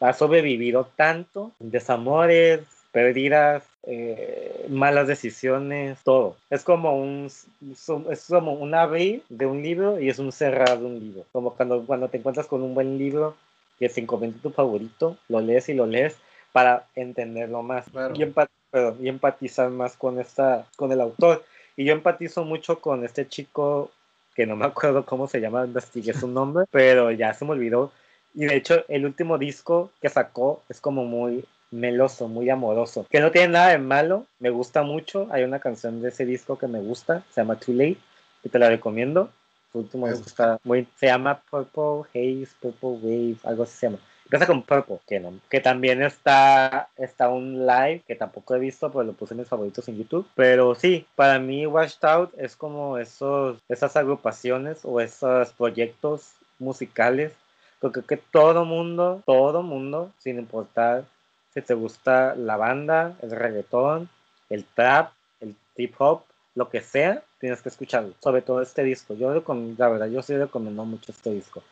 ha 0.00 0.12
sobrevivido 0.12 0.88
tanto, 0.96 1.52
desamores, 1.58 2.60
pérdidas, 2.92 3.64
eh, 3.84 4.66
malas 4.68 5.06
decisiones, 5.06 5.98
todo. 6.04 6.36
Es 6.50 6.64
como 6.64 6.96
un 6.96 7.26
es 7.26 8.26
como 8.28 8.54
un 8.54 8.74
abrir 8.74 9.22
de 9.28 9.46
un 9.46 9.62
libro 9.62 10.00
y 10.00 10.08
es 10.08 10.18
un 10.18 10.32
cerrar 10.32 10.78
de 10.78 10.86
un 10.86 10.98
libro. 10.98 11.24
Como 11.32 11.54
cuando, 11.54 11.86
cuando 11.86 12.08
te 12.08 12.18
encuentras 12.18 12.46
con 12.46 12.62
un 12.62 12.74
buen 12.74 12.98
libro 12.98 13.36
que 13.80 13.88
se 13.88 14.00
encomienda 14.00 14.38
tu 14.40 14.50
favorito, 14.50 15.16
lo 15.28 15.40
lees 15.40 15.68
y 15.70 15.74
lo 15.74 15.86
lees 15.86 16.18
para 16.52 16.86
entenderlo 16.94 17.62
más 17.62 17.86
y, 18.14 19.08
empatizar 19.08 19.70
más 19.70 19.96
con, 19.96 20.20
esta, 20.20 20.66
con 20.76 20.92
el 20.92 21.00
autor. 21.00 21.42
Y 21.76 21.86
yo 21.86 21.94
empatizo 21.94 22.44
mucho 22.44 22.80
con 22.80 23.04
este 23.04 23.26
chico 23.26 23.90
que 24.34 24.46
no 24.46 24.54
me 24.54 24.66
acuerdo 24.66 25.06
cómo 25.06 25.26
se 25.26 25.40
llama, 25.40 25.64
investigué 25.64 26.12
su 26.12 26.28
nombre, 26.28 26.66
pero 26.70 27.10
ya 27.10 27.32
se 27.32 27.44
me 27.44 27.52
olvidó. 27.52 27.90
Y 28.34 28.44
de 28.44 28.56
hecho, 28.56 28.84
el 28.88 29.06
último 29.06 29.38
disco 29.38 29.90
que 30.00 30.10
sacó 30.10 30.62
es 30.68 30.80
como 30.80 31.04
muy 31.04 31.44
meloso, 31.70 32.28
muy 32.28 32.50
amoroso, 32.50 33.06
que 33.08 33.20
no 33.20 33.30
tiene 33.30 33.48
nada 33.48 33.68
de 33.70 33.78
malo, 33.78 34.26
me 34.40 34.50
gusta 34.50 34.82
mucho. 34.82 35.26
Hay 35.30 35.42
una 35.42 35.58
canción 35.58 36.02
de 36.02 36.10
ese 36.10 36.26
disco 36.26 36.58
que 36.58 36.66
me 36.66 36.80
gusta, 36.80 37.24
se 37.30 37.40
llama 37.40 37.58
Too 37.58 37.74
Late, 37.74 37.98
y 38.44 38.48
te 38.50 38.58
la 38.58 38.68
recomiendo. 38.68 39.30
Su 39.72 39.78
último 39.78 40.08
disco 40.08 40.26
está 40.26 40.58
muy. 40.64 40.86
Se 40.96 41.06
llama 41.06 41.40
Purple 41.50 42.08
Haze, 42.10 42.48
Purple 42.60 42.98
Wave, 43.02 43.36
algo 43.44 43.62
así 43.62 43.76
se 43.76 43.86
llama. 43.86 43.98
Empieza 44.24 44.46
con 44.46 44.62
Purple, 44.62 45.00
que, 45.08 45.18
no, 45.18 45.40
que 45.48 45.58
también 45.58 46.02
está, 46.02 46.88
está 46.96 47.28
un 47.30 47.66
live 47.66 48.04
que 48.06 48.14
tampoco 48.14 48.54
he 48.54 48.60
visto, 48.60 48.88
pero 48.90 49.02
lo 49.02 49.12
puse 49.12 49.34
en 49.34 49.40
mis 49.40 49.48
favoritos 49.48 49.88
en 49.88 49.98
YouTube. 49.98 50.24
Pero 50.36 50.76
sí, 50.76 51.04
para 51.16 51.40
mí 51.40 51.66
Washed 51.66 52.04
Out 52.04 52.32
es 52.38 52.54
como 52.54 52.98
esos, 52.98 53.58
esas 53.68 53.96
agrupaciones 53.96 54.80
o 54.84 55.00
esos 55.00 55.52
proyectos 55.54 56.34
musicales. 56.60 57.32
Porque 57.80 58.02
que 58.02 58.18
todo 58.18 58.64
mundo, 58.64 59.22
todo 59.26 59.62
mundo, 59.62 60.12
sin 60.18 60.38
importar 60.38 61.04
si 61.52 61.62
te 61.62 61.74
gusta 61.74 62.36
la 62.36 62.56
banda, 62.56 63.16
el 63.22 63.32
reggaetón, 63.32 64.08
el 64.48 64.64
trap, 64.64 65.12
el 65.40 65.56
hip 65.76 65.94
hop, 65.98 66.22
lo 66.60 66.68
que 66.68 66.82
sea, 66.82 67.24
tienes 67.40 67.62
que 67.62 67.70
escucharlo. 67.70 68.14
Sobre 68.20 68.42
todo 68.42 68.60
este 68.60 68.84
disco. 68.84 69.14
Yo 69.14 69.32
la 69.32 69.88
verdad, 69.88 70.08
yo 70.08 70.22
sí 70.22 70.36
recomiendo 70.36 70.84
mucho 70.84 71.10
este 71.10 71.32
disco. 71.32 71.62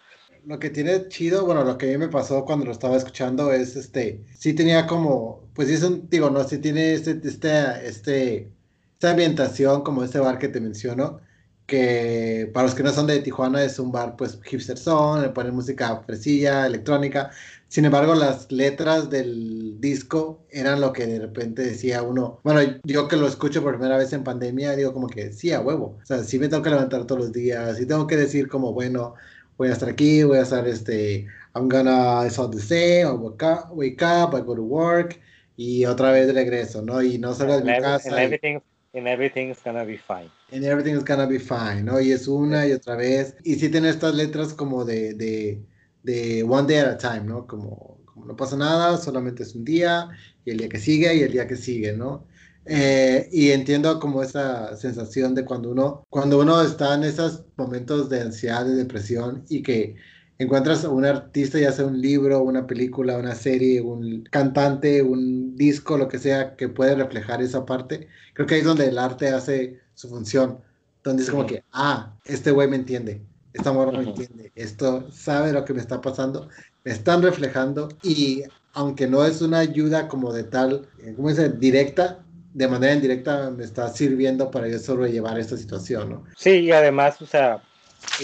Lo 0.46 0.58
que 0.58 0.70
tiene 0.70 1.08
chido, 1.08 1.44
bueno, 1.44 1.62
lo 1.62 1.76
que 1.76 1.86
a 1.86 1.90
mí 1.90 1.98
me 1.98 2.08
pasó 2.08 2.44
cuando 2.46 2.64
lo 2.64 2.72
estaba 2.72 2.96
escuchando 2.96 3.52
es 3.52 3.76
este, 3.76 4.24
sí 4.34 4.54
tenía 4.54 4.86
como, 4.86 5.42
pues 5.52 5.68
sí 5.68 5.74
es 5.74 5.82
un, 5.82 6.08
digo, 6.08 6.30
no, 6.30 6.42
sí 6.44 6.58
tiene 6.58 6.94
este, 6.94 7.20
este, 7.22 7.86
este, 7.86 8.48
esta 8.94 9.10
ambientación 9.10 9.82
como 9.82 10.04
este 10.04 10.20
bar 10.20 10.38
que 10.38 10.48
te 10.48 10.60
menciono, 10.60 11.20
que 11.68 12.50
para 12.52 12.66
los 12.66 12.74
que 12.74 12.82
no 12.82 12.90
son 12.90 13.06
de 13.06 13.20
Tijuana 13.20 13.62
es 13.62 13.78
un 13.78 13.92
bar 13.92 14.16
pues 14.16 14.40
hipster 14.42 14.78
son, 14.78 15.22
le 15.22 15.28
ponen 15.28 15.54
música 15.54 16.02
fresilla, 16.06 16.66
electrónica, 16.66 17.30
sin 17.68 17.84
embargo, 17.84 18.14
las 18.14 18.50
letras 18.50 19.10
del 19.10 19.78
disco 19.78 20.46
eran 20.50 20.80
lo 20.80 20.90
que 20.94 21.06
de 21.06 21.18
repente 21.18 21.60
decía 21.60 22.02
uno. 22.02 22.40
Bueno, 22.42 22.78
yo 22.84 23.08
que 23.08 23.16
lo 23.16 23.28
escucho 23.28 23.62
por 23.62 23.74
primera 23.74 23.98
vez 23.98 24.10
en 24.14 24.24
pandemia, 24.24 24.74
digo 24.74 24.94
como 24.94 25.06
que 25.06 25.32
sí, 25.34 25.52
a 25.52 25.60
huevo. 25.60 25.98
O 26.02 26.06
sea, 26.06 26.24
sí 26.24 26.38
me 26.38 26.48
tengo 26.48 26.62
que 26.62 26.70
levantar 26.70 27.04
todos 27.04 27.20
los 27.20 27.32
días 27.32 27.78
y 27.78 27.84
tengo 27.84 28.06
que 28.06 28.16
decir 28.16 28.48
como, 28.48 28.72
bueno, 28.72 29.14
voy 29.58 29.68
a 29.68 29.72
estar 29.72 29.90
aquí, 29.90 30.22
voy 30.22 30.38
a 30.38 30.42
estar 30.42 30.66
este, 30.66 31.26
I'm 31.54 31.68
gonna, 31.68 32.24
it's 32.24 32.38
all 32.38 32.50
the 32.50 32.58
same, 32.58 33.02
I'll 33.02 33.18
wake 33.18 33.42
up, 33.42 33.70
wake 33.72 34.02
up, 34.02 34.34
I 34.34 34.40
go 34.40 34.54
to 34.54 34.62
work 34.62 35.20
y 35.58 35.84
otra 35.84 36.10
vez 36.10 36.32
regreso, 36.32 36.80
¿no? 36.80 37.02
Y 37.02 37.18
no 37.18 37.34
salgo 37.34 37.58
de 37.58 37.64
mi 37.64 37.82
casa. 37.82 38.08
And 38.08 38.18
everything, 38.18 38.60
and 38.94 39.06
everything's 39.06 39.62
gonna 39.62 39.84
be 39.84 39.98
fine. 39.98 40.30
And 40.50 40.64
everything's 40.64 41.04
gonna 41.04 41.26
be 41.26 41.38
fine, 41.38 41.82
¿no? 41.82 42.00
Y 42.00 42.12
es 42.12 42.26
una 42.26 42.66
y 42.66 42.72
otra 42.72 42.96
vez. 42.96 43.34
Y 43.44 43.56
sí 43.56 43.68
tiene 43.68 43.90
estas 43.90 44.14
letras 44.14 44.54
como 44.54 44.84
de, 44.84 45.14
de 45.14 45.62
de 46.02 46.42
one 46.42 46.66
day 46.66 46.78
at 46.78 46.88
a 46.88 46.98
time, 46.98 47.24
¿no? 47.24 47.46
Como, 47.46 48.00
como, 48.06 48.26
no 48.26 48.36
pasa 48.36 48.56
nada, 48.56 48.96
solamente 48.98 49.42
es 49.42 49.54
un 49.54 49.64
día, 49.64 50.08
y 50.44 50.50
el 50.50 50.58
día 50.58 50.68
que 50.68 50.78
sigue, 50.78 51.14
y 51.14 51.20
el 51.22 51.32
día 51.32 51.46
que 51.46 51.56
sigue, 51.56 51.92
¿no? 51.92 52.26
Eh, 52.64 53.28
y 53.32 53.50
entiendo 53.50 53.98
como 53.98 54.22
esa 54.22 54.76
sensación 54.76 55.34
de 55.34 55.44
cuando 55.44 55.70
uno, 55.70 56.04
cuando 56.10 56.40
uno 56.40 56.60
está 56.62 56.94
en 56.94 57.04
esos 57.04 57.44
momentos 57.56 58.08
de 58.10 58.20
ansiedad, 58.22 58.64
de 58.64 58.74
depresión, 58.74 59.44
y 59.48 59.62
que 59.62 59.96
encuentras 60.38 60.84
a 60.84 60.90
un 60.90 61.04
artista, 61.04 61.58
ya 61.58 61.72
sea 61.72 61.86
un 61.86 62.00
libro, 62.00 62.42
una 62.42 62.66
película, 62.66 63.18
una 63.18 63.34
serie, 63.34 63.80
un 63.80 64.22
cantante, 64.30 65.02
un 65.02 65.56
disco, 65.56 65.98
lo 65.98 66.08
que 66.08 66.18
sea, 66.18 66.56
que 66.56 66.68
puede 66.68 66.94
reflejar 66.94 67.42
esa 67.42 67.66
parte, 67.66 68.08
creo 68.34 68.46
que 68.46 68.54
ahí 68.54 68.60
es 68.60 68.66
donde 68.66 68.86
el 68.86 68.98
arte 68.98 69.28
hace 69.28 69.80
su 69.98 70.08
función, 70.08 70.60
donde 71.02 71.24
es 71.24 71.30
como 71.30 71.44
que, 71.44 71.64
ah, 71.72 72.14
este 72.24 72.52
güey 72.52 72.68
me 72.68 72.76
entiende, 72.76 73.20
esta 73.52 73.72
morra 73.72 73.90
no 73.90 74.00
entiende, 74.00 74.52
esto 74.54 75.10
sabe 75.10 75.52
lo 75.52 75.64
que 75.64 75.74
me 75.74 75.80
está 75.80 76.00
pasando, 76.00 76.48
me 76.84 76.92
están 76.92 77.20
reflejando 77.20 77.88
y 78.04 78.44
aunque 78.74 79.08
no 79.08 79.24
es 79.24 79.42
una 79.42 79.58
ayuda 79.58 80.06
como 80.06 80.32
de 80.32 80.44
tal, 80.44 80.88
eh, 81.00 81.14
¿cómo 81.16 81.30
dice? 81.30 81.48
Directa, 81.48 82.24
de 82.54 82.68
manera 82.68 82.94
indirecta 82.94 83.50
me 83.50 83.64
está 83.64 83.88
sirviendo 83.88 84.52
para 84.52 84.68
yo 84.68 84.78
sobrellevar 84.78 85.36
esta 85.36 85.56
situación, 85.56 86.10
¿no? 86.10 86.24
Sí, 86.36 86.50
y 86.50 86.70
además, 86.70 87.20
o 87.20 87.26
sea, 87.26 87.60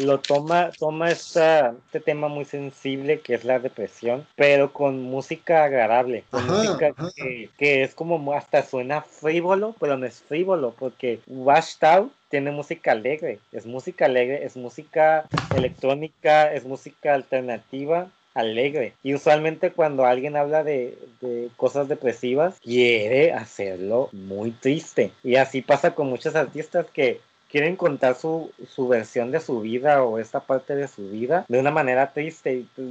lo 0.00 0.20
toma, 0.20 0.70
toma 0.78 1.10
esta, 1.10 1.74
este 1.86 2.00
tema 2.00 2.28
muy 2.28 2.44
sensible 2.44 3.20
que 3.20 3.34
es 3.34 3.44
la 3.44 3.58
depresión, 3.58 4.26
pero 4.36 4.72
con 4.72 5.02
música 5.02 5.64
agradable, 5.64 6.24
con 6.30 6.46
música 6.46 6.94
Que, 7.16 7.48
que, 7.58 7.82
es 7.82 7.94
como 7.94 8.32
hasta 8.32 8.64
suena 8.64 9.02
frívolo, 9.02 9.74
pero 9.78 9.96
no 9.96 10.06
es 10.06 10.22
frívolo, 10.22 10.74
porque 10.78 11.20
Washed 11.26 11.84
Out 11.84 12.12
tiene 12.28 12.50
música 12.50 12.92
alegre, 12.92 13.38
es 13.52 13.66
música 13.66 14.06
alegre, 14.06 14.44
es 14.44 14.56
música 14.56 15.26
electrónica, 15.54 16.52
es 16.52 16.64
música 16.64 17.14
alternativa, 17.14 18.08
alegre. 18.34 18.94
Y 19.02 19.14
usualmente 19.14 19.70
cuando 19.70 20.04
alguien 20.04 20.36
habla 20.36 20.64
de, 20.64 20.98
de, 21.20 21.48
cosas 21.56 21.88
depresivas, 21.88 22.58
quiere 22.60 23.32
hacerlo 23.32 24.08
muy 24.12 24.50
triste. 24.50 25.12
Y 25.22 25.36
así 25.36 25.62
pasa 25.62 25.94
con 25.94 26.08
muchos 26.08 26.34
artistas 26.34 26.86
que 26.92 27.20
quieren 27.50 27.76
contar 27.76 28.14
su, 28.14 28.52
su, 28.68 28.88
versión 28.88 29.30
de 29.30 29.40
su 29.40 29.60
vida 29.60 30.02
o 30.02 30.18
esta 30.18 30.40
parte 30.40 30.74
de 30.74 30.88
su 30.88 31.08
vida 31.10 31.44
de 31.48 31.60
una 31.60 31.70
manera 31.70 32.12
triste. 32.12 32.64
Pues, 32.74 32.88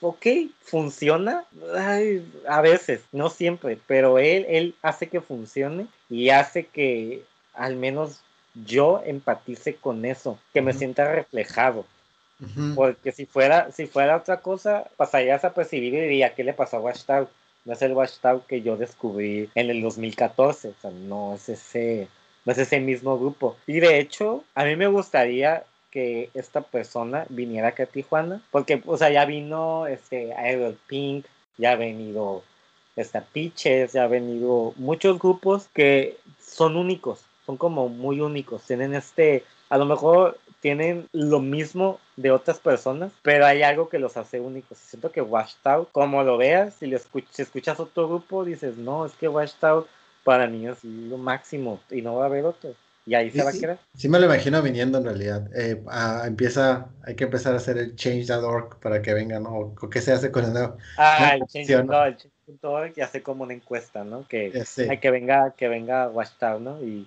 ok, 0.00 0.26
funciona 0.60 1.44
a 2.48 2.60
veces, 2.60 3.02
no 3.12 3.30
siempre, 3.30 3.78
pero 3.86 4.18
él, 4.18 4.46
él 4.48 4.74
hace 4.82 5.08
que 5.08 5.20
funcione 5.20 5.86
y 6.08 6.30
hace 6.30 6.66
que 6.66 7.22
al 7.54 7.76
menos 7.76 8.20
yo 8.54 9.02
empatice 9.04 9.74
con 9.74 10.04
eso, 10.04 10.38
que 10.52 10.62
me 10.62 10.72
sienta 10.72 11.10
reflejado. 11.12 11.84
Porque 12.74 13.10
si 13.12 13.24
fuera, 13.24 13.72
si 13.72 13.86
fuera 13.86 14.16
otra 14.16 14.40
cosa, 14.40 14.84
pasarías 14.96 15.44
a 15.44 15.54
percibir 15.54 15.94
y 15.94 16.00
diría, 16.00 16.34
¿qué 16.34 16.44
le 16.44 16.52
pasó 16.52 16.76
a 16.76 16.80
Watchtower? 16.80 17.28
No 17.64 17.72
es 17.72 17.80
el 17.80 17.92
Watchtower 17.92 18.42
que 18.46 18.60
yo 18.60 18.76
descubrí 18.76 19.48
en 19.54 19.70
el 19.70 19.80
2014, 19.80 20.68
o 20.68 20.74
sea, 20.80 20.90
no 20.90 21.36
es 21.36 21.48
ese, 21.48 22.08
es 22.52 22.58
ese 22.58 22.80
mismo 22.80 23.18
grupo. 23.18 23.56
Y 23.66 23.80
de 23.80 23.98
hecho, 23.98 24.44
a 24.54 24.64
mí 24.64 24.76
me 24.76 24.86
gustaría 24.86 25.64
que 25.90 26.30
esta 26.34 26.60
persona 26.60 27.24
viniera 27.28 27.68
a 27.68 27.86
Tijuana, 27.86 28.42
porque, 28.50 28.82
o 28.84 28.96
sea, 28.96 29.10
ya 29.10 29.24
vino 29.24 29.86
este 29.86 30.32
Aero 30.34 30.74
Pink, 30.88 31.26
ya 31.56 31.72
ha 31.72 31.76
venido 31.76 32.42
esta 32.96 33.22
Pitches, 33.22 33.92
ya 33.92 34.04
ha 34.04 34.08
venido 34.08 34.72
muchos 34.76 35.18
grupos 35.18 35.68
que 35.72 36.16
son 36.40 36.76
únicos, 36.76 37.24
son 37.46 37.56
como 37.56 37.88
muy 37.88 38.20
únicos, 38.20 38.62
tienen 38.64 38.94
este, 38.94 39.44
a 39.68 39.78
lo 39.78 39.86
mejor 39.86 40.38
tienen 40.60 41.08
lo 41.12 41.40
mismo 41.40 42.00
de 42.16 42.30
otras 42.30 42.58
personas, 42.58 43.12
pero 43.22 43.44
hay 43.44 43.62
algo 43.62 43.90
que 43.90 43.98
los 43.98 44.16
hace 44.16 44.40
únicos. 44.40 44.78
Siento 44.78 45.12
que 45.12 45.20
Washed 45.20 45.58
Out, 45.64 45.90
como 45.92 46.22
lo 46.22 46.38
veas, 46.38 46.74
si, 46.76 46.86
lo 46.86 46.98
si 46.98 47.42
escuchas 47.42 47.78
otro 47.78 48.08
grupo, 48.08 48.46
dices, 48.46 48.78
no, 48.78 49.04
es 49.04 49.12
que 49.12 49.28
Washed 49.28 49.62
Out 49.62 49.86
para 50.24 50.46
es 50.46 50.82
lo 50.84 51.18
máximo 51.18 51.80
y 51.90 52.02
no 52.02 52.16
va 52.16 52.24
a 52.24 52.26
haber 52.26 52.44
otro. 52.44 52.74
Y 53.06 53.14
ahí 53.14 53.30
se 53.30 53.44
va 53.44 53.50
a 53.50 53.52
quedar. 53.52 53.78
Sí, 53.94 54.08
me 54.08 54.18
lo 54.18 54.24
imagino 54.24 54.62
viniendo 54.62 54.96
en 54.96 55.04
realidad. 55.04 55.50
Eh, 55.54 55.82
empieza, 56.24 56.88
hay 57.04 57.14
que 57.14 57.24
empezar 57.24 57.52
a 57.52 57.58
hacer 57.58 57.76
el 57.76 57.94
change.org 57.96 58.80
para 58.80 59.02
que 59.02 59.12
vengan, 59.12 59.42
¿no? 59.42 59.74
¿O 59.78 59.90
qué 59.90 60.00
se 60.00 60.12
hace 60.12 60.30
con 60.30 60.46
el 60.46 60.54
nuevo? 60.54 60.78
Ah, 60.96 61.34
el 61.34 61.46
change.org 61.46 62.94
ya 62.94 63.04
hace 63.04 63.22
como 63.22 63.44
una 63.44 63.52
encuesta, 63.52 64.04
¿no? 64.04 64.26
Que 64.26 64.64
hay 64.88 64.98
que 64.98 65.10
venga, 65.10 65.52
que 65.54 65.68
venga 65.68 66.08
Washed 66.08 66.42
Out, 66.42 66.62
¿no? 66.62 66.82
Y 66.82 67.06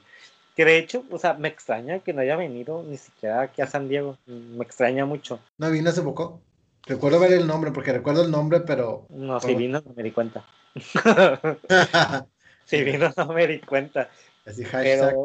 que 0.55 0.65
de 0.65 0.77
hecho, 0.77 1.03
o 1.09 1.17
sea, 1.17 1.33
me 1.33 1.47
extraña 1.47 1.99
que 1.99 2.13
no 2.13 2.21
haya 2.21 2.35
venido 2.35 2.83
ni 2.83 2.97
siquiera 2.97 3.41
aquí 3.41 3.63
a 3.63 3.67
San 3.67 3.89
Diego. 3.89 4.17
Me 4.27 4.63
extraña 4.63 5.05
mucho. 5.05 5.39
¿No 5.57 5.71
vino 5.71 5.89
hace 5.89 6.03
poco? 6.03 6.41
Recuerdo 6.85 7.19
ver 7.19 7.33
el 7.33 7.47
nombre, 7.47 7.71
porque 7.71 7.91
recuerdo 7.91 8.23
el 8.23 8.29
nombre, 8.29 8.59
pero... 8.61 9.07
No, 9.09 9.39
si 9.39 9.55
vino 9.55 9.81
no 9.81 9.93
me 9.95 10.03
di 10.03 10.11
cuenta. 10.11 10.45
si 12.69 12.83
vino 12.83 13.13
no 13.15 13.27
me 13.33 13.47
di 13.47 13.59
cuenta. 13.59 14.09
Así, 14.45 14.63
hashtag. 14.63 15.15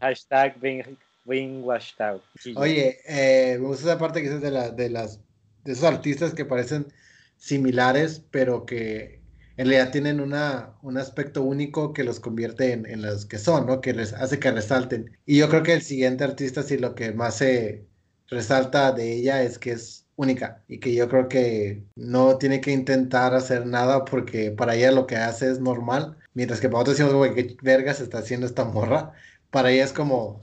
hashtag 0.00 0.60
being, 1.24 1.62
washed 1.62 2.00
out. 2.00 2.22
Oye, 2.56 2.98
eh, 3.06 3.56
me 3.60 3.66
gusta 3.66 3.90
esa 3.90 3.98
parte 3.98 4.20
que 4.20 4.28
dices 4.28 4.42
de, 4.42 4.50
la, 4.50 4.70
de, 4.70 4.90
las, 4.90 5.20
de 5.64 5.72
esos 5.72 5.84
artistas 5.84 6.34
que 6.34 6.44
parecen 6.44 6.92
similares, 7.36 8.24
pero 8.30 8.66
que 8.66 9.20
en 9.56 9.66
realidad 9.66 9.92
tienen 9.92 10.20
una, 10.20 10.74
un 10.82 10.98
aspecto 10.98 11.42
único 11.42 11.92
que 11.92 12.04
los 12.04 12.18
convierte 12.18 12.72
en, 12.72 12.86
en, 12.86 13.02
los 13.02 13.26
que 13.26 13.38
son, 13.38 13.66
¿no? 13.66 13.80
Que 13.80 13.92
les 13.92 14.12
hace 14.12 14.38
que 14.38 14.50
resalten. 14.50 15.16
Y 15.26 15.38
yo 15.38 15.48
creo 15.48 15.62
que 15.62 15.74
el 15.74 15.82
siguiente 15.82 16.24
artista, 16.24 16.62
sí, 16.62 16.78
lo 16.78 16.94
que 16.94 17.12
más 17.12 17.36
se 17.36 17.86
resalta 18.28 18.92
de 18.92 19.12
ella 19.12 19.42
es 19.42 19.58
que 19.58 19.72
es 19.72 20.06
única 20.20 20.62
y 20.68 20.78
que 20.78 20.94
yo 20.94 21.08
creo 21.08 21.28
que 21.28 21.82
no 21.96 22.36
tiene 22.38 22.60
que 22.60 22.72
intentar 22.72 23.34
hacer 23.34 23.66
nada 23.66 24.04
porque 24.04 24.50
para 24.50 24.74
ella 24.74 24.92
lo 24.92 25.06
que 25.06 25.16
hace 25.16 25.50
es 25.50 25.60
normal, 25.60 26.18
mientras 26.34 26.60
que 26.60 26.68
para 26.68 26.80
otros 26.80 26.96
decimos, 26.96 27.14
güey, 27.16 27.34
¿qué 27.34 27.56
vergas 27.62 28.00
está 28.00 28.18
haciendo 28.18 28.46
esta 28.46 28.64
morra? 28.64 29.12
Para 29.50 29.70
ella 29.70 29.84
es 29.84 29.92
como, 29.92 30.40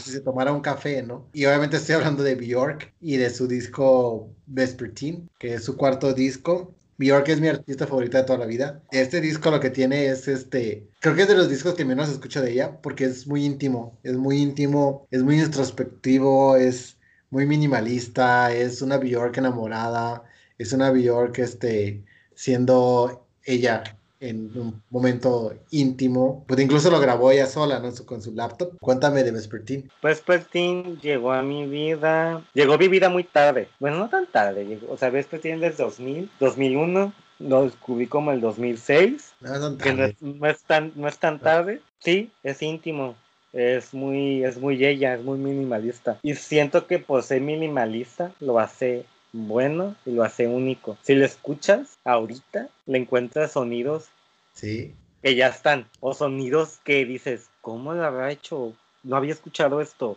sé 0.00 0.12
si 0.12 0.22
tomara 0.22 0.52
un 0.52 0.60
café, 0.60 1.02
¿no? 1.02 1.28
Y 1.32 1.46
obviamente 1.46 1.76
estoy 1.76 1.94
hablando 1.94 2.22
de 2.22 2.34
Bjork 2.34 2.94
y 3.00 3.16
de 3.16 3.30
su 3.30 3.46
disco 3.48 4.30
Vespertine, 4.46 5.28
que 5.38 5.54
es 5.54 5.64
su 5.64 5.76
cuarto 5.76 6.12
disco 6.12 6.74
Bjork 6.98 7.28
es 7.28 7.40
mi 7.40 7.48
artista 7.48 7.86
favorita 7.86 8.18
de 8.18 8.24
toda 8.24 8.38
la 8.38 8.46
vida. 8.46 8.82
Este 8.90 9.20
disco 9.20 9.50
lo 9.50 9.60
que 9.60 9.70
tiene 9.70 10.06
es 10.06 10.28
este. 10.28 10.88
Creo 11.00 11.14
que 11.14 11.22
es 11.22 11.28
de 11.28 11.36
los 11.36 11.50
discos 11.50 11.74
que 11.74 11.84
menos 11.84 12.08
escucho 12.08 12.40
de 12.40 12.52
ella 12.52 12.80
porque 12.80 13.04
es 13.04 13.26
muy 13.26 13.44
íntimo. 13.44 13.98
Es 14.02 14.16
muy 14.16 14.38
íntimo, 14.38 15.06
es 15.10 15.22
muy 15.22 15.38
introspectivo, 15.38 16.56
es 16.56 16.96
muy 17.30 17.44
minimalista. 17.44 18.52
Es 18.52 18.80
una 18.80 18.96
Bjork 18.96 19.36
enamorada. 19.36 20.24
Es 20.56 20.72
una 20.72 20.90
Bjork 20.90 21.38
este, 21.38 22.02
siendo 22.34 23.26
ella 23.44 23.82
en 24.28 24.50
un 24.58 24.82
momento 24.90 25.54
íntimo. 25.70 26.44
Pues 26.46 26.60
incluso 26.60 26.90
lo 26.90 27.00
grabó 27.00 27.30
ella 27.30 27.46
sola, 27.46 27.78
¿no? 27.80 27.92
Con 28.04 28.22
su 28.22 28.32
laptop. 28.32 28.78
Cuéntame 28.80 29.22
de 29.22 29.32
Vespertine. 29.32 29.88
Vespertine 30.02 30.96
llegó 31.02 31.32
a 31.32 31.42
mi 31.42 31.66
vida, 31.66 32.44
llegó 32.54 32.74
a 32.74 32.78
mi 32.78 32.88
vida 32.88 33.08
muy 33.08 33.24
tarde. 33.24 33.68
Bueno, 33.78 33.98
no 33.98 34.08
tan 34.08 34.26
tarde, 34.26 34.64
llegó, 34.64 34.92
o 34.92 34.96
sea, 34.96 35.10
Vespertine 35.10 35.58
desde 35.58 35.84
2000, 35.84 36.30
2001. 36.40 37.12
Lo 37.38 37.64
descubrí 37.64 38.06
como 38.06 38.32
el 38.32 38.40
2006. 38.40 39.34
No, 39.40 39.76
que 39.76 39.92
no 39.92 40.04
es, 40.04 40.22
no 40.22 40.46
es, 40.46 40.62
tan, 40.62 40.92
no 40.96 41.06
es 41.06 41.18
tan 41.18 41.38
tarde. 41.38 41.82
Sí, 41.98 42.30
es 42.42 42.62
íntimo 42.62 43.14
es 43.56 43.94
muy, 43.94 44.44
es 44.44 44.58
muy 44.58 44.84
ella, 44.84 45.14
es 45.14 45.22
muy 45.22 45.38
minimalista. 45.38 46.18
Y 46.22 46.34
siento 46.34 46.86
que 46.86 46.98
por 46.98 47.22
ser 47.22 47.40
minimalista 47.40 48.32
lo 48.38 48.58
hace 48.58 49.06
bueno 49.32 49.96
y 50.04 50.12
lo 50.12 50.22
hace 50.22 50.46
único. 50.46 50.98
Si 51.02 51.14
lo 51.14 51.24
escuchas 51.24 51.98
ahorita, 52.04 52.68
le 52.86 52.98
encuentras 52.98 53.52
sonidos 53.52 54.08
sí. 54.56 54.94
que 55.22 55.34
ya 55.36 55.48
están, 55.48 55.88
o 56.00 56.14
sonidos 56.14 56.80
que 56.84 57.04
dices, 57.04 57.48
¿cómo 57.60 57.94
lo 57.94 58.04
habrá 58.04 58.32
hecho? 58.32 58.72
No 59.04 59.16
había 59.16 59.32
escuchado 59.32 59.80
esto. 59.80 60.16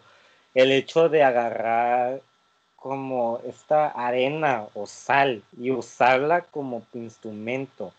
El 0.56 0.72
hecho 0.72 1.10
de 1.10 1.24
agarrar 1.24 2.22
como 2.76 3.42
esta 3.46 3.90
arena 3.90 4.66
o 4.74 4.88
sal 4.88 5.44
y 5.60 5.70
usarla 5.70 6.42
como 6.42 6.84
instrumento, 6.94 7.94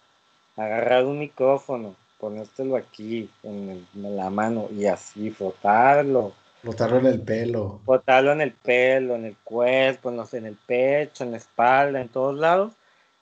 agarrar 0.56 1.04
un 1.04 1.18
micrófono, 1.18 1.94
ponértelo 2.18 2.76
aquí 2.76 3.30
en, 3.42 3.86
en 3.94 4.16
la 4.16 4.30
mano 4.30 4.68
y 4.72 4.86
así 4.86 5.30
frotarlo 5.30 6.32
Botarlo 6.62 6.98
en 6.98 7.06
el 7.06 7.20
pelo. 7.22 7.80
Botarlo 7.86 8.32
en 8.32 8.42
el 8.42 8.52
pelo, 8.52 9.14
en 9.14 9.24
el 9.24 9.36
cuerpo, 9.36 10.10
en, 10.10 10.20
en 10.32 10.46
el 10.46 10.56
pecho, 10.56 11.24
en 11.24 11.30
la 11.30 11.38
espalda, 11.38 12.00
en 12.00 12.08
todos 12.08 12.38
lados. 12.38 12.72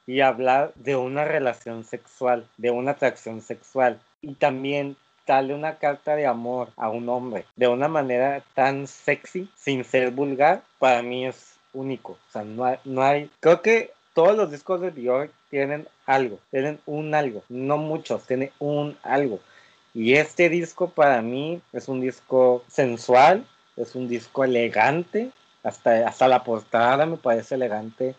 Y 0.09 0.23
hablar 0.23 0.73
de 0.75 0.97
una 0.97 1.25
relación 1.25 1.85
sexual, 1.85 2.49
de 2.57 2.73
una 2.73 2.93
atracción 2.93 3.43
sexual. 3.43 4.01
Y 4.23 4.35
también 4.35 4.97
darle 5.29 5.55
una 5.55 5.77
carta 5.77 6.17
de 6.17 6.27
amor 6.27 6.71
a 6.77 6.89
un 6.89 7.09
hombre 7.09 7.45
de 7.55 7.69
una 7.69 7.87
manera 7.87 8.43
tan 8.55 8.89
sexy, 8.89 9.49
sin 9.55 9.85
ser 9.85 10.11
vulgar, 10.11 10.63
para 10.81 11.03
mí 11.03 11.27
es 11.27 11.55
único. 11.73 12.13
O 12.13 12.33
sea, 12.33 12.43
no 12.43 12.65
hay, 12.65 12.79
no 12.85 13.03
hay 13.03 13.31
creo 13.39 13.63
que 13.63 13.93
todos 14.15 14.37
los 14.37 14.51
discos 14.51 14.81
de 14.81 14.91
Björk 14.91 15.31
tienen 15.51 15.87
algo, 16.07 16.41
tienen 16.51 16.81
un 16.87 17.15
algo, 17.15 17.45
no 17.49 17.77
muchos, 17.77 18.27
tienen 18.27 18.51
un 18.59 18.97
algo. 19.03 19.39
Y 19.95 20.15
este 20.15 20.49
disco 20.49 20.91
para 20.91 21.23
mí 21.23 21.61
es 21.73 21.89
un 21.89 22.01
disco 22.01 22.65
sensual, 22.69 23.47
es 23.77 23.95
un 23.95 24.09
disco 24.09 24.45
elegante, 24.45 25.31
hasta, 25.63 26.09
hasta 26.09 26.29
la 26.29 26.43
portada 26.45 27.07
me 27.07 27.17
parece 27.17 27.55
elegante, 27.55 28.15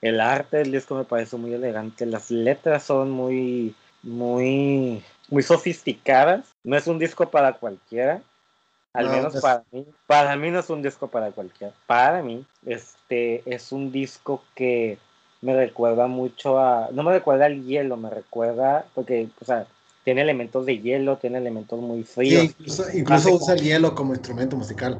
el 0.00 0.20
arte 0.20 0.58
del 0.58 0.72
disco 0.72 0.94
me 0.94 1.04
parece 1.04 1.36
muy 1.36 1.52
elegante, 1.52 2.06
las 2.06 2.30
letras 2.30 2.84
son 2.84 3.10
muy, 3.10 3.74
muy, 4.02 5.02
muy 5.28 5.42
sofisticadas, 5.42 6.46
no 6.64 6.76
es 6.76 6.86
un 6.86 6.98
disco 6.98 7.30
para 7.30 7.54
cualquiera, 7.54 8.22
al 8.92 9.08
menos 9.08 9.36
para 9.40 9.62
mí, 9.70 9.86
para 10.06 10.36
mí 10.36 10.50
no 10.50 10.58
es 10.58 10.70
un 10.70 10.82
disco 10.82 11.08
para 11.08 11.30
cualquiera, 11.30 11.72
para 11.86 12.22
mí 12.22 12.44
este 12.66 13.42
es 13.46 13.72
un 13.72 13.92
disco 13.92 14.42
que 14.54 14.98
me 15.42 15.54
recuerda 15.54 16.06
mucho 16.06 16.58
a, 16.58 16.88
no 16.92 17.02
me 17.02 17.12
recuerda 17.12 17.46
al 17.46 17.64
hielo, 17.64 17.96
me 17.96 18.10
recuerda, 18.10 18.86
porque, 18.94 19.28
o 19.40 19.44
sea, 19.44 19.66
tiene 20.04 20.22
elementos 20.22 20.66
de 20.66 20.78
hielo, 20.78 21.16
tiene 21.16 21.38
elementos 21.38 21.80
muy 21.80 22.04
fríos. 22.04 22.54
incluso, 22.94 23.34
usa 23.34 23.54
el 23.54 23.62
hielo 23.62 23.94
como 23.94 24.12
instrumento 24.12 24.56
musical. 24.56 24.98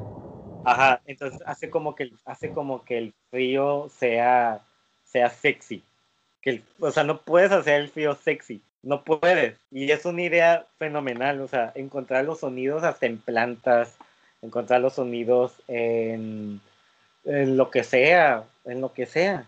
Ajá, 0.65 1.01
entonces 1.07 1.41
hace 1.47 1.71
como 1.71 1.95
que, 1.95 2.13
hace 2.25 2.53
como 2.53 2.85
que 2.85 2.99
el 2.99 3.15
frío 3.31 3.89
sea, 3.99 4.61
sea 5.11 5.31
sexy. 5.31 5.83
Que 6.43 6.63
o 6.79 6.91
sea, 6.91 7.05
no 7.05 7.21
puedes 7.21 7.53
hacer 7.53 7.81
el 7.81 7.89
frío 7.89 8.15
sexy, 8.15 8.63
no 8.83 9.05
puedes. 9.05 9.59
Y 9.71 9.91
es 9.91 10.05
una 10.05 10.23
idea 10.23 10.67
fenomenal, 10.79 11.41
o 11.41 11.49
sea, 11.49 11.73
encontrar 11.75 12.25
los 12.25 12.41
sonidos 12.41 12.83
hasta 12.83 13.07
en 13.07 13.19
plantas, 13.19 13.97
encontrar 14.43 14.81
los 14.81 14.95
sonidos 14.95 15.53
en, 15.69 16.61
en 17.25 17.57
lo 17.57 17.71
que 17.71 17.85
sea, 17.85 18.45
en 18.65 18.81
lo 18.81 18.93
que 18.93 19.07
sea 19.07 19.47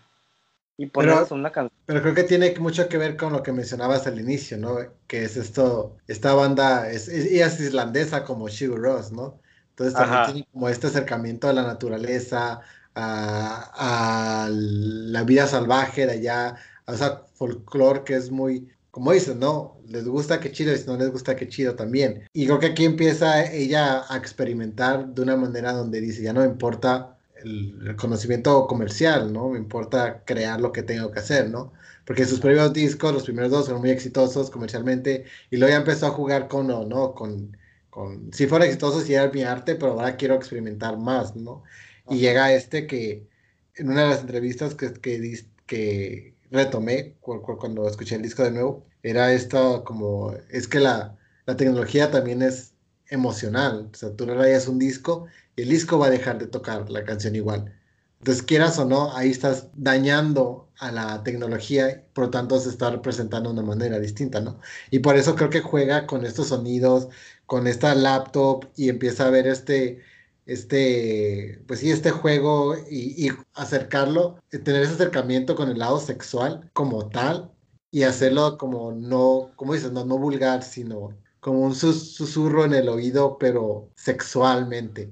y 0.77 0.87
pero, 0.87 1.27
una 1.31 1.51
canción. 1.51 1.79
Pero 1.85 2.01
creo 2.01 2.13
que 2.15 2.23
tiene 2.23 2.53
mucho 2.59 2.87
que 2.89 2.97
ver 2.97 3.15
con 3.15 3.33
lo 3.33 3.43
que 3.43 3.51
mencionabas 3.51 4.07
al 4.07 4.19
inicio, 4.19 4.57
¿no? 4.57 4.77
Que 5.07 5.23
es 5.23 5.37
esto, 5.37 5.97
esta 6.07 6.33
banda, 6.33 6.89
es, 6.89 7.07
ella 7.07 7.47
es 7.47 7.59
islandesa 7.59 8.23
como 8.23 8.49
Shigur 8.49 8.81
Ross, 8.81 9.11
¿no? 9.11 9.39
Entonces 9.69 9.95
también 9.95 10.25
tiene 10.25 10.47
como 10.51 10.69
este 10.69 10.87
acercamiento 10.87 11.47
a 11.47 11.53
la 11.53 11.63
naturaleza, 11.63 12.61
a, 12.95 14.49
la 14.51 15.23
vida 15.23 15.47
salvaje 15.47 16.05
de 16.05 16.13
allá, 16.13 16.55
a 16.85 16.93
esa 16.93 17.25
folclore 17.33 18.03
que 18.03 18.15
es 18.15 18.31
muy, 18.31 18.69
como 18.91 19.11
dices, 19.11 19.35
¿no? 19.35 19.77
Les 19.87 20.05
gusta 20.05 20.39
que 20.39 20.51
chido 20.51 20.73
y 20.73 20.77
si 20.77 20.87
no 20.87 20.97
les 20.97 21.11
gusta 21.11 21.35
que 21.35 21.47
chido 21.47 21.75
también. 21.75 22.27
Y 22.33 22.45
creo 22.45 22.59
que 22.59 22.67
aquí 22.67 22.85
empieza 22.85 23.51
ella 23.51 24.03
a 24.09 24.17
experimentar 24.17 25.07
de 25.07 25.21
una 25.21 25.35
manera 25.35 25.73
donde 25.73 26.01
dice, 26.01 26.23
ya 26.23 26.33
no 26.33 26.41
me 26.41 26.47
importa 26.47 27.17
el, 27.43 27.95
conocimiento 27.97 28.67
comercial, 28.67 29.31
¿no? 29.33 29.49
Me 29.49 29.57
importa 29.57 30.23
crear 30.25 30.61
lo 30.61 30.71
que 30.71 30.83
tengo 30.83 31.11
que 31.11 31.19
hacer, 31.19 31.49
¿no? 31.49 31.73
Porque 32.05 32.25
sus 32.25 32.39
primeros 32.39 32.73
discos, 32.73 33.13
los 33.13 33.23
primeros 33.23 33.51
dos, 33.51 33.65
fueron 33.65 33.81
muy 33.81 33.91
exitosos 33.91 34.49
comercialmente 34.49 35.25
y 35.49 35.57
luego 35.57 35.71
ya 35.71 35.77
empezó 35.77 36.07
a 36.07 36.11
jugar 36.11 36.47
con, 36.47 36.67
¿no? 36.67 37.13
Con, 37.13 37.57
con, 37.89 38.31
si 38.33 38.47
fuera 38.47 38.65
exitoso, 38.65 39.01
si 39.01 39.13
era 39.13 39.31
mi 39.31 39.43
arte, 39.43 39.75
pero 39.75 39.93
ahora 39.93 40.15
quiero 40.17 40.35
experimentar 40.35 40.97
más, 40.97 41.35
¿no? 41.35 41.63
Y 42.09 42.19
llega 42.19 42.53
este 42.53 42.87
que 42.87 43.27
en 43.75 43.89
una 43.89 44.03
de 44.03 44.09
las 44.09 44.21
entrevistas 44.21 44.75
que, 44.75 44.93
que, 44.93 45.45
que 45.65 46.35
retomé 46.51 47.15
cuando 47.19 47.87
escuché 47.87 48.15
el 48.15 48.21
disco 48.21 48.43
de 48.43 48.51
nuevo, 48.51 48.85
era 49.01 49.33
esto 49.33 49.83
como, 49.83 50.33
es 50.49 50.67
que 50.67 50.79
la, 50.79 51.17
la 51.45 51.57
tecnología 51.57 52.11
también 52.11 52.41
es 52.41 52.73
emocional, 53.07 53.89
o 53.93 53.95
sea, 53.95 54.15
tú 54.15 54.25
le 54.25 54.35
rayas 54.35 54.67
un 54.67 54.79
disco 54.79 55.27
y 55.55 55.63
el 55.63 55.69
disco 55.69 55.99
va 55.99 56.07
a 56.07 56.09
dejar 56.09 56.39
de 56.39 56.47
tocar 56.47 56.89
la 56.89 57.03
canción 57.05 57.35
igual. 57.35 57.79
Entonces, 58.19 58.43
quieras 58.43 58.79
o 58.79 58.85
no, 58.85 59.15
ahí 59.15 59.29
estás 59.31 59.67
dañando 59.73 60.69
a 60.79 60.91
la 60.91 61.23
tecnología, 61.23 62.05
por 62.13 62.25
lo 62.25 62.29
tanto 62.31 62.57
se 62.59 62.69
está 62.69 62.89
representando 62.89 63.49
de 63.49 63.59
una 63.59 63.67
manera 63.67 63.99
distinta, 63.99 64.39
¿no? 64.39 64.59
Y 64.91 64.99
por 64.99 65.17
eso 65.17 65.35
creo 65.35 65.49
que 65.49 65.59
juega 65.61 66.07
con 66.07 66.25
estos 66.25 66.47
sonidos, 66.47 67.09
con 67.45 67.67
esta 67.67 67.93
laptop 67.95 68.65
y 68.75 68.89
empieza 68.89 69.27
a 69.27 69.29
ver 69.29 69.47
este, 69.47 70.01
este, 70.45 71.61
pues 71.67 71.79
sí, 71.79 71.91
este 71.91 72.11
juego 72.11 72.75
y, 72.89 73.29
acercarlo, 73.53 74.37
eh, 74.51 74.59
tener 74.59 74.83
ese 74.83 74.93
acercamiento 74.93 75.55
con 75.55 75.69
el 75.69 75.79
lado 75.79 75.99
sexual 75.99 76.69
como 76.73 77.09
tal 77.09 77.51
y 77.91 78.03
hacerlo 78.03 78.57
como 78.57 78.91
no, 78.91 79.51
como 79.55 79.73
dices, 79.73 79.91
no, 79.91 80.05
no 80.05 80.17
vulgar, 80.17 80.63
sino 80.63 81.15
como 81.39 81.59
un 81.59 81.75
susurro 81.75 82.65
en 82.65 82.73
el 82.73 82.89
oído, 82.89 83.37
pero 83.37 83.89
sexualmente. 83.95 85.09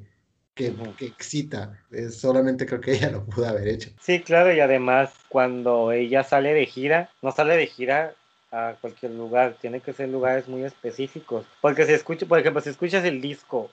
Que, 0.54 0.76
que, 0.98 1.06
excita. 1.06 1.80
solamente 2.12 2.66
creo 2.66 2.82
que 2.82 2.92
ella 2.94 3.10
lo 3.10 3.26
pudo 3.26 3.48
haber 3.48 3.68
hecho. 3.70 3.90
Sí, 4.02 4.20
claro, 4.22 4.54
y 4.54 4.60
además 4.60 5.12
cuando 5.30 5.92
ella 5.92 6.24
sale 6.24 6.54
de 6.54 6.66
gira, 6.66 7.10
no 7.22 7.32
sale 7.32 7.56
de 7.56 7.68
gira 7.68 8.16
a 8.52 8.76
cualquier 8.82 9.14
lugar, 9.14 9.56
tiene 9.62 9.80
que 9.80 9.94
ser 9.94 10.10
lugares 10.10 10.48
muy 10.48 10.64
específicos. 10.64 11.46
Porque 11.62 11.86
si 11.86 11.94
escuchas, 11.94 12.28
por 12.28 12.38
ejemplo, 12.38 12.62
si 12.62 12.70
escuchas 12.70 13.06
el 13.06 13.22
disco 13.22 13.72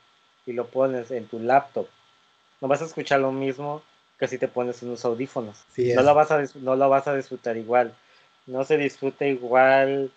y 0.49 0.55
lo 0.55 0.67
pones 0.67 1.11
en 1.11 1.27
tu 1.27 1.39
laptop, 1.39 1.87
no 2.61 2.69
vas 2.69 2.81
a 2.81 2.87
escuchar 2.87 3.21
lo 3.21 3.33
mismo 3.33 3.83
que 4.19 4.27
si 4.27 4.39
te 4.39 4.49
pones 4.49 4.83
unos 4.83 5.05
audífonos. 5.05 5.63
no, 5.77 6.03
lo 6.03 6.15
vas 6.15 6.31
a, 6.31 6.43
no 6.57 6.75
lo 6.75 6.89
vas 6.89 7.07
a 7.07 7.15
disfrutar 7.15 7.57
igual. 7.57 7.95
No 8.47 8.65
se 8.65 8.79
disfruta 8.79 9.27
igual 9.27 10.11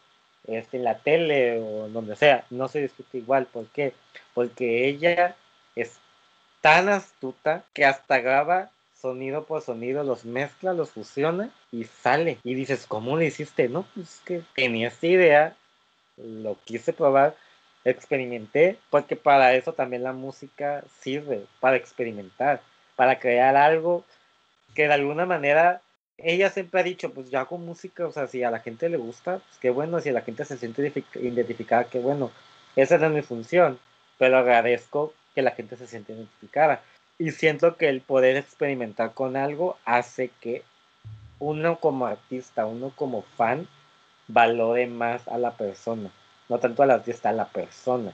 este, 0.47 0.77
en 0.77 0.85
la 0.85 0.97
tele 0.97 1.59
o 1.59 1.89
donde 1.89 2.15
sea. 2.15 2.45
No 2.49 2.69
se 2.69 2.81
disfruta 2.81 3.17
igual. 3.17 3.45
¿Por 3.45 3.65
qué? 3.67 3.93
Porque 4.33 4.87
ella 4.87 5.35
es 5.75 5.99
tan 6.61 6.87
astuta 6.87 7.63
que 7.73 7.85
hasta 7.85 8.19
graba 8.19 8.71
sonido 8.99 9.43
por 9.43 9.61
sonido, 9.61 10.03
los 10.03 10.23
mezcla, 10.23 10.73
los 10.73 10.91
fusiona 10.91 11.49
y 11.71 11.83
sale. 11.83 12.37
Y 12.43 12.53
dices, 12.55 12.85
¿cómo 12.87 13.17
lo 13.17 13.23
hiciste? 13.23 13.67
No, 13.67 13.85
pues 13.93 14.21
que 14.25 14.43
tenía 14.55 14.87
esta 14.87 15.07
idea, 15.07 15.55
lo 16.17 16.57
quise 16.63 16.93
probar, 16.93 17.35
experimenté, 17.85 18.77
porque 18.89 19.15
para 19.15 19.53
eso 19.55 19.73
también 19.73 20.03
la 20.03 20.13
música 20.13 20.83
sirve, 20.99 21.45
para 21.59 21.77
experimentar, 21.77 22.61
para 22.95 23.19
crear 23.19 23.55
algo 23.55 24.05
que 24.75 24.87
de 24.87 24.93
alguna 24.93 25.25
manera 25.25 25.81
ella 26.17 26.49
siempre 26.49 26.79
ha 26.79 26.83
dicho, 26.83 27.11
pues 27.13 27.29
yo 27.29 27.39
hago 27.39 27.57
música, 27.57 28.05
o 28.05 28.11
sea, 28.11 28.27
si 28.27 28.43
a 28.43 28.51
la 28.51 28.59
gente 28.59 28.89
le 28.89 28.97
gusta, 28.97 29.39
pues 29.39 29.57
qué 29.59 29.69
bueno, 29.71 29.99
si 29.99 30.09
a 30.09 30.13
la 30.13 30.21
gente 30.21 30.45
se 30.45 30.57
siente 30.57 30.93
identificada, 31.15 31.85
qué 31.85 31.99
bueno, 31.99 32.31
esa 32.75 32.95
es 32.95 33.11
mi 33.11 33.21
función, 33.21 33.79
pero 34.17 34.37
agradezco 34.37 35.13
que 35.33 35.41
la 35.41 35.51
gente 35.51 35.77
se 35.77 35.87
siente 35.87 36.13
identificada. 36.13 36.81
Y 37.17 37.31
siento 37.31 37.77
que 37.77 37.89
el 37.89 38.01
poder 38.01 38.37
experimentar 38.37 39.13
con 39.13 39.35
algo 39.35 39.77
hace 39.85 40.29
que 40.41 40.63
uno 41.39 41.79
como 41.79 42.05
artista, 42.05 42.65
uno 42.65 42.91
como 42.95 43.23
fan, 43.35 43.67
valore 44.27 44.87
más 44.87 45.27
a 45.27 45.37
la 45.37 45.51
persona. 45.51 46.11
No 46.51 46.59
tanto 46.59 46.83
al 46.83 46.91
artista, 46.91 47.29
a 47.29 47.31
la 47.31 47.45
persona. 47.47 48.11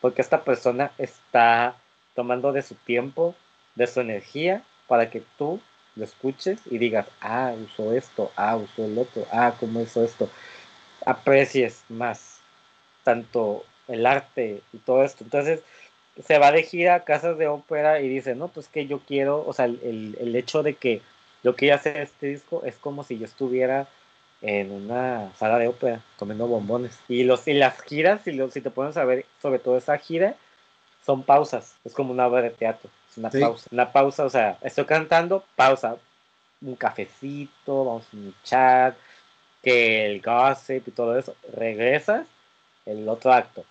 Porque 0.00 0.22
esta 0.22 0.44
persona 0.44 0.92
está 0.96 1.74
tomando 2.14 2.52
de 2.52 2.62
su 2.62 2.76
tiempo, 2.76 3.34
de 3.74 3.88
su 3.88 4.00
energía, 4.00 4.62
para 4.86 5.10
que 5.10 5.24
tú 5.36 5.60
lo 5.96 6.04
escuches 6.04 6.60
y 6.70 6.78
digas, 6.78 7.08
ah, 7.20 7.52
usó 7.64 7.92
esto, 7.92 8.30
ah, 8.36 8.54
usó 8.54 8.84
el 8.84 8.96
otro, 8.96 9.26
ah, 9.32 9.54
cómo 9.58 9.80
hizo 9.80 10.04
esto. 10.04 10.30
Aprecies 11.04 11.82
más 11.88 12.38
tanto 13.02 13.64
el 13.88 14.06
arte 14.06 14.62
y 14.72 14.78
todo 14.78 15.02
esto. 15.02 15.24
Entonces, 15.24 15.60
se 16.24 16.38
va 16.38 16.52
de 16.52 16.62
gira 16.62 16.94
a 16.94 17.02
casas 17.02 17.38
de 17.38 17.48
ópera 17.48 18.00
y 18.00 18.08
dice, 18.08 18.36
no, 18.36 18.46
pues 18.46 18.68
que 18.68 18.86
yo 18.86 19.00
quiero, 19.00 19.44
o 19.44 19.52
sea, 19.52 19.64
el, 19.64 20.16
el 20.20 20.36
hecho 20.36 20.62
de 20.62 20.74
que 20.74 21.02
yo 21.42 21.56
quiera 21.56 21.74
hacer 21.74 21.96
este 21.96 22.28
disco 22.28 22.62
es 22.64 22.76
como 22.76 23.02
si 23.02 23.18
yo 23.18 23.24
estuviera 23.24 23.88
en 24.44 24.70
una 24.70 25.32
sala 25.36 25.58
de 25.58 25.68
ópera 25.68 26.02
comiendo 26.18 26.46
bombones. 26.46 26.98
Y, 27.08 27.24
los, 27.24 27.48
y 27.48 27.54
las 27.54 27.80
giras, 27.80 28.20
si, 28.24 28.38
si 28.50 28.60
te 28.60 28.70
pones 28.70 28.96
a 28.98 29.04
ver 29.04 29.24
sobre 29.40 29.58
todo 29.58 29.78
esa 29.78 29.96
gira, 29.96 30.36
son 31.04 31.22
pausas, 31.22 31.74
es 31.84 31.94
como 31.94 32.12
una 32.12 32.26
obra 32.26 32.42
de 32.42 32.50
teatro, 32.50 32.90
es 33.10 33.18
una 33.18 33.30
pausa, 33.30 33.68
una 33.72 33.92
pausa, 33.92 34.24
o 34.24 34.30
sea, 34.30 34.58
estoy 34.62 34.84
cantando, 34.84 35.44
pausa, 35.56 35.96
un 36.60 36.76
cafecito, 36.76 37.84
vamos 37.84 38.04
a 38.12 38.16
un 38.16 38.34
chat, 38.42 38.96
que 39.62 40.06
el 40.06 40.20
gossip 40.20 40.86
y 40.88 40.90
todo 40.90 41.18
eso, 41.18 41.34
regresas, 41.54 42.26
el 42.84 43.08
otro 43.08 43.32
acto, 43.32 43.64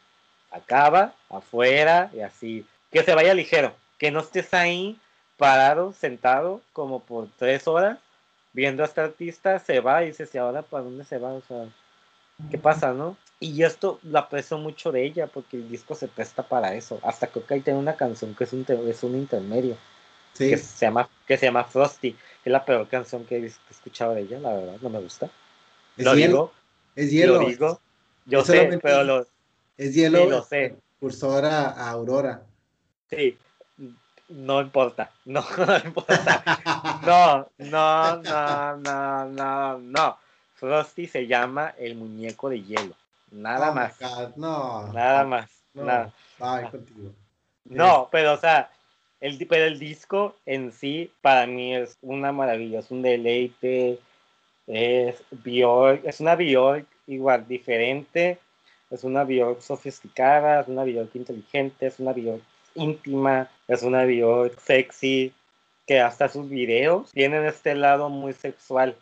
acaba, 0.51 1.13
afuera 1.29 2.09
y 2.13 2.21
así. 2.21 2.65
Que 2.91 3.03
se 3.03 3.13
vaya 3.13 3.33
ligero, 3.33 3.73
que 3.99 4.11
no 4.11 4.21
estés 4.21 4.53
ahí 4.53 4.99
parado, 5.37 5.93
sentado, 5.93 6.61
como 6.73 6.99
por 6.99 7.27
tres 7.37 7.67
horas, 7.67 7.99
viendo 8.53 8.83
a 8.83 8.85
este 8.85 9.01
artista, 9.01 9.59
se 9.59 9.79
va 9.79 10.03
y 10.03 10.07
dices, 10.07 10.33
¿y 10.33 10.37
ahora 10.37 10.61
para 10.61 10.83
dónde 10.83 11.03
se 11.03 11.17
va? 11.17 11.33
O 11.33 11.41
sea, 11.41 11.67
¿qué 12.49 12.57
pasa, 12.57 12.93
no? 12.93 13.17
Y 13.39 13.63
esto 13.63 13.99
lo 14.03 14.19
aprecio 14.19 14.57
mucho 14.57 14.91
de 14.91 15.03
ella, 15.03 15.27
porque 15.27 15.57
el 15.57 15.69
disco 15.69 15.95
se 15.95 16.07
presta 16.07 16.43
para 16.43 16.75
eso. 16.75 16.99
Hasta 17.03 17.27
creo 17.27 17.45
que 17.45 17.55
ahí 17.55 17.61
tiene 17.61 17.79
una 17.79 17.95
canción 17.95 18.35
que 18.35 18.45
es 18.45 18.53
un, 18.53 18.65
es 18.87 19.03
un 19.03 19.15
intermedio. 19.15 19.75
Que, 20.37 20.57
se 20.57 20.85
llama, 20.85 21.09
que 21.27 21.37
se 21.37 21.47
llama 21.47 21.63
Frosty. 21.63 22.15
Es 22.43 22.51
la 22.51 22.63
peor 22.65 22.87
canción 22.87 23.25
que 23.25 23.37
he 23.37 23.45
escuchado 23.45 24.15
de 24.15 24.21
ella, 24.21 24.39
la 24.39 24.53
verdad, 24.53 24.77
no 24.81 24.89
me 24.89 24.99
gusta. 24.99 25.29
Es 25.97 26.05
lo 26.05 26.15
hielo. 26.15 26.27
digo. 26.27 26.53
Es 26.95 27.11
hielo. 27.11 27.41
Lo 27.41 27.47
digo. 27.47 27.81
Yo 28.25 28.43
sé, 28.43 28.79
pero 28.81 29.03
lo, 29.03 29.27
es 29.77 29.93
hielo. 29.93 30.25
lo 30.25 30.43
sé. 30.43 30.75
Cursora 30.99 31.69
a 31.69 31.89
Aurora. 31.91 32.43
Sí, 33.09 33.37
no 34.33 34.61
importa. 34.61 35.11
No, 35.25 35.43
no 35.57 35.77
importa. 35.77 36.43
No, 37.05 37.47
no, 37.57 38.17
no, 38.17 38.77
no, 38.77 39.25
no, 39.25 39.77
no. 39.79 40.17
Frosty 40.55 41.07
se 41.07 41.27
llama 41.27 41.73
el 41.77 41.95
muñeco 41.95 42.49
de 42.49 42.61
hielo. 42.63 42.95
Nada 43.31 43.71
oh 43.71 43.75
más. 43.75 44.37
no. 44.37 44.93
Nada 44.93 45.23
más. 45.25 45.49
No. 45.73 45.83
Nada. 45.83 46.13
Ay, 46.39 46.67
contigo. 46.69 47.11
No, 47.65 48.09
pero 48.11 48.33
o 48.33 48.37
sea, 48.37 48.69
el, 49.19 49.45
pero 49.47 49.65
el 49.65 49.79
disco 49.79 50.35
en 50.45 50.71
sí 50.71 51.11
para 51.21 51.47
mí 51.47 51.75
es 51.75 51.97
una 52.01 52.31
maravilla, 52.31 52.79
es 52.79 52.91
un 52.91 53.01
deleite, 53.01 53.99
es 54.67 55.23
Bjork, 55.31 56.05
es 56.05 56.19
una 56.19 56.35
Bjork 56.35 56.85
igual 57.07 57.47
diferente, 57.47 58.39
es 58.89 59.03
una 59.03 59.23
Bjork 59.23 59.61
sofisticada, 59.61 60.61
es 60.61 60.67
una 60.67 60.83
Bjork 60.83 61.15
inteligente, 61.15 61.87
es 61.87 61.99
una 61.99 62.13
Bjork 62.13 62.43
íntima, 62.75 63.49
es 63.67 63.83
una 63.83 64.05
Bjork 64.05 64.59
sexy, 64.59 65.33
que 65.85 65.99
hasta 65.99 66.29
sus 66.29 66.49
videos 66.49 67.11
tienen 67.11 67.45
este 67.45 67.75
lado 67.75 68.09
muy 68.09 68.33
sexual, 68.33 68.95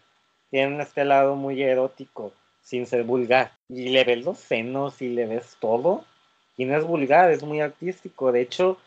tienen 0.50 0.82
este 0.82 1.06
lado 1.06 1.36
muy 1.36 1.62
erótico, 1.62 2.34
sin 2.62 2.86
ser 2.86 3.04
vulgar. 3.04 3.52
Y 3.70 3.90
le 3.90 4.04
ves 4.04 4.26
los 4.26 4.38
senos 4.38 5.02
y 5.02 5.10
le 5.10 5.26
ves 5.26 5.58
todo, 5.60 6.06
y 6.58 6.66
no 6.66 6.78
es 6.78 6.84
vulgar, 6.84 7.32
es 7.32 7.44
muy 7.44 7.62
artístico. 7.62 8.32
De 8.32 8.42
hecho, 8.42 8.78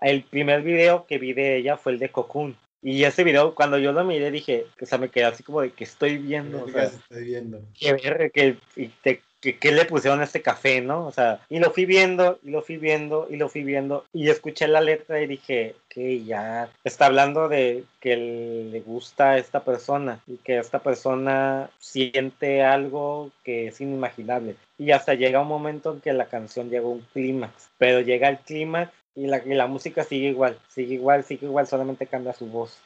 el 0.00 0.22
primer 0.24 0.62
video 0.62 1.06
que 1.06 1.18
vi 1.18 1.32
de 1.32 1.56
ella 1.56 1.76
fue 1.76 1.92
el 1.92 1.98
de 1.98 2.10
Cocoon. 2.10 2.56
Y 2.82 3.04
ese 3.04 3.22
video, 3.22 3.54
cuando 3.54 3.78
yo 3.78 3.92
lo 3.92 4.02
miré, 4.02 4.30
dije, 4.32 4.66
o 4.80 4.86
sea, 4.86 4.98
me 4.98 5.08
quedé 5.08 5.24
así 5.24 5.44
como 5.44 5.60
de 5.60 5.70
que 5.70 5.84
estoy 5.84 6.18
viendo. 6.18 6.64
O 6.64 6.68
sea, 6.68 6.84
estoy 6.84 7.24
viendo. 7.24 7.60
Que, 7.78 8.30
que, 8.32 8.56
te, 9.02 9.22
que, 9.42 9.72
le 9.72 9.84
pusieron 9.84 10.20
a 10.20 10.24
este 10.24 10.40
café, 10.40 10.80
¿no? 10.80 11.06
O 11.06 11.10
sea, 11.10 11.40
y 11.48 11.58
lo 11.58 11.72
fui 11.72 11.84
viendo, 11.84 12.38
y 12.44 12.50
lo 12.50 12.62
fui 12.62 12.76
viendo, 12.76 13.26
y 13.28 13.36
lo 13.36 13.48
fui 13.48 13.64
viendo, 13.64 14.04
y 14.12 14.30
escuché 14.30 14.68
la 14.68 14.80
letra 14.80 15.20
y 15.20 15.26
dije, 15.26 15.74
que 15.88 16.24
ya 16.24 16.70
está 16.84 17.06
hablando 17.06 17.48
de 17.48 17.84
que 18.00 18.16
le 18.16 18.80
gusta 18.80 19.32
a 19.32 19.38
esta 19.38 19.64
persona 19.64 20.20
y 20.26 20.36
que 20.36 20.58
esta 20.58 20.78
persona 20.78 21.70
siente 21.78 22.62
algo 22.62 23.30
que 23.44 23.68
es 23.68 23.80
inimaginable. 23.80 24.54
Y 24.78 24.92
hasta 24.92 25.14
llega 25.14 25.42
un 25.42 25.48
momento 25.48 25.92
en 25.92 26.00
que 26.00 26.12
la 26.12 26.26
canción 26.26 26.70
llega 26.70 26.84
a 26.84 26.90
un 26.90 27.06
clímax, 27.12 27.70
pero 27.78 28.00
llega 28.00 28.28
el 28.28 28.38
clímax 28.38 28.92
y 29.16 29.26
la, 29.26 29.42
y 29.44 29.54
la 29.54 29.66
música 29.66 30.04
sigue 30.04 30.28
igual, 30.28 30.56
sigue 30.68 30.94
igual, 30.94 31.24
sigue 31.24 31.46
igual, 31.46 31.66
solamente 31.66 32.06
cambia 32.06 32.32
su 32.32 32.46
voz, 32.46 32.78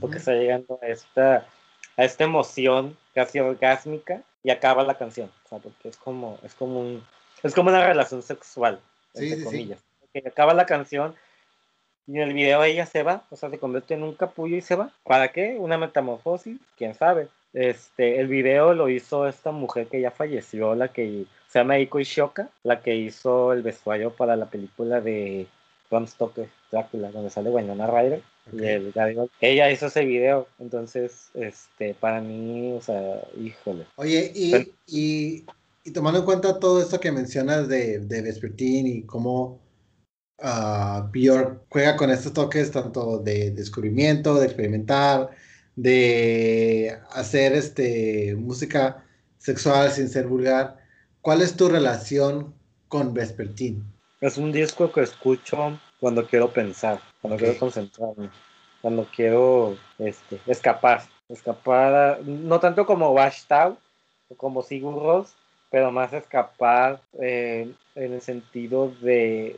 porque 0.00 0.18
está 0.18 0.34
llegando 0.34 0.78
a 0.82 0.88
esta, 0.88 1.46
a 1.96 2.04
esta 2.04 2.24
emoción 2.24 2.96
casi 3.14 3.40
orgásmica 3.40 4.22
y 4.42 4.50
acaba 4.50 4.82
la 4.84 4.96
canción, 4.96 5.30
o 5.44 5.48
sea, 5.48 5.58
porque 5.58 5.88
es 5.88 5.96
como, 5.96 6.38
es 6.42 6.54
como 6.54 6.80
un, 6.80 7.04
es 7.42 7.54
como 7.54 7.70
una 7.70 7.86
relación 7.86 8.22
sexual, 8.22 8.80
entre 9.14 9.44
comillas. 9.44 9.80
acaba 10.26 10.54
la 10.54 10.66
canción 10.66 11.14
y 12.06 12.16
en 12.16 12.28
el 12.28 12.34
video 12.34 12.64
ella 12.64 12.86
se 12.86 13.02
va, 13.02 13.24
o 13.30 13.36
sea, 13.36 13.50
se 13.50 13.58
convierte 13.58 13.94
en 13.94 14.02
un 14.02 14.14
capullo 14.14 14.56
y 14.56 14.62
se 14.62 14.74
va. 14.74 14.90
¿Para 15.04 15.28
qué? 15.28 15.56
Una 15.58 15.78
metamorfosis, 15.78 16.58
quién 16.76 16.94
sabe. 16.94 17.28
Este, 17.52 18.20
el 18.20 18.28
video 18.28 18.74
lo 18.74 18.88
hizo 18.88 19.28
esta 19.28 19.50
mujer 19.52 19.86
que 19.86 20.00
ya 20.00 20.10
falleció, 20.10 20.74
la 20.74 20.88
que 20.88 21.26
se 21.48 21.58
llama 21.58 21.78
Iko 21.78 22.00
Ishoka, 22.00 22.48
la 22.62 22.80
que 22.80 22.94
hizo 22.94 23.52
el 23.52 23.62
vestuario 23.62 24.12
para 24.12 24.36
la 24.36 24.46
película 24.46 25.00
de 25.00 25.46
Bram 25.90 26.06
Stoker, 26.06 26.48
Drácula, 26.70 27.10
donde 27.10 27.30
sale 27.30 27.50
Winona 27.50 27.86
Ryder. 27.86 28.22
Y 28.52 28.64
el, 28.64 28.92
ella 29.40 29.70
hizo 29.70 29.86
ese 29.86 30.04
video, 30.04 30.48
entonces, 30.58 31.30
este, 31.34 31.94
para 31.94 32.20
mí, 32.20 32.72
o 32.72 32.80
sea, 32.80 33.22
híjole. 33.38 33.86
Oye, 33.96 34.32
y, 34.34 34.72
y, 34.86 35.90
tomando 35.92 36.20
en 36.20 36.24
cuenta 36.24 36.58
todo 36.58 36.82
esto 36.82 36.98
que 36.98 37.12
mencionas 37.12 37.68
de, 37.68 38.00
de 38.00 38.22
Vespertine 38.22 38.88
y 38.88 39.02
cómo 39.02 39.60
uh, 40.42 41.02
Björk 41.12 41.62
juega 41.68 41.96
con 41.96 42.10
estos 42.10 42.32
toques 42.32 42.70
tanto 42.70 43.18
de 43.18 43.50
descubrimiento, 43.52 44.34
de 44.34 44.46
experimentar, 44.46 45.30
de 45.76 46.98
hacer 47.12 47.52
este, 47.52 48.34
música 48.36 49.04
sexual 49.38 49.90
sin 49.90 50.08
ser 50.08 50.26
vulgar, 50.26 50.76
¿cuál 51.20 51.40
es 51.42 51.56
tu 51.56 51.68
relación 51.68 52.54
con 52.88 53.14
Vespertine? 53.14 53.82
Es 54.20 54.36
un 54.36 54.52
disco 54.52 54.92
que 54.92 55.02
escucho 55.02 55.78
cuando 56.00 56.26
quiero 56.26 56.50
pensar, 56.50 57.00
cuando 57.20 57.38
quiero 57.38 57.58
concentrarme, 57.58 58.30
cuando 58.80 59.06
quiero 59.14 59.76
este, 59.98 60.40
escapar, 60.46 61.02
escapar, 61.28 62.20
no 62.24 62.58
tanto 62.58 62.86
como 62.86 63.18
Out 63.18 63.78
o 64.28 64.34
como 64.36 64.62
Sigur 64.62 65.26
pero 65.70 65.92
más 65.92 66.12
escapar 66.12 67.00
eh, 67.20 67.72
en 67.94 68.12
el 68.12 68.20
sentido 68.20 68.92
de, 69.00 69.56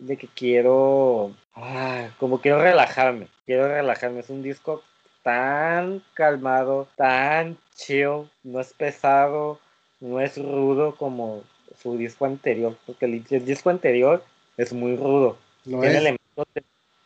de 0.00 0.16
que 0.16 0.26
quiero, 0.26 1.32
ah, 1.54 2.08
como 2.18 2.40
quiero 2.40 2.60
relajarme, 2.60 3.28
quiero 3.46 3.68
relajarme. 3.68 4.20
Es 4.20 4.30
un 4.30 4.42
disco 4.42 4.82
tan 5.22 6.02
calmado, 6.14 6.88
tan 6.96 7.56
chill, 7.76 8.28
no 8.42 8.60
es 8.60 8.72
pesado, 8.72 9.60
no 10.00 10.20
es 10.20 10.36
rudo 10.36 10.96
como 10.96 11.42
su 11.80 11.96
disco 11.96 12.26
anterior, 12.26 12.76
porque 12.86 13.06
el, 13.06 13.44
disco 13.44 13.70
anterior 13.70 14.24
es 14.56 14.72
muy 14.72 14.96
rudo. 14.96 15.38
Tiene, 15.64 15.98
Elementos, 15.98 16.46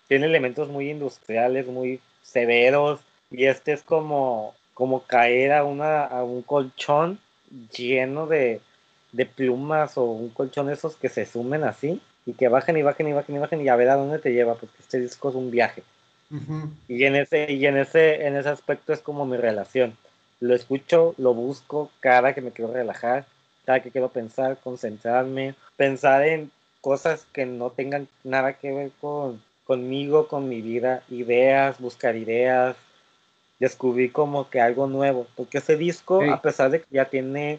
tiene 0.08 0.26
elementos 0.26 0.68
muy 0.68 0.90
industriales, 0.90 1.66
muy 1.66 2.00
severos, 2.22 3.00
y 3.30 3.44
este 3.46 3.72
es 3.72 3.82
como, 3.82 4.54
como 4.74 5.02
caer 5.02 5.52
a, 5.52 5.64
una, 5.64 6.04
a 6.04 6.24
un 6.24 6.42
colchón 6.42 7.18
lleno 7.76 8.26
de, 8.26 8.60
de 9.12 9.26
plumas 9.26 9.96
o 9.98 10.04
un 10.04 10.30
colchón 10.30 10.70
esos 10.70 10.96
que 10.96 11.08
se 11.08 11.26
sumen 11.26 11.64
así 11.64 12.00
y 12.24 12.32
que 12.32 12.48
bajen 12.48 12.76
y 12.76 12.82
bajen 12.82 13.08
y 13.08 13.12
bajen 13.12 13.36
y 13.36 13.38
bajen 13.38 13.60
y 13.60 13.68
a 13.68 13.76
ver 13.76 13.88
a 13.90 13.96
dónde 13.96 14.18
te 14.18 14.32
lleva, 14.32 14.54
porque 14.54 14.76
este 14.80 15.00
disco 15.00 15.30
es 15.30 15.34
un 15.34 15.50
viaje. 15.50 15.82
Y 16.88 17.04
en 17.04 17.14
ese, 17.14 17.52
y 17.52 17.66
en 17.66 17.76
ese, 17.76 18.26
en 18.26 18.36
ese 18.36 18.48
aspecto 18.48 18.92
es 18.92 19.00
como 19.00 19.26
mi 19.26 19.36
relación. 19.36 19.96
Lo 20.40 20.54
escucho, 20.54 21.14
lo 21.18 21.34
busco 21.34 21.90
cada 22.00 22.34
que 22.34 22.40
me 22.40 22.50
quiero 22.50 22.72
relajar, 22.72 23.26
cada 23.64 23.80
que 23.80 23.92
quiero 23.92 24.08
pensar, 24.08 24.58
concentrarme, 24.58 25.54
pensar 25.76 26.24
en 26.24 26.50
cosas 26.86 27.26
que 27.32 27.46
no 27.46 27.70
tengan 27.70 28.06
nada 28.22 28.52
que 28.52 28.70
ver 28.70 28.92
con 29.00 29.42
conmigo, 29.64 30.28
con 30.28 30.48
mi 30.48 30.62
vida, 30.62 31.02
ideas, 31.10 31.80
buscar 31.80 32.14
ideas, 32.14 32.76
descubrí 33.58 34.08
como 34.10 34.48
que 34.50 34.60
algo 34.60 34.86
nuevo, 34.86 35.26
porque 35.34 35.58
ese 35.58 35.76
disco, 35.76 36.22
a 36.22 36.40
pesar 36.40 36.70
de 36.70 36.82
que 36.82 36.86
ya 36.92 37.06
tiene 37.06 37.58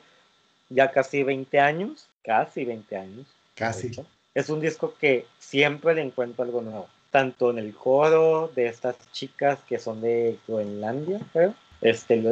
ya 0.70 0.92
casi 0.92 1.24
20 1.24 1.60
años, 1.60 2.08
casi 2.24 2.64
20 2.64 2.96
años, 2.96 3.28
casi. 3.54 3.92
es 4.34 4.48
un 4.48 4.62
disco 4.62 4.94
que 4.98 5.26
siempre 5.40 5.94
le 5.94 6.04
encuentro 6.04 6.46
algo 6.46 6.62
nuevo 6.62 6.88
tanto 7.12 7.52
en 7.52 7.58
el 7.58 7.76
coro 7.76 8.50
de 8.56 8.68
estas 8.68 8.96
chicas 9.12 9.60
que 9.68 9.78
son 9.78 10.00
de 10.00 10.38
Groenlandia, 10.48 11.20
creo, 11.34 11.54
este, 11.82 12.24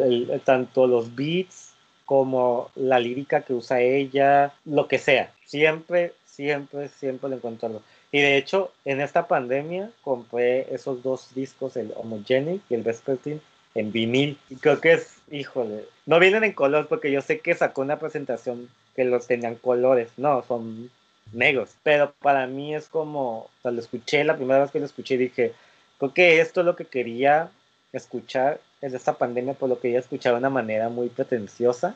tanto 0.45 0.87
los 0.87 1.13
beats 1.13 1.73
como 2.05 2.71
la 2.75 2.99
lírica 2.99 3.41
que 3.41 3.53
usa 3.53 3.81
ella, 3.81 4.53
lo 4.63 4.87
que 4.87 4.97
sea, 4.97 5.33
siempre, 5.45 6.13
siempre, 6.35 6.89
siempre 6.89 7.29
le 7.29 7.37
encuentro 7.37 7.67
algo. 7.67 7.81
Y 8.11 8.21
de 8.21 8.37
hecho, 8.37 8.71
en 8.85 9.01
esta 9.01 9.27
pandemia 9.27 9.91
compré 10.01 10.73
esos 10.73 11.01
dos 11.03 11.33
discos, 11.33 11.77
el 11.77 11.93
Homogenic 11.95 12.61
y 12.69 12.75
el 12.75 12.83
Vespertine, 12.83 13.41
en 13.73 13.91
vinil. 13.91 14.37
Y 14.49 14.55
creo 14.55 14.79
que 14.79 14.93
es, 14.93 15.17
híjole, 15.31 15.85
no 16.05 16.19
vienen 16.19 16.43
en 16.43 16.53
color 16.53 16.87
porque 16.87 17.11
yo 17.11 17.21
sé 17.21 17.39
que 17.39 17.53
sacó 17.53 17.81
una 17.81 17.99
presentación 17.99 18.69
que 18.95 19.03
los 19.03 19.27
tenían 19.27 19.55
colores, 19.55 20.09
no, 20.17 20.43
son 20.43 20.89
negros. 21.33 21.75
Pero 21.83 22.13
para 22.21 22.47
mí 22.47 22.75
es 22.75 22.87
como, 22.87 23.39
o 23.39 23.49
sea, 23.61 23.71
lo 23.71 23.81
escuché, 23.81 24.23
la 24.23 24.37
primera 24.37 24.61
vez 24.61 24.71
que 24.71 24.79
lo 24.79 24.85
escuché 24.85 25.17
dije, 25.17 25.53
creo 25.99 26.13
que 26.13 26.39
esto 26.39 26.61
es 26.61 26.65
lo 26.65 26.75
que 26.75 26.85
quería 26.85 27.51
escuchar 27.91 28.59
en 28.81 28.95
esta 28.95 29.13
pandemia, 29.13 29.53
por 29.53 29.69
lo 29.69 29.75
que 29.75 29.83
quería 29.83 29.99
escuchar 29.99 30.33
de 30.33 30.39
una 30.39 30.49
manera 30.49 30.89
muy 30.89 31.09
pretenciosa. 31.09 31.95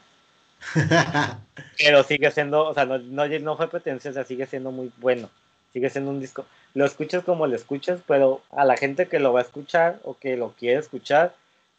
pero 1.77 2.03
sigue 2.03 2.31
siendo, 2.31 2.67
o 2.67 2.73
sea, 2.73 2.85
no, 2.85 2.97
no, 2.99 3.27
no 3.27 3.57
fue 3.57 3.69
pretenciosa, 3.69 4.23
sigue 4.23 4.45
siendo 4.45 4.71
muy 4.71 4.91
bueno. 4.97 5.29
Sigue 5.73 5.89
siendo 5.89 6.09
un 6.09 6.19
disco. 6.19 6.45
Lo 6.73 6.85
escuchas 6.85 7.23
como 7.23 7.45
lo 7.45 7.55
escuchas, 7.55 8.01
pero 8.07 8.41
a 8.51 8.65
la 8.65 8.75
gente 8.75 9.07
que 9.07 9.19
lo 9.19 9.33
va 9.33 9.41
a 9.41 9.43
escuchar 9.43 9.99
o 10.03 10.17
que 10.17 10.35
lo 10.35 10.53
quiere 10.53 10.79
escuchar 10.79 11.35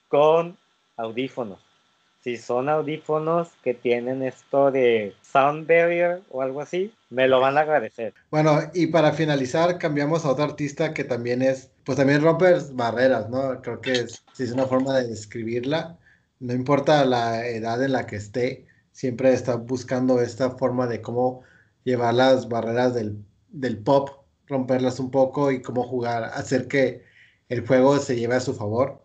con 0.09 0.57
audífonos 0.97 1.59
si 2.23 2.37
son 2.37 2.69
audífonos 2.69 3.49
que 3.63 3.75
tienen 3.75 4.23
esto 4.23 4.71
de 4.71 5.15
sound 5.23 5.67
barrier 5.67 6.21
o 6.31 6.43
algo 6.43 6.61
así, 6.61 6.93
me 7.09 7.27
lo 7.27 7.41
van 7.41 7.57
a 7.57 7.63
agradecer. 7.63 8.13
Bueno, 8.31 8.61
y 8.75 8.89
para 8.89 9.13
finalizar, 9.13 9.79
cambiamos 9.79 10.25
a 10.25 10.31
otro 10.31 10.45
artista 10.45 10.93
que 10.93 11.05
también 11.05 11.41
es, 11.43 11.71
pues 11.85 11.97
también 11.97 12.23
rompe 12.23 12.55
barreras, 12.73 13.31
¿no? 13.31 13.61
Creo 13.63 13.81
que 13.81 13.93
es, 13.93 14.23
es 14.39 14.53
una 14.53 14.67
forma 14.67 14.99
de 14.99 15.09
describirla, 15.09 15.99
no 16.41 16.53
importa 16.53 17.05
la 17.05 17.47
edad 17.47 17.83
en 17.83 17.93
la 17.93 18.07
que 18.07 18.17
esté, 18.17 18.67
siempre 19.01 19.33
está 19.33 19.57
buscando 19.57 20.21
esta 20.21 20.51
forma 20.51 20.87
de 20.87 21.01
cómo 21.01 21.41
llevar 21.85 22.13
las 22.13 22.51
barreras 22.51 22.95
del, 22.95 23.25
del 23.49 23.79
pop, 23.79 24.11
romperlas 24.47 25.01
un 25.01 25.11
poco 25.11 25.51
y 25.51 25.63
cómo 25.63 25.85
jugar, 25.85 26.25
hacer 26.35 26.69
que 26.69 27.03
el 27.49 27.67
juego 27.67 27.99
se 27.99 28.17
lleve 28.17 28.35
a 28.35 28.41
su 28.41 28.53
favor. 28.53 29.03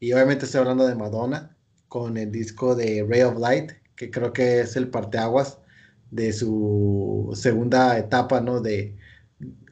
Y 0.00 0.14
obviamente 0.14 0.46
estoy 0.46 0.60
hablando 0.60 0.86
de 0.86 0.94
Madonna 0.94 1.54
con 1.88 2.16
el 2.16 2.32
disco 2.32 2.74
de 2.74 3.06
Ray 3.06 3.20
of 3.20 3.38
Light, 3.38 3.72
que 3.96 4.10
creo 4.10 4.32
que 4.32 4.60
es 4.60 4.76
el 4.76 4.88
parteaguas 4.88 5.58
de 6.10 6.32
su 6.32 7.30
segunda 7.34 7.98
etapa, 7.98 8.40
¿no? 8.40 8.62
De, 8.62 8.96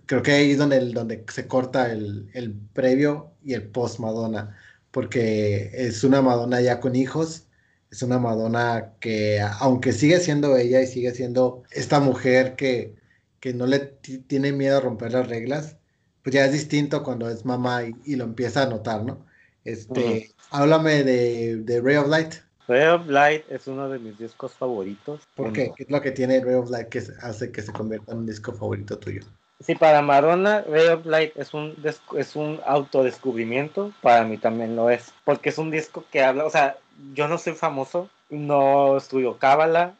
creo 0.04 0.22
que 0.22 0.32
ahí 0.32 0.50
es 0.50 0.58
donde, 0.58 0.80
donde 0.92 1.24
se 1.32 1.48
corta 1.48 1.90
el, 1.90 2.28
el 2.34 2.52
previo 2.74 3.32
y 3.42 3.54
el 3.54 3.68
post 3.68 4.00
Madonna, 4.00 4.54
porque 4.90 5.70
es 5.72 6.04
una 6.04 6.20
Madonna 6.20 6.60
ya 6.60 6.78
con 6.78 6.94
hijos, 6.94 7.48
es 7.92 8.02
una 8.02 8.18
Madonna 8.18 8.94
que, 9.00 9.38
aunque 9.60 9.92
sigue 9.92 10.18
siendo 10.18 10.56
ella 10.56 10.80
y 10.80 10.86
sigue 10.86 11.12
siendo 11.12 11.62
esta 11.70 12.00
mujer 12.00 12.56
que, 12.56 12.94
que 13.38 13.52
no 13.52 13.66
le 13.66 13.80
tiene 13.80 14.50
miedo 14.50 14.78
a 14.78 14.80
romper 14.80 15.12
las 15.12 15.28
reglas, 15.28 15.76
pues 16.22 16.34
ya 16.34 16.46
es 16.46 16.52
distinto 16.52 17.02
cuando 17.02 17.28
es 17.28 17.44
mamá 17.44 17.82
y, 17.82 18.16
lo 18.16 18.24
empieza 18.24 18.62
a 18.62 18.66
notar, 18.66 19.04
¿no? 19.04 19.26
Este, 19.64 20.30
Háblame 20.50 21.04
de, 21.04 21.80
Ray 21.84 21.96
of 21.96 22.08
Light. 22.08 22.34
Ray 22.66 22.86
of 22.86 23.06
Light 23.06 23.44
es 23.50 23.66
uno 23.66 23.90
de 23.90 23.98
mis 23.98 24.18
discos 24.18 24.52
favoritos. 24.52 25.20
¿Por 25.36 25.52
qué? 25.52 25.70
¿Qué 25.76 25.82
es 25.82 25.90
lo 25.90 26.00
que 26.00 26.12
tiene 26.12 26.42
Ray 26.42 26.54
of 26.54 26.70
Light 26.70 26.88
que 26.88 27.02
hace 27.20 27.52
que 27.52 27.60
se 27.60 27.72
convierta 27.72 28.12
en 28.12 28.18
un 28.18 28.26
disco 28.26 28.54
favorito 28.54 28.98
tuyo? 28.98 29.20
Sí, 29.60 29.74
para 29.74 30.00
Madonna, 30.00 30.62
Ray 30.62 30.88
of 30.88 31.04
Light 31.04 31.36
es 31.36 31.52
un, 31.52 31.76
es 32.16 32.36
un 32.36 32.58
autodescubrimiento, 32.64 33.92
para 34.00 34.24
mí 34.24 34.38
también 34.38 34.76
lo 34.76 34.88
es, 34.88 35.12
porque 35.24 35.50
es 35.50 35.58
un 35.58 35.70
disco 35.70 36.04
que 36.10 36.22
habla, 36.22 36.46
o 36.46 36.50
sea, 36.50 36.78
yo 37.14 37.28
no 37.28 37.38
soy 37.38 37.54
famoso, 37.54 38.08
no 38.30 38.96
estudio 38.96 39.38
cábala, 39.38 39.94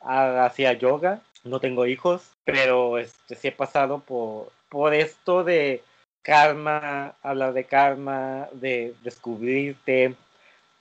hacía 0.00 0.72
yoga, 0.74 1.20
no 1.44 1.60
tengo 1.60 1.86
hijos, 1.86 2.22
pero 2.44 2.98
este, 2.98 3.34
sí 3.34 3.48
he 3.48 3.52
pasado 3.52 4.00
por, 4.00 4.52
por 4.68 4.94
esto 4.94 5.44
de 5.44 5.82
karma, 6.22 7.14
hablar 7.22 7.52
de 7.52 7.64
karma, 7.64 8.48
de 8.52 8.94
descubrirte. 9.02 10.14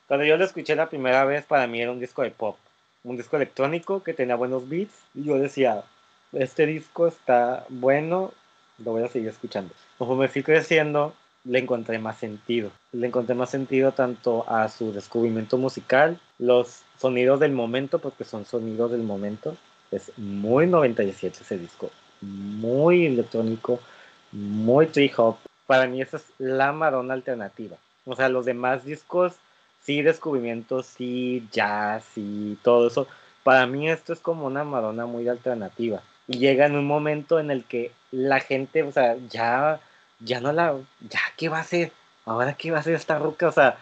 Cuando 0.07 0.25
yo 0.25 0.37
lo 0.37 0.45
escuché 0.45 0.75
la 0.75 0.89
primera 0.89 1.25
vez, 1.25 1.45
para 1.45 1.67
mí 1.67 1.81
era 1.81 1.91
un 1.91 1.99
disco 1.99 2.21
de 2.21 2.31
pop, 2.31 2.57
un 3.03 3.17
disco 3.17 3.37
electrónico 3.37 4.03
que 4.03 4.13
tenía 4.13 4.35
buenos 4.35 4.67
beats. 4.67 4.93
Y 5.13 5.25
yo 5.25 5.37
decía, 5.37 5.83
este 6.33 6.65
disco 6.65 7.07
está 7.07 7.65
bueno, 7.69 8.33
lo 8.77 8.91
voy 8.91 9.03
a 9.03 9.07
seguir 9.07 9.29
escuchando. 9.29 9.73
Como 9.97 10.15
me 10.15 10.27
fui 10.27 10.43
creciendo, 10.43 11.13
le 11.47 11.59
encontré 11.59 11.99
más 11.99 12.17
sentido. 12.17 12.71
Le 12.91 13.07
encontré 13.07 13.35
más 13.35 13.49
sentido 13.49 13.91
tanto 13.93 14.47
a 14.49 14.67
su 14.69 14.91
descubrimiento 14.91 15.57
musical, 15.57 16.19
los 16.37 16.83
sonidos 16.97 17.39
del 17.39 17.53
momento, 17.53 17.99
porque 17.99 18.23
son 18.23 18.45
sonidos 18.45 18.91
del 18.91 19.03
momento. 19.03 19.55
Es 19.91 20.11
muy 20.17 20.67
97 20.67 21.39
ese 21.41 21.57
disco, 21.57 21.89
muy 22.21 23.05
electrónico, 23.05 23.79
muy 24.31 24.87
tree 24.87 25.11
hop. 25.15 25.37
Para 25.65 25.87
mí 25.87 26.01
esa 26.01 26.17
es 26.17 26.25
la 26.37 26.71
Madonna 26.73 27.13
alternativa. 27.13 27.77
O 28.05 28.15
sea, 28.15 28.29
los 28.29 28.45
demás 28.45 28.85
discos, 28.85 29.33
sí, 29.81 30.01
descubrimientos, 30.01 30.85
sí, 30.85 31.47
jazz 31.51 32.05
y 32.15 32.55
todo 32.63 32.87
eso. 32.87 33.07
Para 33.43 33.65
mí 33.67 33.89
esto 33.89 34.11
es 34.11 34.19
como 34.19 34.45
una 34.45 34.63
Madonna 34.63 35.05
muy 35.05 35.27
alternativa. 35.27 36.01
Y 36.27 36.39
llega 36.39 36.65
en 36.65 36.75
un 36.75 36.85
momento 36.85 37.39
en 37.39 37.51
el 37.51 37.63
que 37.63 37.91
la 38.11 38.41
gente, 38.41 38.83
o 38.83 38.91
sea, 38.91 39.15
ya, 39.29 39.79
ya 40.19 40.39
no 40.39 40.51
la, 40.51 40.75
ya, 41.01 41.19
¿qué 41.35 41.49
va 41.49 41.57
a 41.57 41.61
hacer? 41.61 41.91
Ahora, 42.25 42.53
¿qué 42.53 42.71
va 42.71 42.77
a 42.77 42.79
hacer 42.81 42.95
esta 42.95 43.19
ruca? 43.19 43.47
O 43.47 43.51
sea, 43.51 43.77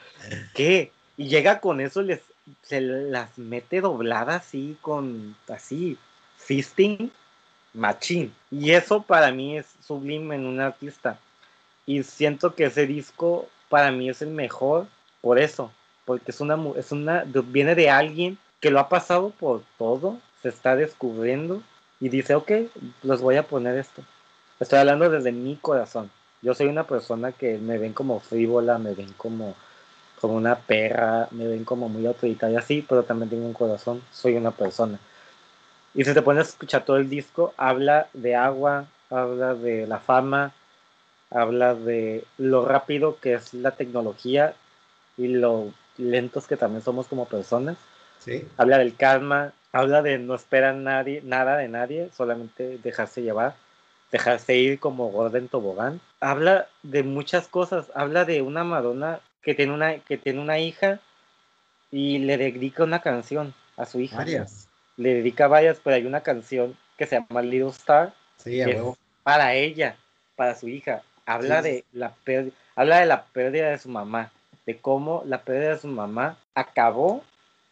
¿qué? 0.53 0.91
Y 1.17 1.27
llega 1.29 1.59
con 1.59 1.81
eso, 1.81 2.01
les, 2.01 2.21
se 2.61 2.81
las 2.81 3.37
mete 3.37 3.81
dobladas 3.81 4.43
así, 4.47 4.77
con 4.81 5.35
así, 5.47 5.97
fisting, 6.37 7.11
machín. 7.73 8.33
Y 8.51 8.71
eso 8.71 9.01
para 9.01 9.31
mí 9.31 9.57
es 9.57 9.65
sublime 9.85 10.35
en 10.35 10.45
un 10.45 10.59
artista. 10.59 11.17
Y 11.85 12.03
siento 12.03 12.55
que 12.55 12.65
ese 12.65 12.87
disco 12.87 13.47
para 13.69 13.91
mí 13.91 14.09
es 14.09 14.21
el 14.21 14.29
mejor 14.29 14.87
por 15.21 15.39
eso, 15.39 15.71
porque 16.05 16.31
es 16.31 16.39
una, 16.39 16.57
es 16.75 16.91
una, 16.91 17.25
viene 17.25 17.75
de 17.75 17.89
alguien 17.89 18.37
que 18.59 18.69
lo 18.69 18.79
ha 18.79 18.89
pasado 18.89 19.31
por 19.31 19.63
todo, 19.77 20.19
se 20.41 20.49
está 20.49 20.75
descubriendo 20.75 21.61
y 21.99 22.09
dice, 22.09 22.35
ok, 22.35 22.51
los 23.03 23.21
voy 23.21 23.37
a 23.37 23.47
poner 23.47 23.77
esto. 23.77 24.03
Estoy 24.59 24.79
hablando 24.79 25.09
desde 25.09 25.31
mi 25.31 25.55
corazón. 25.55 26.11
Yo 26.45 26.53
soy 26.53 26.67
una 26.67 26.83
persona 26.83 27.31
que 27.31 27.57
me 27.57 27.79
ven 27.79 27.93
como 27.93 28.19
frívola, 28.19 28.77
me 28.77 28.93
ven 28.93 29.11
como, 29.17 29.55
como 30.21 30.35
una 30.35 30.55
perra, 30.55 31.27
me 31.31 31.47
ven 31.47 31.65
como 31.65 31.89
muy 31.89 32.05
autoritaria, 32.05 32.61
sí, 32.61 32.85
pero 32.87 33.01
también 33.01 33.31
tengo 33.31 33.47
un 33.47 33.53
corazón, 33.53 34.03
soy 34.11 34.35
una 34.35 34.51
persona. 34.51 34.99
Y 35.95 36.03
si 36.03 36.13
te 36.13 36.21
pones 36.21 36.45
a 36.45 36.49
escuchar 36.51 36.85
todo 36.85 36.97
el 36.97 37.09
disco, 37.09 37.55
habla 37.57 38.09
de 38.13 38.35
agua, 38.35 38.85
habla 39.09 39.55
de 39.55 39.87
la 39.87 39.97
fama, 39.97 40.53
habla 41.31 41.73
de 41.73 42.23
lo 42.37 42.63
rápido 42.63 43.17
que 43.19 43.33
es 43.33 43.55
la 43.55 43.71
tecnología 43.71 44.53
y 45.17 45.29
lo 45.29 45.73
lentos 45.97 46.45
que 46.45 46.57
también 46.57 46.83
somos 46.83 47.07
como 47.07 47.25
personas. 47.25 47.75
Sí. 48.19 48.47
Habla 48.57 48.77
del 48.77 48.95
karma, 48.95 49.53
habla 49.71 50.03
de 50.03 50.19
no 50.19 50.35
esperar 50.35 50.75
nadie, 50.75 51.23
nada 51.23 51.57
de 51.57 51.69
nadie, 51.69 52.11
solamente 52.15 52.77
dejarse 52.83 53.23
llevar, 53.23 53.55
dejarse 54.15 54.55
ir 54.55 54.79
como 54.79 55.09
Gordon 55.11 55.49
Tobogán. 55.49 55.99
Habla 56.21 56.67
de 56.83 57.03
muchas 57.03 57.49
cosas, 57.49 57.91
habla 57.95 58.23
de 58.23 58.41
una 58.41 58.63
Madonna 58.63 59.19
que 59.41 59.53
tiene 59.53 59.73
una, 59.73 59.99
que 59.99 60.17
tiene 60.17 60.39
una 60.39 60.57
hija 60.57 60.99
y 61.91 62.19
le 62.19 62.37
dedica 62.37 62.85
una 62.85 63.01
canción 63.01 63.53
a 63.75 63.85
su 63.85 63.99
hija. 63.99 64.17
Varias. 64.17 64.69
Le 64.95 65.15
dedica 65.15 65.47
varias, 65.47 65.81
pero 65.83 65.97
hay 65.97 66.05
una 66.05 66.21
canción 66.21 66.77
que 66.97 67.05
se 67.05 67.17
llama 67.19 67.41
Little 67.41 67.69
Star. 67.69 68.13
Sí. 68.37 68.61
Para 69.23 69.53
ella, 69.53 69.97
para 70.37 70.55
su 70.55 70.69
hija. 70.69 71.01
Habla 71.25 71.61
Sí. 71.61 71.69
de 71.69 71.85
la 71.91 72.13
pérdida, 72.23 72.55
habla 72.75 72.99
de 73.01 73.07
la 73.07 73.25
pérdida 73.25 73.69
de 73.69 73.79
su 73.79 73.89
mamá, 73.89 74.31
de 74.65 74.77
cómo 74.77 75.23
la 75.25 75.41
pérdida 75.41 75.71
de 75.71 75.79
su 75.79 75.87
mamá 75.87 76.37
acabó 76.53 77.21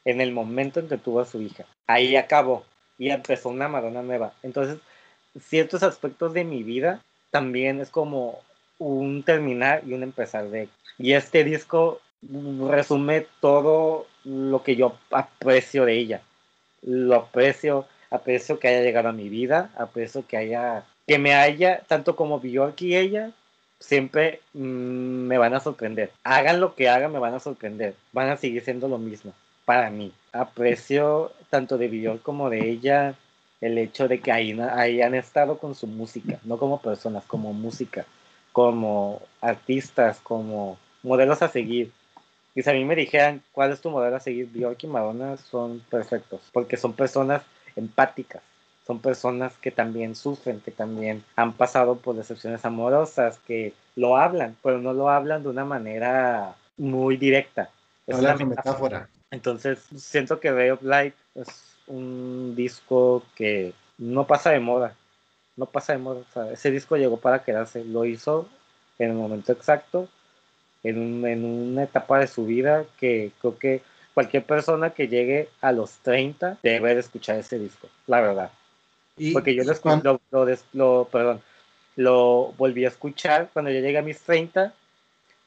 en 0.03 0.19
el 0.19 0.33
momento 0.33 0.81
en 0.81 0.89
que 0.89 0.97
tuvo 0.97 1.21
a 1.21 1.25
su 1.25 1.41
hija. 1.41 1.63
Ahí 1.87 2.17
acabó 2.17 2.65
y 2.97 3.11
empezó 3.11 3.47
una 3.49 3.69
Madonna 3.69 4.01
nueva. 4.01 4.33
Entonces, 4.43 4.77
ciertos 5.39 5.83
aspectos 5.83 6.33
de 6.33 6.43
mi 6.43 6.63
vida 6.63 7.01
también 7.31 7.79
es 7.79 7.89
como 7.89 8.39
un 8.79 9.23
terminar 9.23 9.83
y 9.85 9.93
un 9.93 10.03
empezar 10.03 10.49
de. 10.49 10.69
Y 10.97 11.13
este 11.13 11.43
disco 11.43 11.99
resume 12.69 13.27
todo 13.39 14.07
lo 14.23 14.63
que 14.63 14.75
yo 14.75 14.97
aprecio 15.11 15.85
de 15.85 15.97
ella. 15.97 16.21
Lo 16.81 17.15
aprecio, 17.15 17.85
aprecio 18.09 18.59
que 18.59 18.67
haya 18.67 18.81
llegado 18.81 19.09
a 19.09 19.13
mi 19.13 19.29
vida, 19.29 19.71
aprecio 19.77 20.25
que 20.27 20.37
haya, 20.37 20.85
que 21.07 21.17
me 21.17 21.33
haya, 21.33 21.81
tanto 21.87 22.15
como 22.15 22.39
Bjork 22.39 22.81
y 22.81 22.95
ella, 22.95 23.31
siempre 23.79 24.41
mm, 24.53 25.27
me 25.27 25.37
van 25.37 25.53
a 25.53 25.59
sorprender. 25.59 26.11
Hagan 26.23 26.59
lo 26.59 26.75
que 26.75 26.89
hagan, 26.89 27.11
me 27.11 27.19
van 27.19 27.33
a 27.33 27.39
sorprender. 27.39 27.95
Van 28.11 28.29
a 28.29 28.37
seguir 28.37 28.63
siendo 28.63 28.87
lo 28.87 28.97
mismo 28.97 29.33
para 29.65 29.89
mí. 29.89 30.13
Aprecio 30.31 31.31
tanto 31.49 31.77
de 31.77 31.87
Bjork 31.87 32.21
como 32.21 32.49
de 32.49 32.69
ella 32.69 33.15
el 33.63 33.77
hecho 33.77 34.09
de 34.09 34.19
que 34.19 34.31
ahí, 34.31 34.57
ahí 34.59 35.01
han 35.01 35.15
estado 35.15 35.57
con 35.57 35.73
su 35.73 35.87
música, 35.87 36.37
no 36.43 36.57
como 36.57 36.81
personas, 36.81 37.23
como 37.25 37.53
música, 37.53 38.05
como 38.51 39.21
artistas, 39.39 40.19
como 40.21 40.77
modelos 41.01 41.41
a 41.41 41.47
seguir. 41.47 41.91
Y 42.55 42.61
si 42.61 42.69
a 42.69 42.73
mí 42.73 42.83
me 42.83 42.95
dijeran 42.95 43.41
cuál 43.53 43.71
es 43.71 43.79
tu 43.79 43.89
modelo 43.89 44.17
a 44.17 44.19
seguir, 44.19 44.47
Bjork 44.51 44.83
y 44.83 44.87
Madonna 44.87 45.37
son 45.37 45.79
perfectos, 45.89 46.41
porque 46.51 46.75
son 46.75 46.91
personas 46.93 47.41
empáticas, 47.77 48.43
son 48.85 48.99
personas 48.99 49.53
que 49.61 49.71
también 49.71 50.15
sufren, 50.15 50.59
que 50.59 50.71
también 50.71 51.23
han 51.37 51.53
pasado 51.53 51.95
por 51.95 52.17
decepciones 52.17 52.65
amorosas, 52.65 53.39
que 53.47 53.73
lo 53.95 54.17
hablan, 54.17 54.57
pero 54.61 54.79
no 54.79 54.91
lo 54.91 55.09
hablan 55.09 55.41
de 55.41 55.49
una 55.49 55.63
manera 55.63 56.55
muy 56.77 57.15
directa. 57.15 57.69
Es 58.07 58.17
una 58.17 58.35
metáfora. 58.35 58.49
metáfora. 58.49 59.09
Entonces, 59.31 59.79
siento 59.95 60.41
que 60.41 60.51
Ray 60.51 60.71
of 60.71 60.83
Light 60.83 61.15
es 61.35 61.72
un 61.87 62.55
disco 62.55 63.23
que 63.35 63.73
no 63.97 64.25
pasa 64.27 64.51
de 64.51 64.59
moda. 64.59 64.95
No 65.55 65.65
pasa 65.67 65.93
de 65.93 65.99
moda. 65.99 66.21
O 66.21 66.33
sea, 66.33 66.51
ese 66.51 66.71
disco 66.71 66.97
llegó 66.97 67.17
para 67.17 67.43
quedarse. 67.43 67.83
Lo 67.83 68.05
hizo 68.05 68.47
en 68.99 69.09
el 69.11 69.15
momento 69.15 69.51
exacto, 69.51 70.07
en, 70.83 70.97
un- 70.97 71.27
en 71.27 71.45
una 71.45 71.83
etapa 71.83 72.19
de 72.19 72.27
su 72.27 72.45
vida 72.45 72.85
que 72.99 73.31
creo 73.39 73.57
que 73.57 73.81
cualquier 74.13 74.43
persona 74.45 74.91
que 74.91 75.07
llegue 75.07 75.49
a 75.61 75.71
los 75.71 75.91
30 75.97 76.57
debe 76.61 76.93
de 76.93 76.99
escuchar 76.99 77.37
ese 77.37 77.57
disco, 77.59 77.87
la 78.07 78.21
verdad. 78.21 78.51
Y, 79.17 79.33
Porque 79.33 79.55
yo 79.55 79.63
y 79.63 79.65
lo, 79.65 79.73
lo, 80.03 80.45
lo 80.45 80.57
lo- 80.73 81.07
perdón, 81.11 81.41
lo 81.95 82.53
volví 82.57 82.85
a 82.85 82.89
escuchar 82.89 83.49
cuando 83.53 83.71
yo 83.71 83.79
llegué 83.79 83.97
a 83.97 84.03
mis 84.03 84.19
30. 84.21 84.73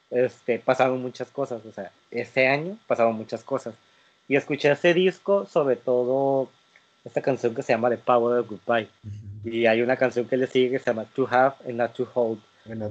Este, 0.09 0.59
pasaron 0.59 1.01
muchas 1.01 1.29
cosas, 1.29 1.65
o 1.65 1.71
sea, 1.73 1.91
ese 2.11 2.47
año 2.47 2.77
pasaron 2.87 3.15
muchas 3.15 3.43
cosas. 3.43 3.73
Y 4.27 4.35
escuché 4.35 4.71
ese 4.71 4.93
disco, 4.93 5.45
sobre 5.45 5.75
todo 5.75 6.49
esta 7.05 7.21
canción 7.21 7.55
que 7.55 7.63
se 7.63 7.73
llama 7.73 7.89
The 7.89 7.97
Power 7.97 8.39
of 8.39 8.49
Goodbye. 8.49 8.89
Y 9.43 9.65
hay 9.65 9.81
una 9.81 9.95
canción 9.95 10.27
que 10.27 10.37
le 10.37 10.47
sigue 10.47 10.71
que 10.71 10.79
se 10.79 10.85
llama 10.85 11.05
To 11.15 11.27
Have 11.29 11.55
and 11.65 11.75
Not 11.75 11.93
To 11.93 12.09
Hold, 12.13 12.39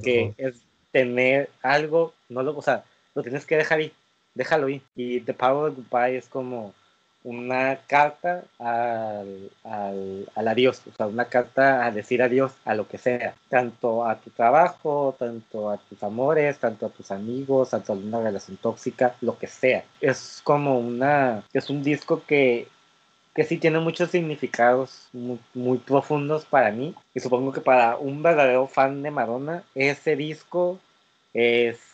que 0.02 0.34
es 0.38 0.54
tener 0.90 1.50
algo, 1.62 2.14
no 2.30 2.42
lo, 2.42 2.56
o 2.56 2.62
sea, 2.62 2.84
lo 3.14 3.22
tienes 3.22 3.44
que 3.44 3.56
dejar 3.56 3.82
ir, 3.82 3.92
déjalo 4.34 4.68
ir. 4.68 4.80
Y 4.94 5.20
The 5.20 5.34
Power 5.34 5.70
of 5.70 5.76
Goodbye 5.76 6.16
es 6.16 6.28
como 6.28 6.72
una 7.26 7.80
carta 7.88 8.44
al, 8.60 9.50
al, 9.64 10.28
adiós, 10.48 10.80
o 10.86 10.96
sea, 10.96 11.06
una 11.08 11.24
carta 11.24 11.84
a 11.84 11.90
decir 11.90 12.22
adiós 12.22 12.52
a 12.64 12.74
lo 12.76 12.86
que 12.86 12.98
sea, 12.98 13.34
tanto 13.48 14.06
a 14.06 14.14
tu 14.20 14.30
trabajo, 14.30 15.16
tanto 15.18 15.70
a 15.70 15.76
tus 15.76 16.00
amores, 16.04 16.58
tanto 16.58 16.86
a 16.86 16.88
tus 16.88 17.10
amigos, 17.10 17.70
tanto 17.70 17.92
a 17.92 17.96
una 17.96 18.20
relación 18.20 18.56
tóxica, 18.58 19.16
lo 19.20 19.38
que 19.38 19.48
sea. 19.48 19.84
Es 20.00 20.40
como 20.44 20.78
una, 20.78 21.42
es 21.52 21.68
un 21.68 21.82
disco 21.82 22.22
que, 22.24 22.68
que 23.34 23.42
sí 23.42 23.58
tiene 23.58 23.80
muchos 23.80 24.12
significados 24.12 25.08
muy, 25.12 25.40
muy 25.52 25.78
profundos 25.78 26.44
para 26.44 26.70
mí, 26.70 26.94
y 27.12 27.18
supongo 27.18 27.52
que 27.52 27.60
para 27.60 27.96
un 27.96 28.22
verdadero 28.22 28.68
fan 28.68 29.02
de 29.02 29.10
Madonna, 29.10 29.64
ese 29.74 30.14
disco 30.14 30.78
es 31.34 31.85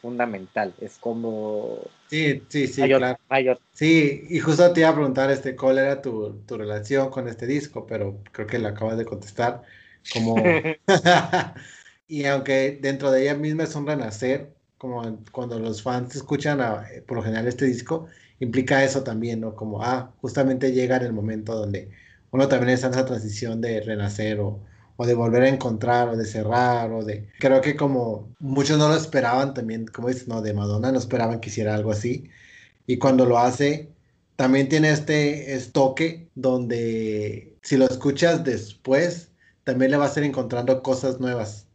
fundamental, 0.00 0.74
es 0.80 0.98
como 0.98 1.80
Sí, 2.06 2.46
sí, 2.48 2.66
sí, 2.68 2.80
mayor, 2.80 2.92
claro. 2.92 3.18
mayor 3.28 3.60
Sí, 3.72 4.24
y 4.30 4.40
justo 4.40 4.72
te 4.72 4.80
iba 4.80 4.88
a 4.90 4.94
preguntar 4.94 5.30
este, 5.30 5.54
cuál 5.56 5.78
era 5.78 6.00
tu, 6.02 6.42
tu 6.46 6.56
relación 6.58 7.10
con 7.10 7.28
este 7.28 7.46
disco, 7.46 7.86
pero 7.86 8.22
creo 8.32 8.46
que 8.46 8.58
lo 8.58 8.68
acabas 8.68 8.98
de 8.98 9.04
contestar. 9.04 9.62
Como... 10.08 10.70
y 12.08 12.24
aunque 12.24 12.78
dentro 12.80 13.10
de 13.10 13.22
ella 13.22 13.34
misma 13.36 13.64
es 13.64 13.74
un 13.74 13.86
renacer, 13.86 14.56
como 14.78 15.02
cuando 15.32 15.58
los 15.58 15.82
fans 15.82 16.16
escuchan 16.16 16.60
a- 16.60 16.86
por 17.06 17.18
lo 17.18 17.22
general 17.24 17.46
este 17.48 17.66
disco, 17.66 18.08
implica 18.40 18.84
eso 18.84 19.02
también, 19.04 19.40
¿no? 19.40 19.54
Como, 19.54 19.82
ah, 19.82 20.14
justamente 20.20 20.72
llega 20.72 20.96
en 20.96 21.04
el 21.04 21.12
momento 21.12 21.54
donde 21.54 21.90
uno 22.30 22.48
también 22.48 22.70
está 22.70 22.86
en 22.88 22.94
esa 22.94 23.06
transición 23.06 23.60
de 23.60 23.80
renacer 23.82 24.40
o, 24.40 24.64
o 25.00 25.06
de 25.06 25.14
volver 25.14 25.44
a 25.44 25.48
encontrar 25.48 26.08
o 26.08 26.16
de 26.16 26.26
cerrar 26.26 26.92
o 26.92 27.04
de... 27.04 27.28
Creo 27.38 27.60
que 27.60 27.76
como 27.76 28.34
muchos 28.40 28.78
no 28.78 28.88
lo 28.88 28.96
esperaban 28.96 29.54
también, 29.54 29.86
como 29.86 30.08
dices, 30.08 30.26
no, 30.26 30.42
de 30.42 30.52
Madonna 30.52 30.90
no 30.90 30.98
esperaban 30.98 31.40
que 31.40 31.50
hiciera 31.50 31.74
algo 31.76 31.92
así. 31.92 32.28
Y 32.86 32.98
cuando 32.98 33.24
lo 33.24 33.38
hace, 33.38 33.90
también 34.36 34.68
tiene 34.68 34.90
este 34.90 35.54
estoque 35.54 36.28
donde 36.34 37.56
si 37.62 37.76
lo 37.76 37.86
escuchas 37.86 38.42
después, 38.42 39.30
también 39.64 39.92
le 39.92 39.98
vas 39.98 40.16
a 40.16 40.20
ir 40.20 40.26
encontrando 40.26 40.82
cosas 40.82 41.20
nuevas. 41.20 41.68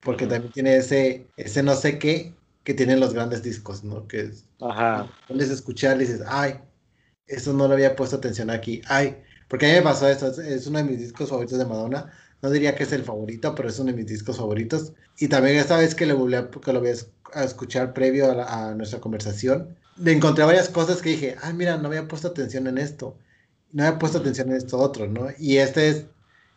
Porque 0.00 0.24
Ujú. 0.24 0.34
también 0.34 0.52
tiene 0.52 0.76
ese, 0.76 1.28
ese 1.36 1.62
no 1.62 1.74
sé 1.76 1.98
qué 1.98 2.34
que 2.64 2.74
tienen 2.74 3.00
los 3.00 3.14
grandes 3.14 3.42
discos, 3.42 3.84
¿no? 3.84 4.08
Que 4.08 4.20
es- 4.22 4.44
Ajá. 4.60 5.08
a 5.28 5.34
escuchar 5.34 5.98
dices, 5.98 6.22
ay, 6.26 6.60
eso 7.26 7.52
no 7.52 7.68
le 7.68 7.74
había 7.74 7.96
puesto 7.96 8.16
atención 8.16 8.50
aquí, 8.50 8.82
ay, 8.88 9.16
porque 9.48 9.66
a 9.66 9.68
mí 9.70 9.74
me 9.76 9.82
pasó 9.82 10.08
eso, 10.08 10.28
es, 10.28 10.38
es 10.38 10.66
uno 10.66 10.78
de 10.78 10.84
mis 10.84 10.98
discos 11.00 11.28
favoritos 11.30 11.58
de 11.58 11.64
Madonna, 11.66 12.12
no 12.42 12.50
diría 12.50 12.74
que 12.74 12.84
es 12.84 12.92
el 12.92 13.04
favorito, 13.04 13.54
pero 13.54 13.68
es 13.68 13.78
uno 13.78 13.90
de 13.92 13.96
mis 13.96 14.06
discos 14.06 14.36
favoritos, 14.38 14.92
y 15.18 15.28
también 15.28 15.56
esta 15.56 15.76
vez 15.78 15.94
que 15.94 16.06
lo 16.06 16.16
volví 16.16 16.34
a, 16.36 16.50
que 16.50 16.72
lo 16.72 16.80
voy 16.80 16.88
a 16.90 16.92
es- 16.92 17.10
a 17.32 17.44
escuchar 17.44 17.92
previo 17.92 18.30
a, 18.30 18.34
la- 18.34 18.68
a 18.70 18.74
nuestra 18.74 19.00
conversación, 19.00 19.76
le 19.96 20.12
encontré 20.12 20.44
varias 20.44 20.68
cosas 20.68 21.02
que 21.02 21.10
dije, 21.10 21.36
ay, 21.42 21.54
mira, 21.54 21.76
no 21.76 21.88
había 21.88 22.08
puesto 22.08 22.28
atención 22.28 22.66
en 22.68 22.78
esto, 22.78 23.18
no 23.72 23.84
había 23.84 23.98
puesto 23.98 24.18
atención 24.18 24.50
en 24.50 24.56
esto 24.56 24.78
otro, 24.78 25.06
¿no? 25.08 25.28
Y 25.38 25.58
este 25.58 25.88
es, 25.88 26.06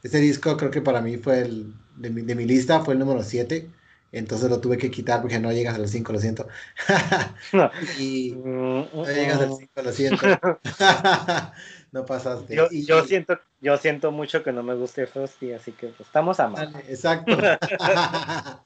este 0.03 0.19
disco 0.19 0.57
creo 0.57 0.71
que 0.71 0.81
para 0.81 1.01
mí 1.01 1.17
fue 1.17 1.41
el, 1.41 1.75
de 1.95 2.09
mi, 2.09 2.21
de 2.23 2.35
mi 2.35 2.45
lista, 2.45 2.81
fue 2.83 2.93
el 2.93 2.99
número 2.99 3.23
7, 3.23 3.71
entonces 4.11 4.49
lo 4.49 4.59
tuve 4.61 4.77
que 4.77 4.91
quitar 4.91 5.21
porque 5.21 5.39
no 5.39 5.51
llegas 5.51 5.75
a 5.75 5.79
los 5.79 5.91
5, 5.91 6.13
lo 6.13 6.19
siento. 6.19 6.47
No. 7.53 7.69
y, 7.91 8.43
Mm, 8.45 8.83
no 9.03 9.11
llegas 9.11 9.41
al 9.41 9.53
mm. 9.53 9.53
5, 9.53 9.81
lo 9.81 9.91
siento. 9.93 10.39
no 11.91 12.05
pasaste. 12.05 12.55
Yo, 12.55 12.67
Y- 12.71 12.85
yo 12.85 13.03
siento, 13.05 13.39
yo 13.59 13.77
siento 13.77 14.11
mucho 14.11 14.43
que 14.43 14.51
no 14.51 14.63
me 14.63 14.75
guste 14.75 15.07
Frosty, 15.07 15.53
así 15.53 15.71
que 15.73 15.87
pues, 15.87 16.07
estamos 16.07 16.39
a 16.39 16.47
mano. 16.47 16.79
Exacto. 16.87 17.37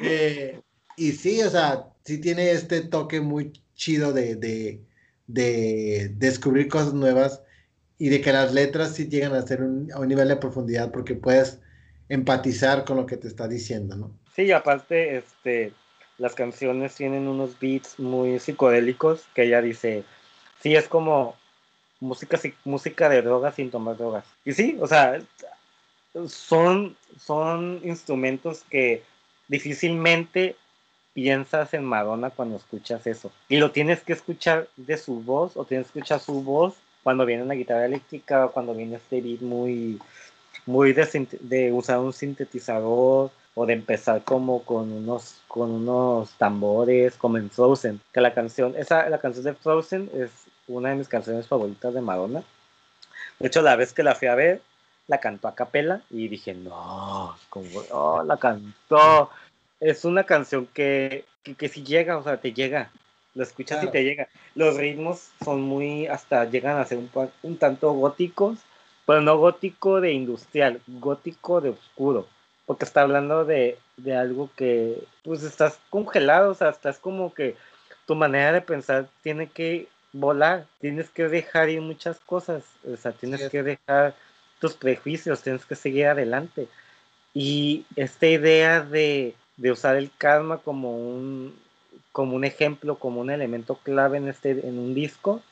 Eh, 0.00 0.60
y 0.96 1.12
sí, 1.12 1.42
o 1.42 1.50
sea, 1.50 1.84
sí 2.04 2.20
tiene 2.20 2.50
este 2.50 2.82
toque 2.82 3.20
muy 3.20 3.52
chido 3.74 4.12
de, 4.12 4.36
de, 4.36 4.80
de 5.26 6.10
descubrir 6.16 6.68
cosas 6.68 6.92
nuevas 6.92 7.42
y 7.98 8.08
de 8.08 8.20
que 8.20 8.32
las 8.32 8.52
letras 8.52 8.94
sí 8.94 9.08
llegan 9.08 9.34
a 9.34 9.42
ser 9.42 9.62
un, 9.62 9.90
a 9.92 10.00
un 10.00 10.08
nivel 10.08 10.28
de 10.28 10.36
profundidad 10.36 10.90
porque 10.92 11.14
puedes 11.14 11.60
empatizar 12.08 12.84
con 12.84 12.96
lo 12.96 13.06
que 13.06 13.16
te 13.16 13.28
está 13.28 13.48
diciendo, 13.48 13.96
¿no? 13.96 14.10
Sí, 14.34 14.50
aparte, 14.52 15.18
este, 15.18 15.72
las 16.16 16.34
canciones 16.34 16.94
tienen 16.94 17.28
unos 17.28 17.58
beats 17.58 17.98
muy 17.98 18.38
psicodélicos 18.38 19.24
que 19.34 19.44
ella 19.44 19.60
dice, 19.60 20.04
sí, 20.62 20.74
es 20.74 20.88
como 20.88 21.36
música, 22.00 22.38
música 22.64 23.08
de 23.08 23.22
drogas 23.22 23.54
sin 23.54 23.70
tomar 23.70 23.96
drogas. 23.96 24.24
Y 24.44 24.52
sí, 24.52 24.78
o 24.80 24.86
sea, 24.86 25.20
son, 26.28 26.96
son 27.18 27.80
instrumentos 27.84 28.64
que 28.70 29.02
difícilmente 29.48 30.56
piensas 31.12 31.74
en 31.74 31.84
Madonna 31.84 32.30
cuando 32.30 32.56
escuchas 32.56 33.06
eso. 33.06 33.32
Y 33.48 33.56
lo 33.56 33.70
tienes 33.72 34.02
que 34.02 34.12
escuchar 34.12 34.68
de 34.76 34.96
su 34.96 35.20
voz 35.20 35.56
o 35.56 35.64
tienes 35.64 35.90
que 35.90 35.98
escuchar 35.98 36.20
su 36.20 36.42
voz 36.42 36.74
cuando 37.02 37.26
viene 37.26 37.42
una 37.42 37.54
guitarra 37.54 37.86
eléctrica 37.86 38.46
o 38.46 38.52
cuando 38.52 38.74
viene 38.74 38.96
este 38.96 39.20
beat 39.20 39.40
muy, 39.40 39.98
muy 40.66 40.92
de, 40.92 41.72
usar 41.72 41.98
un 41.98 42.12
sintetizador 42.12 43.30
o 43.54 43.66
de 43.66 43.72
empezar 43.72 44.22
como 44.22 44.62
con 44.62 44.92
unos, 44.92 45.40
con 45.48 45.70
unos 45.70 46.30
tambores 46.32 47.16
como 47.16 47.38
en 47.38 47.50
Frozen. 47.50 48.00
Que 48.12 48.20
la 48.20 48.34
canción, 48.34 48.74
esa, 48.76 49.08
la 49.08 49.18
canción 49.18 49.44
de 49.44 49.54
Frozen 49.54 50.10
es 50.14 50.30
una 50.68 50.90
de 50.90 50.96
mis 50.96 51.08
canciones 51.08 51.46
favoritas 51.46 51.92
de 51.92 52.00
Madonna. 52.00 52.42
De 53.38 53.48
hecho, 53.48 53.62
la 53.62 53.76
vez 53.76 53.92
que 53.92 54.02
la 54.02 54.14
fui 54.14 54.28
a 54.28 54.34
ver, 54.34 54.60
la 55.06 55.18
cantó 55.18 55.48
a 55.48 55.54
capela 55.54 56.02
y 56.10 56.28
dije, 56.28 56.54
no, 56.54 57.36
como, 57.48 57.68
oh, 57.90 58.22
la 58.22 58.36
cantó. 58.36 59.30
Es 59.80 60.04
una 60.04 60.24
canción 60.24 60.66
que, 60.66 61.24
que, 61.56 61.68
si 61.68 61.82
llega, 61.82 62.18
o 62.18 62.22
sea, 62.22 62.36
te 62.36 62.52
llega. 62.52 62.90
Lo 63.34 63.42
escuchas 63.42 63.82
y 63.84 63.90
te 63.90 64.04
llega. 64.04 64.28
Los 64.54 64.76
ritmos 64.76 65.28
son 65.44 65.62
muy, 65.62 66.06
hasta 66.06 66.44
llegan 66.44 66.78
a 66.78 66.84
ser 66.84 66.98
un, 66.98 67.10
un 67.42 67.56
tanto 67.56 67.92
góticos, 67.92 68.58
pero 69.06 69.20
no 69.20 69.38
gótico 69.38 70.00
de 70.00 70.12
industrial, 70.12 70.80
gótico 70.86 71.60
de 71.60 71.70
oscuro. 71.70 72.26
Porque 72.66 72.84
está 72.84 73.02
hablando 73.02 73.44
de, 73.44 73.78
de 73.96 74.16
algo 74.16 74.50
que, 74.56 75.02
pues 75.22 75.42
estás 75.42 75.78
congelado, 75.88 76.50
o 76.50 76.54
sea, 76.54 76.70
estás 76.70 76.98
como 76.98 77.32
que 77.32 77.56
tu 78.06 78.14
manera 78.14 78.52
de 78.52 78.60
pensar 78.60 79.08
tiene 79.22 79.48
que 79.48 79.88
volar, 80.12 80.66
tienes 80.80 81.10
que 81.10 81.28
dejar 81.28 81.68
ir 81.68 81.80
muchas 81.80 82.18
cosas, 82.20 82.64
o 82.84 82.96
sea, 82.96 83.12
tienes 83.12 83.48
que 83.48 83.62
dejar 83.62 84.14
tus 84.60 84.74
prejuicios, 84.74 85.42
tienes 85.42 85.64
que 85.64 85.76
seguir 85.76 86.06
adelante. 86.06 86.68
Y 87.34 87.84
esta 87.96 88.26
idea 88.26 88.80
de, 88.80 89.34
de, 89.56 89.70
usar 89.70 89.96
el 89.96 90.10
karma 90.16 90.58
como 90.58 90.96
un, 90.98 91.54
como 92.12 92.34
un 92.36 92.44
ejemplo, 92.44 92.98
como 92.98 93.20
un 93.20 93.30
elemento 93.30 93.76
clave 93.82 94.18
en, 94.18 94.28
este, 94.28 94.50
en 94.50 94.78
un 94.78 94.94
disco, 94.94 95.42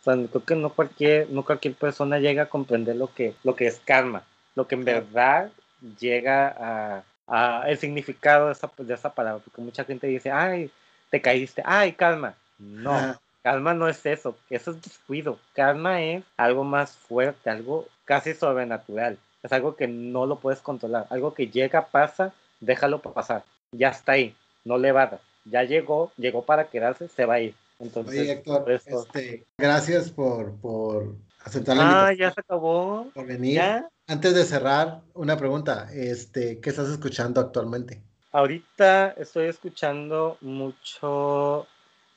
o 0.00 0.04
sea, 0.04 0.14
creo 0.14 0.44
que 0.44 0.54
no 0.54 0.70
cualquier, 0.70 1.28
no 1.30 1.44
cualquier 1.44 1.74
persona 1.74 2.18
llega 2.18 2.44
a 2.44 2.48
comprender 2.48 2.96
lo 2.96 3.12
que, 3.12 3.34
lo 3.42 3.56
que 3.56 3.66
es 3.66 3.80
karma, 3.84 4.22
lo 4.54 4.68
que 4.68 4.76
en 4.76 4.84
verdad 4.84 5.50
llega 5.98 6.54
a, 6.58 7.04
a 7.26 7.68
el 7.68 7.76
significado 7.76 8.46
de 8.46 8.52
esa, 8.52 8.70
de 8.78 8.94
esa 8.94 9.12
palabra, 9.12 9.42
porque 9.44 9.60
mucha 9.60 9.84
gente 9.84 10.06
dice, 10.06 10.30
ay, 10.30 10.70
te 11.10 11.20
caíste, 11.20 11.62
ay, 11.64 11.92
calma. 11.92 12.34
No, 12.58 13.18
Calma 13.46 13.74
no 13.74 13.86
es 13.86 14.04
eso, 14.04 14.36
eso 14.50 14.72
es 14.72 14.82
descuido. 14.82 15.38
Calma 15.54 16.02
es 16.02 16.24
algo 16.36 16.64
más 16.64 16.96
fuerte, 16.96 17.48
algo 17.48 17.86
casi 18.04 18.34
sobrenatural. 18.34 19.18
Es 19.40 19.52
algo 19.52 19.76
que 19.76 19.86
no 19.86 20.26
lo 20.26 20.40
puedes 20.40 20.58
controlar. 20.58 21.06
Algo 21.10 21.32
que 21.32 21.46
llega, 21.46 21.86
pasa, 21.86 22.34
déjalo 22.58 23.00
pasar. 23.00 23.44
Ya 23.70 23.90
está 23.90 24.12
ahí, 24.14 24.34
no 24.64 24.78
le 24.78 24.90
vadas. 24.90 25.20
Ya 25.44 25.62
llegó, 25.62 26.10
llegó 26.16 26.44
para 26.44 26.66
quedarse, 26.66 27.06
se 27.06 27.24
va 27.24 27.34
a 27.34 27.40
ir. 27.40 27.54
Entonces, 27.78 28.20
Oye, 28.20 28.32
Héctor, 28.32 28.68
este, 28.68 29.44
gracias 29.56 30.10
por, 30.10 30.56
por 30.56 31.14
aceptar 31.44 31.76
la 31.76 32.08
ah, 32.08 32.12
ya 32.14 32.32
se 32.32 32.40
acabó. 32.40 33.12
Por 33.14 33.26
venir. 33.26 33.62
Antes 34.08 34.34
de 34.34 34.42
cerrar, 34.42 35.02
una 35.14 35.36
pregunta. 35.36 35.86
Este, 35.94 36.58
¿Qué 36.58 36.70
estás 36.70 36.88
escuchando 36.88 37.40
actualmente? 37.40 38.02
Ahorita 38.32 39.10
estoy 39.16 39.46
escuchando 39.46 40.36
mucho 40.40 41.68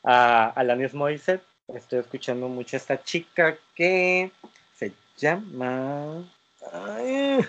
a 0.04 0.50
Alanis 0.50 0.94
Morissette. 0.94 1.44
Estoy 1.68 2.00
escuchando 2.00 2.48
mucho 2.48 2.76
a 2.76 2.80
esta 2.80 3.04
chica 3.04 3.58
que 3.76 4.32
se 4.76 4.92
llama. 5.18 6.24
Ay, 6.72 7.46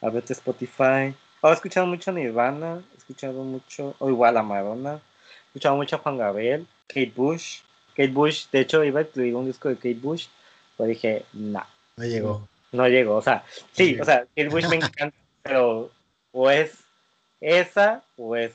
a 0.00 0.08
ver, 0.08 0.24
Spotify. 0.26 1.14
he 1.42 1.52
escuchado 1.52 1.86
mucho 1.86 2.10
a 2.10 2.14
Nirvana, 2.14 2.82
he 2.94 2.96
escuchado 2.96 3.44
mucho, 3.44 3.94
o 3.98 4.08
igual 4.08 4.36
a 4.36 4.42
Madonna, 4.42 4.94
he 4.94 5.46
escuchado 5.48 5.76
mucho 5.76 5.96
a 5.96 5.98
Juan 5.98 6.16
Gabriel, 6.16 6.66
Kate 6.86 7.12
Bush. 7.14 7.60
Kate 7.94 8.08
Bush, 8.12 8.46
de 8.50 8.60
hecho, 8.60 8.82
iba 8.82 9.00
a 9.00 9.02
incluir 9.02 9.34
un 9.34 9.46
disco 9.46 9.68
de 9.68 9.76
Kate 9.76 9.94
Bush, 9.94 10.28
pero 10.76 10.88
dije, 10.88 11.24
no. 11.34 11.62
No 11.96 12.04
llegó. 12.04 12.48
No 12.72 12.88
llegó, 12.88 13.16
o 13.16 13.22
sea, 13.22 13.44
sí, 13.72 13.98
o 14.00 14.04
sea, 14.04 14.20
Kate 14.36 14.48
Bush 14.48 14.66
me 14.68 14.76
encanta, 14.76 15.16
pero 15.42 15.90
o 16.32 16.50
es 16.50 16.78
esa 17.40 18.02
o 18.16 18.36
es 18.36 18.54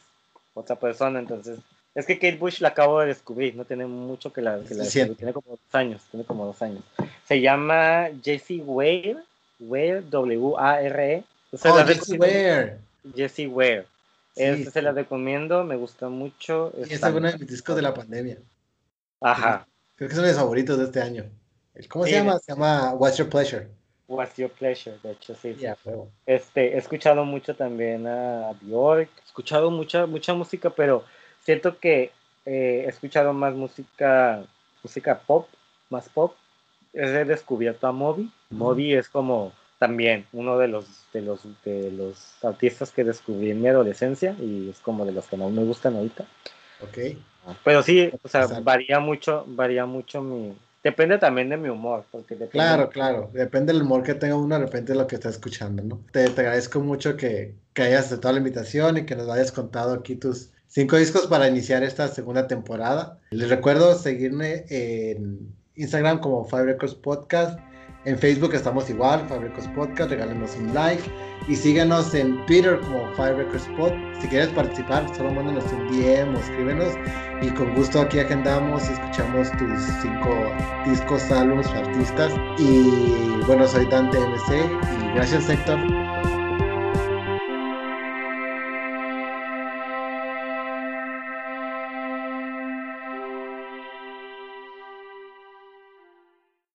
otra 0.54 0.78
persona, 0.78 1.20
entonces 1.20 1.60
es 1.96 2.06
que 2.06 2.16
Kate 2.16 2.36
Bush 2.36 2.60
la 2.60 2.70
acabo 2.70 3.00
de 3.00 3.08
descubrir, 3.08 3.56
no 3.56 3.64
tiene 3.64 3.86
mucho 3.86 4.32
que 4.34 4.42
la, 4.42 4.60
que 4.60 4.76
la 4.76 4.86
tiene 4.86 5.32
como 5.32 5.52
dos 5.52 5.60
años, 5.74 6.04
tiene 6.12 6.26
como 6.26 6.46
dos 6.46 6.62
años. 6.62 6.84
Se 7.26 7.40
llama 7.40 8.10
Jessie 8.22 8.62
Ware, 8.62 9.18
Ware, 9.62 10.02
W-A-R-E. 10.02 11.24
Oh, 11.54 11.86
Jessie 11.86 12.18
Ware. 12.18 12.78
Jessie 13.16 13.48
Ware. 13.48 13.86
se 14.36 14.82
la 14.82 14.92
recomiendo, 14.92 15.64
me 15.64 15.78
gusta 15.78 16.10
mucho. 16.10 16.74
Es, 16.78 16.92
es 16.92 17.02
uno 17.02 17.32
de 17.32 17.38
mis 17.38 17.48
discos 17.48 17.78
de 17.78 17.82
la 17.82 17.94
pandemia. 17.94 18.40
Ajá. 19.22 19.66
Creo 19.96 20.10
que 20.10 20.16
son 20.16 20.26
mis 20.26 20.36
favoritos 20.36 20.78
de 20.78 20.84
este 20.84 21.02
año. 21.02 21.24
¿Cómo 21.88 22.04
se 22.04 22.12
llama? 22.12 22.38
Se 22.40 22.52
llama 22.52 22.94
What's 22.94 23.18
Your 23.18 23.30
Pleasure. 23.30 23.70
What's 24.08 24.36
Your 24.36 24.52
Pleasure, 24.52 24.98
de 25.02 25.12
hecho, 25.12 25.34
sí. 25.34 25.56
este, 26.28 26.76
he 26.76 26.78
escuchado 26.78 27.26
mucho 27.26 27.56
también 27.56 28.06
a 28.06 28.52
Bjork, 28.62 29.10
he 29.18 29.26
escuchado 29.26 29.72
mucha, 29.72 30.06
mucha 30.06 30.34
música, 30.36 30.70
pero 30.70 31.04
siento 31.46 31.80
que 31.80 32.12
eh, 32.46 32.84
he 32.86 32.90
escuchado 32.90 33.34
más 33.34 33.54
música, 33.54 34.44
música 34.84 35.20
pop, 35.20 35.48
más 35.90 36.10
pop. 36.10 36.36
He 36.94 37.26
descubierto 37.26 37.88
a 37.88 37.92
Moby. 37.92 38.32
Moby 38.50 38.94
es 38.94 39.10
como 39.10 39.54
también 39.78 40.26
uno 40.34 40.58
de 40.58 40.68
los, 40.68 40.86
de 41.14 41.22
los, 41.22 41.42
de 41.64 41.92
los 41.92 42.44
artistas 42.44 42.92
que 42.92 43.04
descubrí 43.04 43.52
en 43.52 43.62
mi 43.62 43.68
adolescencia 43.68 44.36
y 44.40 44.70
es 44.70 44.80
como 44.80 45.06
de 45.06 45.12
los 45.12 45.28
que 45.28 45.38
más 45.38 45.52
me 45.52 45.64
gustan 45.64 45.96
ahorita. 45.96 46.26
Ok. 46.82 47.18
Pero 47.64 47.84
sí, 47.84 48.12
o 48.24 48.28
sea, 48.28 48.48
varía 48.62 49.00
mucho, 49.00 49.44
varía 49.48 49.86
mucho 49.86 50.22
mi, 50.22 50.56
Depende 50.86 51.18
también 51.18 51.50
de 51.50 51.58
mi 51.58 51.68
humor. 51.68 52.06
Porque 52.12 52.38
claro, 52.50 52.92
claro. 52.92 53.32
Depende 53.34 53.74
del 53.74 53.82
humor 53.82 54.04
que 54.04 54.14
tenga 54.14 54.36
uno, 54.36 54.54
de 54.54 54.66
repente 54.66 54.94
de 54.94 55.00
lo 55.00 55.08
que 55.08 55.16
está 55.16 55.30
escuchando, 55.30 55.82
¿no? 55.82 56.00
Te, 56.12 56.30
te 56.30 56.42
agradezco 56.42 56.80
mucho 56.80 57.18
que, 57.18 57.56
que, 57.74 57.82
hayas 57.82 58.06
aceptado 58.06 58.34
la 58.34 58.38
invitación 58.38 58.98
y 59.00 59.06
que 59.08 59.16
nos 59.16 59.28
hayas 59.28 59.52
contado 59.52 59.96
aquí 59.96 60.16
tus, 60.16 60.52
Cinco 60.76 60.98
discos 60.98 61.28
para 61.28 61.48
iniciar 61.48 61.84
esta 61.84 62.10
segunda 62.10 62.48
temporada. 62.48 63.18
Les 63.30 63.48
recuerdo 63.50 63.98
seguirme 63.98 64.66
en 64.68 65.56
Instagram 65.76 66.20
como 66.20 66.44
Five 66.44 66.66
Records 66.66 66.96
Podcast. 66.96 67.58
En 68.04 68.20
Facebook 68.20 68.54
estamos 68.54 68.90
igual, 68.90 69.26
Five 69.30 69.40
Records 69.40 69.70
Podcast. 69.70 70.10
Regálenos 70.10 70.54
un 70.58 70.74
like. 70.74 71.02
Y 71.48 71.56
síganos 71.56 72.14
en 72.14 72.46
Twitter 72.46 72.78
como 72.82 73.10
Five 73.16 73.36
Records 73.36 73.66
Pod. 73.78 73.94
Si 74.20 74.28
quieres 74.28 74.50
participar, 74.50 75.08
solo 75.16 75.32
mándanos 75.32 75.64
un 75.72 75.88
DM 75.88 76.36
o 76.36 76.40
escríbenos. 76.42 76.94
Y 77.42 77.52
con 77.52 77.74
gusto 77.74 78.02
aquí 78.02 78.20
agendamos 78.20 78.84
y 78.90 78.94
escuchamos 78.96 79.50
tus 79.52 79.80
cinco 80.02 80.52
discos, 80.86 81.24
álbumes 81.32 81.68
artistas. 81.68 82.34
Y 82.58 83.42
bueno, 83.48 83.66
soy 83.66 83.86
Dante 83.86 84.20
MC. 84.20 84.56
Y 84.58 85.16
gracias, 85.16 85.48
Héctor. 85.48 86.05